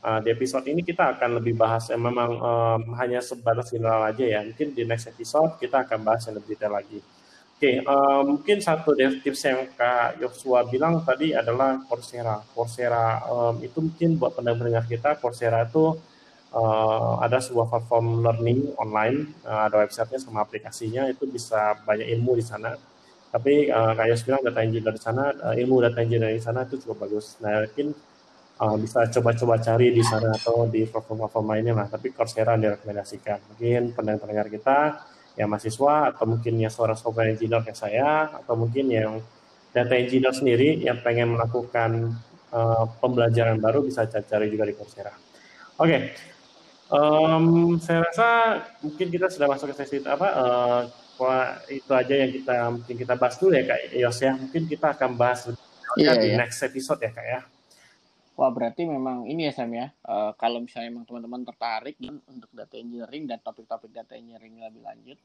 uh, 0.02 0.20
di 0.20 0.30
episode 0.34 0.66
ini 0.68 0.82
kita 0.82 1.18
akan 1.18 1.44
lebih 1.44 1.60
bahas 1.60 1.90
yang 1.94 2.02
memang 2.02 2.32
um, 2.40 2.82
hanya 2.98 3.22
sebatas 3.22 3.72
general 3.72 4.02
aja 4.08 4.26
ya. 4.26 4.40
Mungkin 4.42 4.74
di 4.74 4.84
next 4.84 5.10
episode 5.10 5.58
kita 5.62 5.86
akan 5.86 6.00
bahas 6.02 6.26
yang 6.28 6.40
lebih 6.42 6.58
detail 6.58 6.74
lagi. 6.76 7.00
Oke, 7.62 7.78
okay, 7.78 7.86
um, 7.86 8.42
mungkin 8.42 8.58
satu 8.58 8.98
tips 8.98 9.42
yang 9.46 9.70
Kak 9.78 10.18
Yosua 10.18 10.66
bilang 10.66 11.06
tadi 11.06 11.30
adalah 11.30 11.78
Coursera. 11.86 12.42
Coursera 12.58 13.22
um, 13.30 13.62
itu 13.62 13.78
mungkin 13.78 14.18
buat 14.18 14.34
pendengar 14.34 14.82
kita, 14.90 15.22
Coursera 15.22 15.70
itu 15.70 15.94
uh, 16.58 17.14
ada 17.22 17.38
sebuah 17.38 17.70
platform 17.70 18.26
learning 18.26 18.74
online, 18.82 19.38
uh, 19.46 19.70
ada 19.70 19.86
websitenya 19.86 20.18
sama 20.18 20.42
aplikasinya, 20.42 21.06
itu 21.06 21.30
bisa 21.30 21.78
banyak 21.86 22.10
ilmu 22.18 22.34
di 22.34 22.42
sana. 22.42 22.74
Tapi 23.32 23.72
uh, 23.72 23.96
Kak 23.96 24.06
Yos 24.12 24.22
bilang 24.28 24.44
data 24.44 24.60
engineer 24.60 24.92
di 24.92 25.02
sana, 25.02 25.32
uh, 25.32 25.56
ilmu 25.56 25.80
data 25.80 26.04
engineer 26.04 26.36
di 26.36 26.44
sana 26.44 26.68
itu 26.68 26.84
cukup 26.84 27.08
bagus. 27.08 27.40
Nah, 27.40 27.64
mungkin 27.64 27.96
uh, 28.60 28.76
bisa 28.76 29.08
coba-coba 29.08 29.56
cari 29.64 29.96
di 29.96 30.04
sana 30.04 30.36
atau 30.36 30.68
di 30.68 30.84
platform-platform 30.84 31.46
lainnya 31.48 31.74
lah. 31.80 31.88
Tapi 31.88 32.12
Coursera 32.12 32.60
direkomendasikan. 32.60 33.56
Mungkin 33.56 33.96
pendengar-pendengar 33.96 34.48
kita 34.52 34.80
yang 35.40 35.48
mahasiswa 35.48 36.12
atau 36.12 36.28
mungkin 36.28 36.60
yang 36.60 36.68
seorang 36.68 37.00
software 37.00 37.32
engineer 37.32 37.64
kayak 37.64 37.80
saya 37.80 38.36
atau 38.36 38.60
mungkin 38.60 38.92
yang 38.92 39.24
data 39.72 39.96
engineer 39.96 40.36
sendiri 40.36 40.84
yang 40.84 41.00
pengen 41.00 41.40
melakukan 41.40 42.12
uh, 42.52 42.84
pembelajaran 43.00 43.64
baru 43.64 43.80
bisa 43.88 44.04
cari 44.08 44.52
juga 44.52 44.68
di 44.68 44.76
Coursera. 44.76 45.16
Oke, 45.80 45.88
okay. 45.88 46.02
um, 46.92 47.80
saya 47.80 48.04
rasa 48.04 48.28
mungkin 48.84 49.08
kita 49.08 49.32
sudah 49.32 49.48
masuk 49.48 49.72
ke 49.72 49.76
sesi 49.82 50.04
apa 50.04 50.28
uh, 50.36 50.82
itu 51.70 51.92
aja 51.92 52.14
yang 52.16 52.32
kita 52.32 52.56
mungkin 52.72 52.96
kita 52.98 53.14
bahas 53.18 53.36
dulu 53.38 53.52
ya 53.54 53.64
kak 53.68 53.80
Yos 53.94 54.20
ya. 54.22 54.34
Mungkin 54.38 54.62
kita 54.66 54.98
akan 54.98 55.12
bahas 55.18 55.50
yeah, 56.00 56.16
di 56.18 56.34
yeah. 56.34 56.40
next 56.40 56.62
episode 56.64 57.00
ya 57.04 57.12
kak 57.12 57.26
ya. 57.26 57.42
Wah 58.40 58.50
berarti 58.50 58.88
memang 58.88 59.28
ini 59.28 59.46
ya 59.46 59.54
Sam 59.54 59.70
ya. 59.76 59.92
Uh, 60.02 60.32
kalau 60.40 60.64
misalnya 60.64 60.90
memang 60.90 61.06
teman-teman 61.06 61.46
tertarik 61.46 62.00
untuk 62.26 62.50
data 62.50 62.74
engineering 62.80 63.30
dan 63.30 63.38
topik-topik 63.44 63.92
data 63.92 64.18
engineering 64.18 64.64
lebih 64.64 64.82
lanjut, 64.82 65.20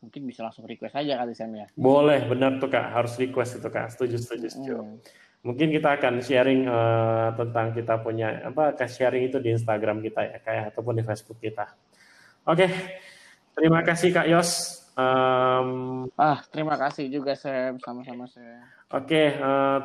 mungkin 0.00 0.20
bisa 0.24 0.42
langsung 0.42 0.64
request 0.64 0.96
aja 0.98 1.20
kali 1.20 1.36
Sam 1.36 1.52
ya. 1.54 1.70
Boleh, 1.76 2.24
benar 2.26 2.56
tuh 2.58 2.72
kak. 2.72 2.90
Harus 2.90 3.14
request 3.20 3.60
itu 3.60 3.68
kak. 3.68 3.92
Setuju, 3.92 4.16
setuju, 4.18 4.46
setuju. 4.50 4.74
Hmm. 4.82 4.98
Mungkin 5.46 5.68
kita 5.72 5.96
akan 6.00 6.20
sharing 6.20 6.66
uh, 6.68 7.32
tentang 7.38 7.72
kita 7.72 8.02
punya 8.02 8.44
apa 8.44 8.76
sharing 8.84 9.30
itu 9.30 9.38
di 9.40 9.56
Instagram 9.56 10.02
kita 10.04 10.20
ya 10.20 10.36
kayak 10.42 10.64
ataupun 10.74 10.98
di 10.98 11.04
Facebook 11.04 11.38
kita. 11.38 11.70
Oke, 12.48 12.66
okay. 12.66 12.70
terima 13.54 13.84
kasih 13.84 14.10
kak 14.10 14.26
Yos. 14.26 14.79
Um, 15.00 15.68
ah, 16.20 16.44
terima 16.52 16.76
kasih 16.76 17.08
juga 17.08 17.32
Sam, 17.32 17.80
sama-sama 17.80 18.28
saya. 18.28 18.60
Oke, 18.92 19.06
okay, 19.06 19.26
uh, 19.40 19.80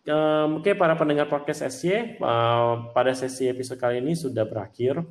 Um, 0.00 0.64
Oke, 0.64 0.72
okay, 0.72 0.74
para 0.74 0.96
pendengar 0.96 1.28
podcast 1.28 1.60
SY, 1.60 2.16
uh, 2.24 2.88
pada 2.96 3.12
sesi 3.12 3.52
episode 3.52 3.76
kali 3.76 4.00
ini 4.00 4.16
sudah 4.16 4.48
berakhir. 4.48 5.04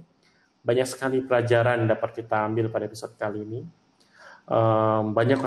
Banyak 0.65 0.87
sekali 0.89 1.21
pelajaran 1.21 1.85
dapat 1.85 2.19
kita 2.19 2.41
ambil 2.49 2.73
pada 2.73 2.89
episode 2.89 3.13
kali 3.13 3.45
ini. 3.45 3.61
Um, 4.49 5.13
banyak 5.13 5.37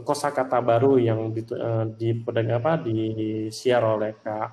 kosakata 0.00 0.64
baru 0.64 0.96
yang 0.96 1.28
di, 1.28 1.44
uh, 1.52 1.92
di 1.92 2.24
apa 2.24 2.80
di 2.80 2.98
share 3.52 3.84
oleh 3.84 4.16
Kak 4.16 4.48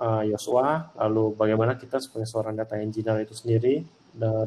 uh, 0.00 0.22
Yosua. 0.24 0.96
Lalu 0.96 1.36
bagaimana 1.36 1.76
kita 1.76 2.00
sebagai 2.00 2.24
seorang 2.24 2.56
data 2.56 2.80
engineer 2.80 3.28
itu 3.28 3.36
sendiri, 3.36 3.84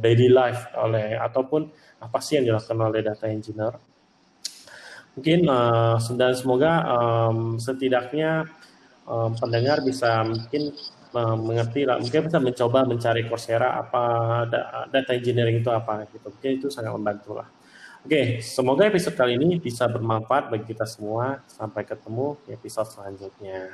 daily 0.01 0.27
life 0.33 0.73
oleh 0.77 1.13
ataupun 1.15 1.69
apa 2.01 2.17
sih 2.19 2.41
yang 2.41 2.49
dilakukan 2.49 2.79
oleh 2.79 3.01
data 3.05 3.25
engineer. 3.29 3.77
Mungkin 5.13 5.39
uh, 5.49 5.97
dan 6.15 6.33
semoga 6.33 6.71
um, 6.85 7.59
setidaknya 7.59 8.47
um, 9.05 9.35
pendengar 9.35 9.83
bisa 9.85 10.23
mungkin 10.25 10.73
mengerti 11.17 11.89
lah, 11.89 11.97
mungkin 11.97 12.29
bisa 12.29 12.37
mencoba 12.37 12.85
mencari 12.85 13.25
Coursera 13.25 13.81
apa 13.81 14.03
data 14.93 15.11
engineering 15.17 15.65
itu 15.65 15.73
apa 15.73 16.05
gitu. 16.13 16.29
Mungkin 16.29 16.51
itu 16.61 16.67
sangat 16.69 16.93
membantu 16.93 17.33
lah. 17.33 17.49
Oke, 18.05 18.39
semoga 18.39 18.87
episode 18.87 19.17
kali 19.17 19.35
ini 19.35 19.59
bisa 19.59 19.89
bermanfaat 19.89 20.53
bagi 20.53 20.69
kita 20.71 20.85
semua. 20.85 21.41
Sampai 21.49 21.83
ketemu 21.83 22.37
di 22.45 22.55
episode 22.55 22.87
selanjutnya. 22.93 23.73